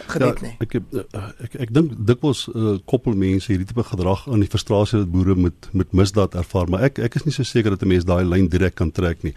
geniet 0.07 0.41
ja, 0.41 0.47
nie. 0.47 0.55
Ek 0.59 0.75
ek 0.75 0.85
ek, 1.45 1.55
ek 1.67 1.73
dink 1.75 1.93
dikwels 2.07 2.47
uh, 2.55 2.79
koppel 2.85 3.15
mense 3.15 3.51
hierdie 3.53 3.67
tipe 3.67 3.85
gedrag 3.87 4.27
aan 4.29 4.43
die 4.45 4.51
frustrasie 4.51 4.99
wat 5.03 5.11
boere 5.13 5.37
met 5.37 5.69
met 5.73 5.93
misdaad 5.97 6.35
ervaar, 6.35 6.71
maar 6.71 6.87
ek 6.89 6.99
ek 6.99 7.19
is 7.21 7.27
nie 7.27 7.35
so 7.35 7.47
seker 7.47 7.71
dat 7.71 7.83
'n 7.83 7.89
mens 7.89 8.05
daai 8.05 8.25
lyn 8.25 8.49
direk 8.49 8.75
kan 8.75 8.91
trek 8.91 9.23
nie. 9.23 9.35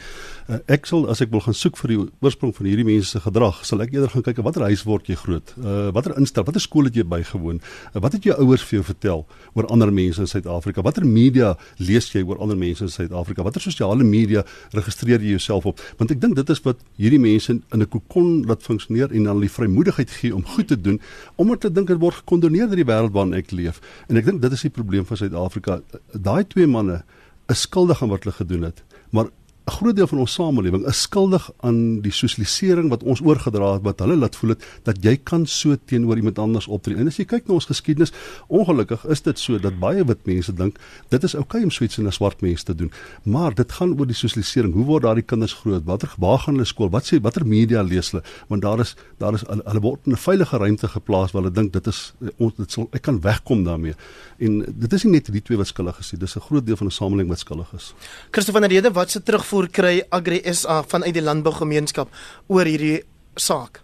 Uh, 0.49 0.59
ek 0.67 0.85
sal 0.85 1.09
as 1.09 1.21
ek 1.21 1.31
wil 1.31 1.41
gaan 1.41 1.53
soek 1.53 1.77
vir 1.77 1.93
die 1.93 1.99
oorsprong 2.21 2.55
van 2.55 2.65
hierdie 2.65 2.85
mense 2.85 3.09
se 3.09 3.19
gedrag, 3.19 3.65
sal 3.65 3.81
ek 3.81 3.93
eerder 3.93 4.09
gaan 4.09 4.23
kyk 4.23 4.43
watter 4.43 4.63
huis 4.63 4.83
word 4.83 5.07
jy 5.07 5.15
groot? 5.15 5.53
Uh, 5.57 5.91
watter 5.91 6.17
instel, 6.17 6.43
watter 6.43 6.61
skool 6.61 6.85
het 6.85 6.95
jy 6.95 7.03
bygewoon? 7.03 7.61
Uh, 7.93 8.01
wat 8.01 8.13
het 8.13 8.23
jou 8.23 8.35
ouers 8.35 8.63
vir 8.63 8.79
jou 8.79 8.85
vertel 8.85 9.25
oor 9.53 9.67
ander 9.67 9.91
mense 9.91 10.21
in 10.21 10.27
Suid-Afrika? 10.27 10.81
Watter 10.81 11.05
media 11.05 11.55
lees 11.77 12.11
jy 12.13 12.23
oor 12.23 12.39
ander 12.39 12.57
mense 12.57 12.82
in 12.83 12.91
Suid-Afrika? 12.93 13.43
Watter 13.45 13.63
sosiale 13.63 14.03
media 14.03 14.43
registreer 14.75 15.23
jy 15.23 15.35
jouself 15.37 15.65
op? 15.69 15.81
Want 15.97 16.13
ek 16.13 16.21
dink 16.21 16.37
dit 16.39 16.49
is 16.53 16.61
wat 16.67 16.83
hierdie 17.01 17.21
mense 17.21 17.51
in 17.51 17.81
'n 17.81 17.87
kokon 17.87 18.45
laat 18.47 18.63
funksioneer 18.63 19.11
en 19.11 19.23
dan 19.29 19.39
die 19.39 19.51
vrymoedigheid 19.51 20.11
gee 20.11 20.35
om 20.35 20.45
goed 20.45 20.67
te 20.67 20.79
doen 20.79 20.99
omdat 21.35 21.61
te 21.61 21.71
dink 21.71 21.87
dit 21.87 21.99
word 21.99 22.15
gekondoneer 22.21 22.69
in 22.69 22.81
die 22.81 22.87
wêreld 22.87 23.13
waarin 23.15 23.33
ek 23.33 23.51
leef. 23.51 23.81
En 24.07 24.17
ek 24.17 24.25
dink 24.25 24.41
dit 24.41 24.51
is 24.51 24.61
die 24.61 24.69
probleem 24.69 25.05
van 25.05 25.17
Suid-Afrika. 25.17 25.81
Daai 26.13 26.43
twee 26.47 26.67
manne 26.67 27.03
is 27.51 27.61
skuldig 27.61 28.01
aan 28.01 28.09
wat 28.09 28.23
hulle 28.23 28.35
gedoen 28.35 28.63
het, 28.69 28.83
maar 29.11 29.29
'n 29.63 29.71
groot 29.71 29.95
deel 29.95 30.07
van 30.07 30.19
ons 30.19 30.33
samelewing 30.33 30.85
is 30.87 31.01
skuldig 31.01 31.51
aan 31.59 32.01
die 32.01 32.11
sosialisering 32.11 32.89
wat 32.89 33.03
ons 33.03 33.21
oorgedra 33.23 33.73
het 33.73 33.83
wat 33.83 33.99
hulle 34.03 34.15
laat 34.15 34.35
voel 34.35 34.49
het 34.49 34.63
dat 34.83 34.97
jy 35.03 35.15
kan 35.23 35.45
so 35.47 35.75
teenoor 35.85 36.17
iemand 36.17 36.39
anders 36.39 36.67
optree. 36.67 36.97
En 36.97 37.07
as 37.07 37.17
jy 37.17 37.25
kyk 37.25 37.47
na 37.47 37.53
ons 37.53 37.65
geskiedenis, 37.65 38.11
ongelukkig 38.47 39.05
is 39.05 39.21
dit 39.21 39.39
so 39.39 39.57
dat 39.57 39.79
baie 39.79 40.03
wit 40.03 40.25
mense 40.25 40.53
dink 40.53 40.79
dit 41.09 41.23
is 41.23 41.35
oukei 41.35 41.61
okay 41.61 41.63
om 41.63 41.71
so 41.71 41.83
iets 41.83 41.97
in 41.97 42.07
'n 42.07 42.11
swart 42.11 42.41
mens 42.41 42.63
te 42.63 42.75
doen. 42.75 42.91
Maar 43.23 43.55
dit 43.55 43.71
gaan 43.71 43.99
oor 43.99 44.05
die 44.05 44.15
sosialisering. 44.15 44.73
Hoe 44.73 44.85
word 44.85 45.03
daardie 45.03 45.23
kinders 45.23 45.53
groot? 45.53 45.83
Watter 45.85 46.13
waar 46.17 46.39
gaan 46.39 46.55
hulle 46.55 46.65
skool? 46.65 46.89
Wat 46.89 47.05
sê 47.05 47.21
watter 47.21 47.45
media 47.45 47.81
lees 47.81 48.11
hulle? 48.11 48.23
Want 48.47 48.61
daar 48.61 48.79
is 48.79 48.95
daar 49.17 49.33
is 49.33 49.43
hulle 49.47 49.79
word 49.79 49.99
in 50.05 50.11
'n 50.11 50.17
veilige 50.17 50.57
ruimte 50.57 50.87
geplaas 50.87 51.31
waar 51.31 51.43
hulle 51.43 51.55
dink 51.55 51.73
dit 51.73 51.87
is 51.87 52.13
ons 52.37 52.53
dit 52.57 52.71
sal 52.71 52.89
ek 52.91 53.01
kan 53.01 53.21
wegkom 53.21 53.63
daarmee. 53.63 53.95
En 54.39 54.65
dit 54.67 54.93
is 54.93 55.03
nie 55.03 55.13
net 55.13 55.31
die 55.31 55.41
twee 55.41 55.57
wat 55.57 55.67
skuldig 55.67 55.99
is 55.99 56.11
nie. 56.11 56.19
Dis 56.19 56.35
'n 56.35 56.41
groot 56.41 56.65
deel 56.65 56.75
van 56.75 56.87
'n 56.87 56.91
samelewing 56.91 57.29
wat 57.29 57.39
skuldig 57.39 57.73
is. 57.73 57.93
Christoffel 58.31 58.61
van 58.61 58.69
der 58.69 58.71
Rede, 58.71 58.91
wat 58.91 59.11
se 59.11 59.23
terugvoer 59.53 59.69
kry 59.69 60.01
Agri 60.09 60.41
SA 60.49 60.81
vanuit 60.81 61.13
die 61.13 61.21
landbougemeenskap 61.21 62.09
oor 62.49 62.65
hierdie 62.65 63.03
saak? 63.37 63.81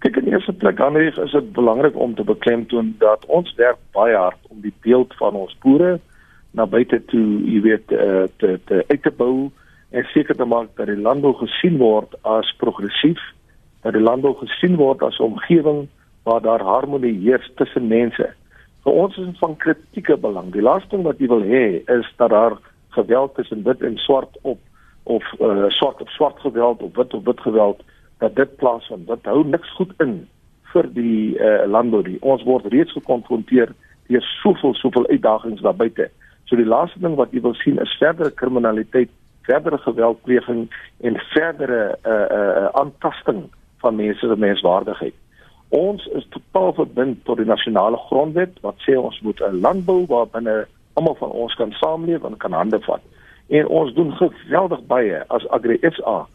Kyk 0.00 0.16
in 0.22 0.30
eerste 0.32 0.54
plek 0.56 0.78
dan 0.78 0.96
is 0.96 1.16
dit 1.16 1.52
belangrik 1.52 1.96
om 1.96 2.14
te 2.14 2.24
beklemtoon 2.24 2.94
dat 2.98 3.26
ons 3.26 3.52
werk 3.58 3.78
baie 3.92 4.16
hard 4.16 4.38
om 4.48 4.62
die 4.62 4.72
beeld 4.82 5.12
van 5.18 5.34
ons 5.36 5.52
boere 5.60 5.98
na 6.56 6.64
buite 6.66 7.00
toe, 7.10 7.26
jy 7.44 7.60
weet, 7.60 7.92
te 8.40 8.56
te 8.64 8.84
uit 8.88 9.02
te 9.02 9.12
bou 9.12 9.50
en 9.92 10.08
seker 10.14 10.36
te 10.36 10.48
maak 10.48 10.72
dat 10.80 10.88
die 10.88 10.96
landbou 10.96 11.34
gesien 11.42 11.76
word 11.78 12.14
as 12.24 12.48
progressief, 12.56 13.20
dat 13.84 13.92
die 13.92 14.02
landbou 14.02 14.32
gesien 14.40 14.78
word 14.80 15.02
as 15.02 15.18
'n 15.20 15.28
omgewing 15.28 15.88
waar 16.24 16.40
daar 16.40 16.64
harmonie 16.64 17.20
heers 17.20 17.50
tussen 17.56 17.88
mense. 17.88 18.32
Vir 18.84 18.92
ons 18.92 19.16
is 19.16 19.26
dit 19.26 19.38
van 19.38 19.56
kritieke 19.56 20.16
belang. 20.16 20.52
Die 20.52 20.62
laaste 20.62 20.96
ding 20.96 21.04
wat 21.04 21.18
jy 21.18 21.28
wil 21.28 21.42
hê 21.42 21.84
is 21.84 22.06
dat 22.16 22.30
daar 22.30 22.56
geweld 22.98 23.34
tussen 23.34 23.62
wit 23.62 23.82
en 23.82 23.96
swart 23.96 24.38
op 24.42 24.58
of 25.08 25.24
uh, 25.40 25.68
swart 25.68 26.00
op 26.00 26.08
swart 26.08 26.40
geweld 26.40 26.82
of 26.82 26.96
wit 26.96 27.14
op 27.14 27.24
wit 27.24 27.40
geweld 27.40 27.82
dat 28.18 28.34
dit 28.36 28.56
plaasvind. 28.56 29.06
Dit 29.06 29.24
hou 29.30 29.44
niks 29.46 29.70
goed 29.78 29.92
in 30.04 30.28
vir 30.72 30.88
die 30.92 31.38
uh, 31.38 31.64
landbou 31.66 32.02
nie. 32.04 32.18
Ons 32.20 32.44
word 32.44 32.66
reeds 32.72 32.92
gekonfronteer 32.92 33.72
deur 34.08 34.24
soveel 34.40 34.74
soveel 34.74 35.06
uitdagings 35.08 35.62
daar 35.64 35.76
buite. 35.76 36.10
So 36.48 36.56
die 36.56 36.68
laaste 36.68 37.00
ding 37.04 37.16
wat 37.20 37.32
jy 37.32 37.42
wil 37.44 37.56
sien 37.60 37.80
is 37.80 37.96
verdere 38.00 38.32
kriminaliteit, 38.32 39.10
verdere 39.48 39.78
geweldpleging 39.84 40.66
en 41.04 41.18
verdere 41.32 41.82
uh 42.04 42.26
uh 42.38 42.68
aantasting 42.82 43.46
van 43.84 43.96
mense 43.96 44.26
se 44.26 44.36
menswaardigheid. 44.36 45.16
Ons 45.76 46.06
is 46.16 46.24
totaal 46.32 46.72
verbind 46.72 47.24
tot 47.28 47.40
die 47.40 47.48
nasionale 47.48 48.00
grondwet 48.08 48.56
wat 48.64 48.80
sê 48.84 48.96
ons 48.96 49.20
moet 49.20 49.40
'n 49.44 49.60
landbou 49.60 50.06
waar 50.08 50.28
binne 50.32 50.66
almal 50.98 51.16
van 51.20 51.30
ons 51.30 51.54
kan 51.54 51.72
saamleef 51.78 52.24
en 52.26 52.36
kan 52.42 52.52
hande 52.52 52.80
vat. 52.86 53.04
En 53.48 53.70
ons 53.80 53.94
doen 53.94 54.12
geweldig 54.18 54.82
baie 54.90 55.22
as 55.34 55.46
Agri 55.54 55.78
SA 55.94 56.26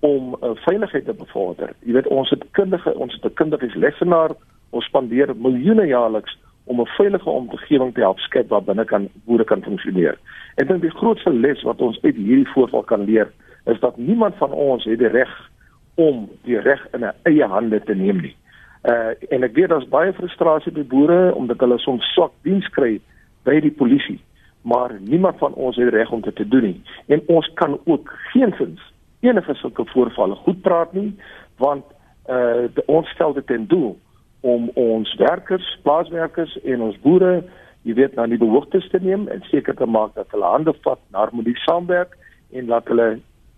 om 0.00 0.36
uh, 0.40 0.52
veiligheid 0.66 1.04
te 1.04 1.16
bevorder. 1.16 1.72
Jy 1.84 1.96
weet 1.98 2.08
ons 2.12 2.30
het 2.32 2.44
kundige, 2.56 2.94
ons 2.94 3.12
het 3.16 3.24
'n 3.24 3.34
kundige 3.40 3.78
lesenaar, 3.78 4.36
ons 4.70 4.84
spandeer 4.84 5.34
miljoene 5.36 5.86
jaarliks 5.86 6.38
om 6.64 6.80
'n 6.80 6.86
veilige 6.96 7.30
omgewing 7.30 7.94
te 7.94 8.00
help 8.00 8.18
skep 8.18 8.48
waar 8.48 8.62
binne 8.62 8.84
kan 8.84 9.08
boere 9.24 9.44
kan 9.44 9.62
funksioneer. 9.62 10.18
En 10.54 10.66
dan 10.66 10.80
die 10.80 10.96
grootste 11.00 11.32
les 11.32 11.62
wat 11.62 11.80
ons 11.80 12.02
uit 12.02 12.16
hierdie 12.16 12.48
voorval 12.48 12.82
kan 12.82 13.04
leer, 13.04 13.32
is 13.64 13.80
dat 13.80 13.96
niemand 13.96 14.34
van 14.36 14.52
ons 14.52 14.84
het 14.84 14.98
die 14.98 15.08
reg 15.08 15.50
om 15.94 16.28
die 16.42 16.60
reg 16.60 16.86
in 16.92 17.12
eie 17.22 17.44
hande 17.44 17.82
te 17.82 17.94
neem 17.94 18.20
nie. 18.20 18.36
Uh 18.82 19.12
en 19.28 19.42
ek 19.42 19.54
weet 19.54 19.68
daar's 19.68 19.88
baie 19.88 20.12
frustrasie 20.12 20.72
by 20.72 20.84
boere 20.84 21.34
omdat 21.34 21.60
hulle 21.60 21.78
soms 21.78 22.12
swak 22.12 22.32
diens 22.42 22.68
kry 22.68 23.00
by 23.42 23.60
die 23.60 23.72
polisie, 23.72 24.20
maar 24.62 24.96
niemand 25.00 25.38
van 25.38 25.54
ons 25.54 25.76
het 25.76 25.92
reg 25.94 26.10
om 26.12 26.20
dit 26.20 26.36
te 26.36 26.48
doen 26.48 26.62
nie. 26.62 26.82
En 27.06 27.22
ons 27.26 27.50
kan 27.54 27.78
ook 27.84 28.12
geensins 28.32 28.80
enige 29.20 29.54
sulke 29.54 29.84
voorvalle 29.84 30.34
goed 30.34 30.60
praat 30.62 30.92
nie, 30.92 31.16
want 31.56 31.84
uh 32.28 32.68
de, 32.74 32.82
ons 32.86 33.08
stel 33.08 33.32
dit 33.32 33.46
ten 33.46 33.66
doel 33.66 33.98
om 34.40 34.68
ons 34.74 35.14
werkers, 35.20 35.66
plaaswerkers 35.82 36.56
en 36.64 36.80
ons 36.88 37.00
boere, 37.04 37.40
jy 37.82 37.94
weet, 37.96 38.14
na 38.16 38.26
die 38.28 38.40
behoeftes 38.40 38.88
te 38.92 39.00
neem 39.02 39.26
en 39.28 39.42
seker 39.48 39.76
te 39.76 39.88
maak 39.88 40.14
dat 40.16 40.30
hulle 40.32 40.48
hande 40.48 40.74
vat 40.84 41.00
na 41.10 41.24
harmonie 41.24 41.56
saamwerk 41.64 42.16
en 42.52 42.70
dat 42.72 42.88
hulle 42.92 43.10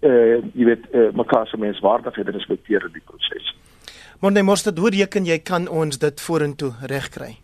uh 0.02 0.40
jy 0.58 0.66
weet 0.66 0.88
uh, 0.90 1.10
mekaar 1.14 1.46
se 1.46 1.58
menswaardigheid 1.58 2.34
respekteer 2.34 2.88
in 2.88 2.96
die 2.96 3.04
proses. 3.06 3.52
Maar 4.22 4.32
net 4.32 4.46
mos 4.46 4.62
dit 4.66 4.78
hoe 4.78 4.90
reken 4.90 5.26
jy 5.26 5.38
kan 5.38 5.68
ons 5.70 5.98
dit 5.98 6.20
vorentoe 6.26 6.72
regkry? 6.90 7.36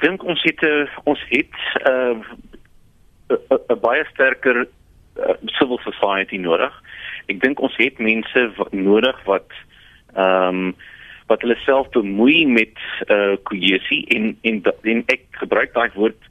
Ek 0.00 0.06
dink 0.08 0.22
ons 0.24 0.42
het 0.48 0.62
uh, 0.64 0.86
ons 1.04 1.22
het 1.28 1.56
'n 1.84 2.24
uh, 3.28 3.58
'n 3.68 3.80
baie 3.84 4.04
sterker 4.08 4.64
uh, 4.64 5.34
civil 5.60 5.76
society 5.84 6.40
nodig. 6.40 6.72
Ek 7.28 7.40
dink 7.40 7.60
ons 7.60 7.76
het 7.76 7.98
mense 7.98 8.46
wat, 8.56 8.72
nodig 8.72 9.18
wat 9.28 9.52
ehm 10.16 10.72
um, 10.72 10.74
wat 11.28 11.44
hulle 11.44 11.56
self 11.66 11.90
bemoei 11.92 12.46
met 12.46 12.80
uh 13.06 13.16
eh, 13.16 13.36
kohesie 13.44 14.06
en 14.16 14.38
en 14.40 14.62
en 14.82 15.02
ek 15.06 15.20
gebruik 15.30 15.76
daai 15.76 15.90
woord 15.94 16.29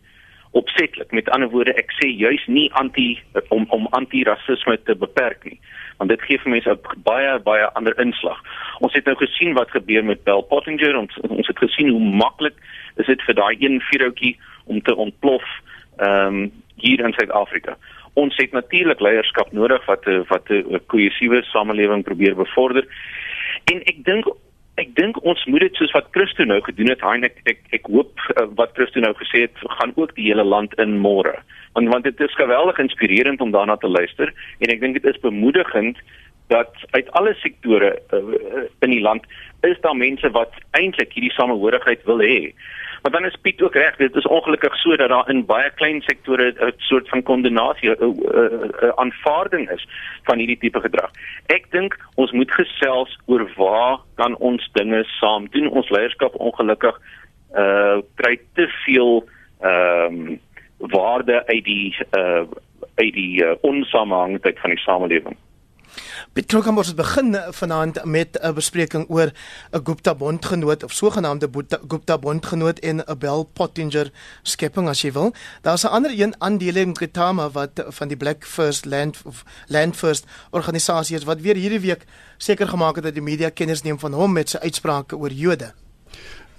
opsetlik. 0.51 1.11
Met 1.11 1.29
ander 1.29 1.49
woorde, 1.49 1.73
ek 1.77 1.91
sê 1.99 2.09
juis 2.09 2.45
nie 2.47 2.69
anti 2.81 3.19
om 3.49 3.65
om 3.69 3.87
anti-rasisme 3.97 4.77
te 4.83 4.95
beperk 4.95 5.43
nie, 5.45 5.59
want 5.97 6.09
dit 6.09 6.21
gee 6.27 6.41
vir 6.43 6.51
mense 6.55 6.71
'n 6.71 7.03
baie 7.05 7.39
baie 7.39 7.65
ander 7.77 7.99
inslag. 7.99 8.39
Ons 8.79 8.93
het 8.93 9.05
nou 9.05 9.15
gesien 9.15 9.53
wat 9.53 9.71
gebeur 9.71 10.03
met 10.03 10.23
Bell 10.23 10.41
Pottinger 10.41 10.97
ons 10.97 11.17
ons 11.29 11.47
het 11.47 11.57
gesien 11.57 11.89
hoe 11.89 12.15
maklik 12.23 12.55
is 12.97 13.05
dit 13.05 13.21
vir 13.21 13.35
daai 13.35 13.55
een 13.59 13.81
vuurhoutjie 13.81 14.37
om 14.65 14.81
te 14.81 14.95
ontplof 14.95 15.45
ehm 15.97 16.27
um, 16.27 16.51
hier 16.79 16.99
in 16.99 17.13
Suid-Afrika. 17.13 17.77
Ons 18.13 18.35
het 18.37 18.51
natuurlik 18.51 18.99
leierskap 18.99 19.51
nodig 19.51 19.85
wat 19.85 20.05
wat 20.27 20.49
'n 20.49 20.81
kohesiewe 20.87 21.43
samelewing 21.43 22.03
probeer 22.03 22.35
bevorder. 22.35 22.85
En 23.63 23.81
ek 23.83 24.03
dink 24.03 24.25
ek 24.79 24.95
dink 24.97 25.19
ons 25.27 25.41
moet 25.51 25.65
dit 25.65 25.79
soos 25.79 25.93
wat 25.95 26.09
Christo 26.15 26.45
nou 26.47 26.59
gedoen 26.65 26.91
het, 26.93 27.03
Hein, 27.03 27.25
ek 27.27 27.39
ek, 27.49 27.61
ek 27.75 27.89
hoop 27.91 28.23
uh, 28.35 28.47
wat 28.59 28.75
Christo 28.77 29.03
nou 29.03 29.13
gesê 29.19 29.45
het, 29.47 29.63
gaan 29.79 29.93
ook 29.95 30.15
die 30.15 30.29
hele 30.29 30.45
land 30.47 30.75
in 30.81 30.97
môre. 31.03 31.35
Want 31.75 31.91
want 31.93 32.07
dit 32.07 32.19
is 32.23 32.39
geweldig 32.39 32.79
inspirerend 32.81 33.41
om 33.41 33.51
daarna 33.55 33.77
te 33.77 33.91
luister 33.91 34.33
en 34.59 34.73
ek 34.73 34.81
dink 34.81 34.97
dit 34.99 35.05
is 35.09 35.21
bemoedigend 35.25 35.99
dat 36.49 36.73
uit 36.97 37.11
alle 37.19 37.35
sektore 37.43 37.91
uh, 38.15 38.21
in 38.85 38.95
die 38.95 39.03
land 39.05 39.27
is 39.67 39.77
daar 39.83 39.97
mense 39.97 40.31
wat 40.33 40.55
eintlik 40.79 41.13
hierdie 41.13 41.35
samehorigheid 41.35 42.05
wil 42.09 42.23
hê. 42.23 42.53
Maar 43.01 43.11
dan 43.11 43.25
is 43.25 43.35
Piet 43.41 43.61
ook 43.61 43.73
reg, 43.73 43.95
dit 43.95 44.15
is 44.15 44.27
ongelukkig 44.27 44.75
so 44.75 44.95
dat 44.95 45.09
daar 45.09 45.29
in 45.29 45.45
baie 45.45 45.71
klein 45.75 46.01
sektore 46.01 46.51
'n 46.51 46.73
soort 46.77 47.09
van 47.09 47.23
kondenasie 47.23 47.89
'n 47.89 48.93
aanvaarding 48.95 49.69
is 49.69 49.87
van 50.23 50.37
hierdie 50.37 50.57
tipe 50.57 50.79
gedrag. 50.79 51.11
Ek 51.45 51.71
dink 51.71 51.97
ons 52.15 52.31
moet 52.31 52.51
gesels 52.51 53.19
oor 53.25 53.51
waar 53.55 53.97
kan 54.15 54.35
ons 54.37 54.69
dinge 54.73 55.03
saam 55.03 55.47
doen. 55.49 55.69
Ons 55.69 55.89
leierskap 55.89 56.35
ongelukkig 56.35 56.99
uh 57.55 57.97
kry 58.15 58.39
te 58.53 58.67
veel 58.85 59.29
ehm 59.61 60.13
um, 60.13 60.39
waarde 60.77 61.45
uit 61.45 61.63
die 61.63 61.95
uh 62.17 62.43
uit 62.95 63.13
die 63.13 63.43
uh, 63.43 63.51
onsamehangigheid 63.61 64.59
van 64.59 64.69
die 64.69 64.79
samelewing. 64.79 65.37
Piet 66.39 66.47
Krokambo 66.47 66.81
het 66.81 66.95
begin 66.95 67.35
vanaand 67.51 68.05
met 68.05 68.39
'n 68.41 68.53
bespreking 68.53 69.05
oor 69.09 69.31
'n 69.71 69.79
Gupta 69.83 70.15
bondgenoot 70.15 70.83
of 70.83 70.91
sogenaamde 70.91 71.49
Gupta 71.87 72.17
bondgenoot 72.17 72.79
en 72.79 72.97
'n 72.97 73.17
Bell 73.17 73.45
Pottinger 73.53 74.11
skepping 74.41 74.87
as 74.87 75.01
jy 75.01 75.11
wil. 75.11 75.33
Daar's 75.61 75.83
'n 75.83 75.87
ander 75.87 76.11
een 76.19 76.35
aandele 76.37 76.79
in 76.79 76.97
Gitama 76.97 77.49
wat 77.49 77.69
van 77.87 78.07
die 78.07 78.17
Black 78.17 78.45
First 78.45 78.85
Land 78.85 79.21
of 79.23 79.43
Land 79.67 79.95
First 79.95 80.25
organisasie 80.49 81.15
is 81.15 81.23
wat 81.23 81.41
weer 81.41 81.55
hierdie 81.55 81.79
week 81.79 82.05
seker 82.37 82.67
gemaak 82.67 82.95
het 82.95 83.03
dat 83.03 83.13
die 83.13 83.23
media 83.23 83.49
kennis 83.49 83.81
neem 83.81 83.99
van 83.99 84.13
hom 84.13 84.31
met 84.31 84.49
sy 84.49 84.57
uitsprake 84.57 85.17
oor 85.17 85.31
Jode. 85.31 85.73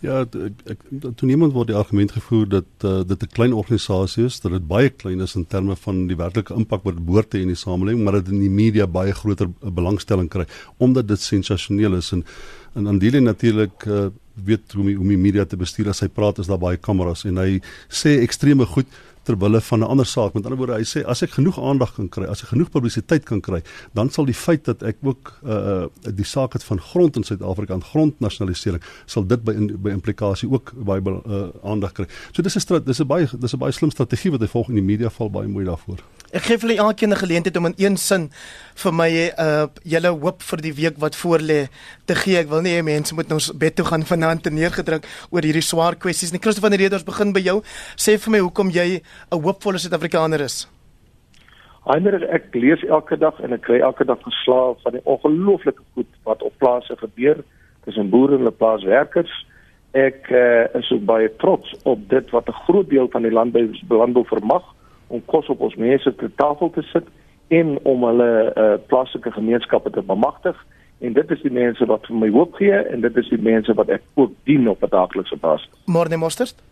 Ja, 0.00 0.22
ek, 0.24 0.62
ek 0.72 0.84
toe 1.20 1.26
niemand 1.28 1.52
word 1.52 1.68
die 1.68 1.76
argument 1.76 2.14
gevoer 2.16 2.46
dat 2.48 2.84
uh, 2.88 3.02
dit 3.04 3.22
'n 3.22 3.34
klein 3.36 3.52
organisasie 3.52 4.24
is, 4.24 4.40
dat 4.40 4.52
dit 4.52 4.66
baie 4.66 4.88
klein 4.88 5.20
is 5.20 5.36
in 5.36 5.44
terme 5.44 5.76
van 5.76 6.06
die 6.08 6.16
werklike 6.16 6.56
impak 6.56 6.86
wat 6.88 7.04
boorde 7.04 7.40
in 7.40 7.52
die 7.52 7.56
samelewing, 7.56 8.00
maar 8.04 8.16
dat 8.16 8.32
in 8.32 8.40
die 8.40 8.48
media 8.48 8.86
baie 8.86 9.12
groter 9.12 9.50
uh, 9.50 9.68
belangstelling 9.68 10.28
kry 10.28 10.46
omdat 10.78 11.08
dit 11.08 11.20
sensasioneel 11.20 11.94
is. 12.00 12.12
En 12.12 12.24
en 12.74 12.86
Andile 12.86 13.20
natuurlik 13.20 13.84
uh, 13.86 14.06
weet 14.34 14.72
hoe 14.72 14.96
om 14.98 15.08
die 15.08 15.18
media 15.18 15.44
te 15.44 15.56
bestuur 15.56 15.88
as 15.88 16.00
hy 16.00 16.08
praat 16.08 16.38
is 16.38 16.46
daar 16.46 16.58
baie 16.58 16.78
kameras. 16.78 17.24
En 17.24 17.36
hy 17.36 17.60
sê 17.88 18.20
ekstreme 18.22 18.64
goed 18.66 18.86
ter 19.22 19.36
wille 19.38 19.60
van 19.60 19.78
'n 19.80 19.82
ander 19.82 20.06
saak. 20.06 20.34
Met 20.34 20.44
ander 20.44 20.58
woorde, 20.58 20.78
hy 20.78 20.84
sê 20.84 21.04
as 21.04 21.22
ek 21.22 21.30
genoeg 21.30 21.58
aandag 21.58 21.94
kan 21.94 22.08
kry, 22.08 22.24
as 22.24 22.42
ek 22.42 22.48
genoeg 22.48 22.70
publisiteit 22.70 23.24
kan 23.24 23.40
kry, 23.40 23.62
dan 23.92 24.10
sal 24.10 24.24
die 24.24 24.34
feit 24.34 24.64
dat 24.64 24.82
ek 24.82 24.96
ook 25.02 25.32
uh 25.44 25.86
die 26.20 26.24
saak 26.24 26.52
het 26.52 26.64
van 26.64 26.80
grond 26.80 27.16
in 27.16 27.22
Suid-Afrika 27.24 27.74
en 27.74 27.82
grondnasionalisering 27.82 28.82
sal 29.06 29.26
dit 29.26 29.44
by 29.44 29.52
in, 29.52 29.82
by 29.82 29.90
implikasie 29.90 30.50
ook 30.50 30.72
baie 30.74 31.00
uh, 31.00 31.48
aandag 31.62 31.92
kry. 31.92 32.06
So 32.32 32.42
dis 32.42 32.56
'n 32.56 32.84
dis 32.84 33.00
'n 33.00 33.06
baie 33.06 33.28
dis 33.32 33.54
'n 33.54 33.58
baie 33.58 33.72
slim 33.72 33.90
strategie 33.90 34.30
wat 34.30 34.40
hy 34.40 34.46
volg 34.46 34.68
in 34.68 34.74
die 34.74 34.82
media 34.82 35.10
val 35.10 35.30
baie 35.30 35.48
mooi 35.48 35.64
daarvoor. 35.64 35.98
Ek 36.30 36.44
gee 36.46 36.60
vir 36.62 36.68
julle 36.70 36.82
elkeen 36.86 37.10
'n 37.10 37.18
geleentheid 37.18 37.56
om 37.56 37.66
in 37.66 37.74
een 37.76 37.96
sin 37.96 38.30
vir 38.82 38.92
my 38.94 39.10
uh 39.34 39.66
julle 39.82 40.10
hoop 40.14 40.42
vir 40.42 40.60
die 40.62 40.72
week 40.72 40.96
wat 41.02 41.16
voorlê 41.16 41.66
te 42.06 42.14
gee. 42.14 42.38
Ek 42.38 42.46
wil 42.48 42.62
nie 42.62 42.78
hê 42.78 42.84
mense 42.84 43.14
moet 43.14 43.28
nou 43.28 43.38
bed 43.58 43.74
toe 43.74 43.84
gaan 43.84 44.06
vanaand 44.12 44.42
te 44.42 44.50
neergedruk 44.50 45.02
oor 45.30 45.42
hierdie 45.42 45.62
swaar 45.62 45.96
kwessies 45.96 46.30
nie. 46.30 46.38
Christoffel 46.38 46.70
van 46.70 46.78
der 46.78 46.86
Rede, 46.86 46.94
ons 46.94 47.04
begin 47.04 47.32
by 47.32 47.40
jou. 47.40 47.62
Sê 47.96 48.16
vir 48.16 48.30
my 48.30 48.38
hoekom 48.38 48.70
jy 48.70 49.02
'n 49.02 49.42
hoopvolle 49.42 49.78
Suid-Afrikaner 49.78 50.40
is. 50.40 50.68
Heinrich 51.84 52.22
ek 52.30 52.54
lees 52.54 52.82
elke 52.86 53.16
dag 53.18 53.40
en 53.40 53.52
ek 53.52 53.62
kry 53.62 53.80
elke 53.80 54.04
dag 54.04 54.22
verslae 54.22 54.76
van 54.84 54.92
die 54.92 55.04
ongelooflike 55.04 55.82
goed 55.94 56.10
wat 56.22 56.42
op 56.42 56.54
plase 56.58 56.96
gebeur 56.96 57.42
tussen 57.84 58.10
boere 58.10 58.34
en 58.34 58.38
hulle 58.38 58.52
plaaswerkers. 58.52 59.46
Ek 59.92 60.30
uh, 60.30 60.70
is 60.78 60.90
ook 60.92 61.04
baie 61.04 61.36
trots 61.36 61.74
op 61.82 62.08
dit 62.08 62.30
wat 62.30 62.46
'n 62.46 62.62
groot 62.70 62.88
deel 62.88 63.08
van 63.10 63.22
die 63.22 63.32
landbou 63.32 63.66
landbou 63.88 64.24
vermag 64.24 64.62
om 65.10 65.22
kos 65.26 65.48
op 65.52 65.60
ons 65.66 65.76
mense 65.76 66.14
te 66.22 66.30
tafel 66.40 66.70
te 66.70 66.82
sit 66.92 67.06
en 67.50 67.76
om 67.82 68.04
hulle 68.06 68.30
uh, 68.54 68.74
plaaslike 68.86 69.32
gemeenskappe 69.34 69.90
te 69.90 70.02
bemagtig 70.06 70.56
en 71.00 71.12
dit 71.16 71.30
is 71.30 71.42
die 71.42 71.52
mense 71.52 71.86
wat 71.90 72.06
vir 72.06 72.18
my 72.22 72.30
hoop 72.30 72.58
gee 72.60 72.76
en 72.92 73.02
dit 73.06 73.22
is 73.22 73.30
die 73.32 73.42
mense 73.42 73.74
wat 73.78 73.90
ek 73.96 74.04
ook 74.20 74.34
dien 74.48 74.68
op 74.68 74.84
'n 74.84 74.92
daaglikse 74.96 75.36
basis. 75.36 75.70
Môre 75.86 76.16
Mostert. 76.16 76.62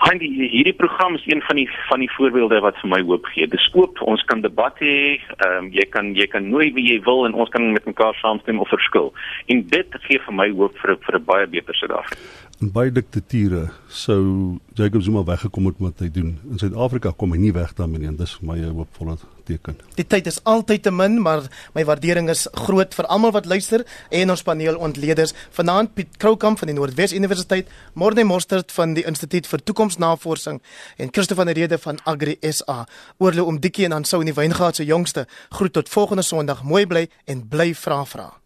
Handy, 0.00 0.28
hierdie 0.48 0.72
program 0.72 1.14
is 1.14 1.26
een 1.26 1.42
van 1.42 1.56
die 1.56 1.68
van 1.88 2.00
die 2.00 2.10
voorbeelde 2.12 2.60
wat 2.60 2.78
vir 2.80 2.88
my 2.88 3.02
hoop 3.04 3.26
gee. 3.34 3.46
Dis 3.46 3.68
oop, 3.76 4.00
ons 4.02 4.22
kan 4.24 4.40
debat 4.40 4.78
hê. 4.80 5.20
Ehm 5.20 5.56
um, 5.58 5.68
jy 5.72 5.84
kan 5.92 6.14
jy 6.16 6.26
kan 6.26 6.48
nooi 6.48 6.72
wie 6.72 6.86
jy 6.92 7.02
wil 7.04 7.26
en 7.26 7.34
ons 7.34 7.52
kan 7.52 7.72
met 7.72 7.84
mekaar 7.84 8.14
saamstem 8.14 8.60
of 8.60 8.68
verskil. 8.68 9.12
En 9.46 9.60
dit 9.68 9.98
gee 10.06 10.18
vir 10.26 10.34
my 10.34 10.48
hoop 10.50 10.78
vir 10.78 10.96
vir 10.96 11.18
'n 11.18 11.24
baie 11.24 11.46
beter 11.46 11.74
Suid-Afrika. 11.74 12.49
In 12.60 12.68
baie 12.68 12.90
diktature 12.92 13.70
sou 13.88 14.58
Jacob 14.76 15.00
Zuma 15.00 15.22
weggekom 15.24 15.70
het 15.70 15.78
met 15.80 15.94
wat 15.94 16.02
hy 16.04 16.08
doen. 16.12 16.34
In 16.44 16.58
Suid-Afrika 16.60 17.14
kom 17.16 17.32
hy 17.32 17.38
nie 17.40 17.52
weg 17.56 17.70
daarmee 17.78 18.02
nie. 18.02 18.10
Dis 18.18 18.34
vir 18.36 18.46
my 18.50 18.56
'n 18.58 18.74
hoopvolle 18.76 19.16
teken. 19.48 19.78
Die 19.96 20.04
tyd 20.04 20.26
is 20.26 20.44
altyd 20.44 20.82
te 20.82 20.90
min, 20.90 21.22
maar 21.22 21.48
my 21.74 21.84
waardering 21.84 22.28
is 22.28 22.48
groot 22.52 22.94
vir 22.94 23.06
almal 23.06 23.32
wat 23.32 23.46
luister 23.46 23.86
en 24.10 24.30
ons 24.30 24.42
paneel 24.42 24.76
ontleeders. 24.76 25.32
Vanaand 25.50 25.94
Piet 25.94 26.16
Kroukamp 26.18 26.58
van 26.58 26.68
die 26.68 26.76
Noordwes 26.76 27.12
Universiteit, 27.12 27.66
Morne 27.94 28.24
Mostert 28.24 28.72
van 28.72 28.94
die 28.94 29.04
Instituut 29.04 29.46
vir 29.46 29.62
Toekomsnavorsing 29.62 30.60
en 30.98 31.08
Christo 31.12 31.34
van 31.34 31.46
der 31.46 31.54
Rede 31.54 31.78
van 31.78 31.98
Agri 32.04 32.36
SA. 32.40 32.86
Oorlê 33.18 33.40
om 33.40 33.60
Dikkie 33.60 33.84
en 33.84 33.90
dan 33.90 34.04
sou 34.04 34.20
in 34.20 34.26
die 34.26 34.34
Wyngaard 34.34 34.76
se 34.76 34.84
jongste 34.84 35.26
groet 35.48 35.72
tot 35.72 35.88
volgende 35.88 36.22
Sondag. 36.22 36.62
Mooi 36.62 36.86
bly 36.86 37.08
en 37.24 37.48
bly 37.48 37.74
vra 37.74 38.04
vra. 38.04 38.39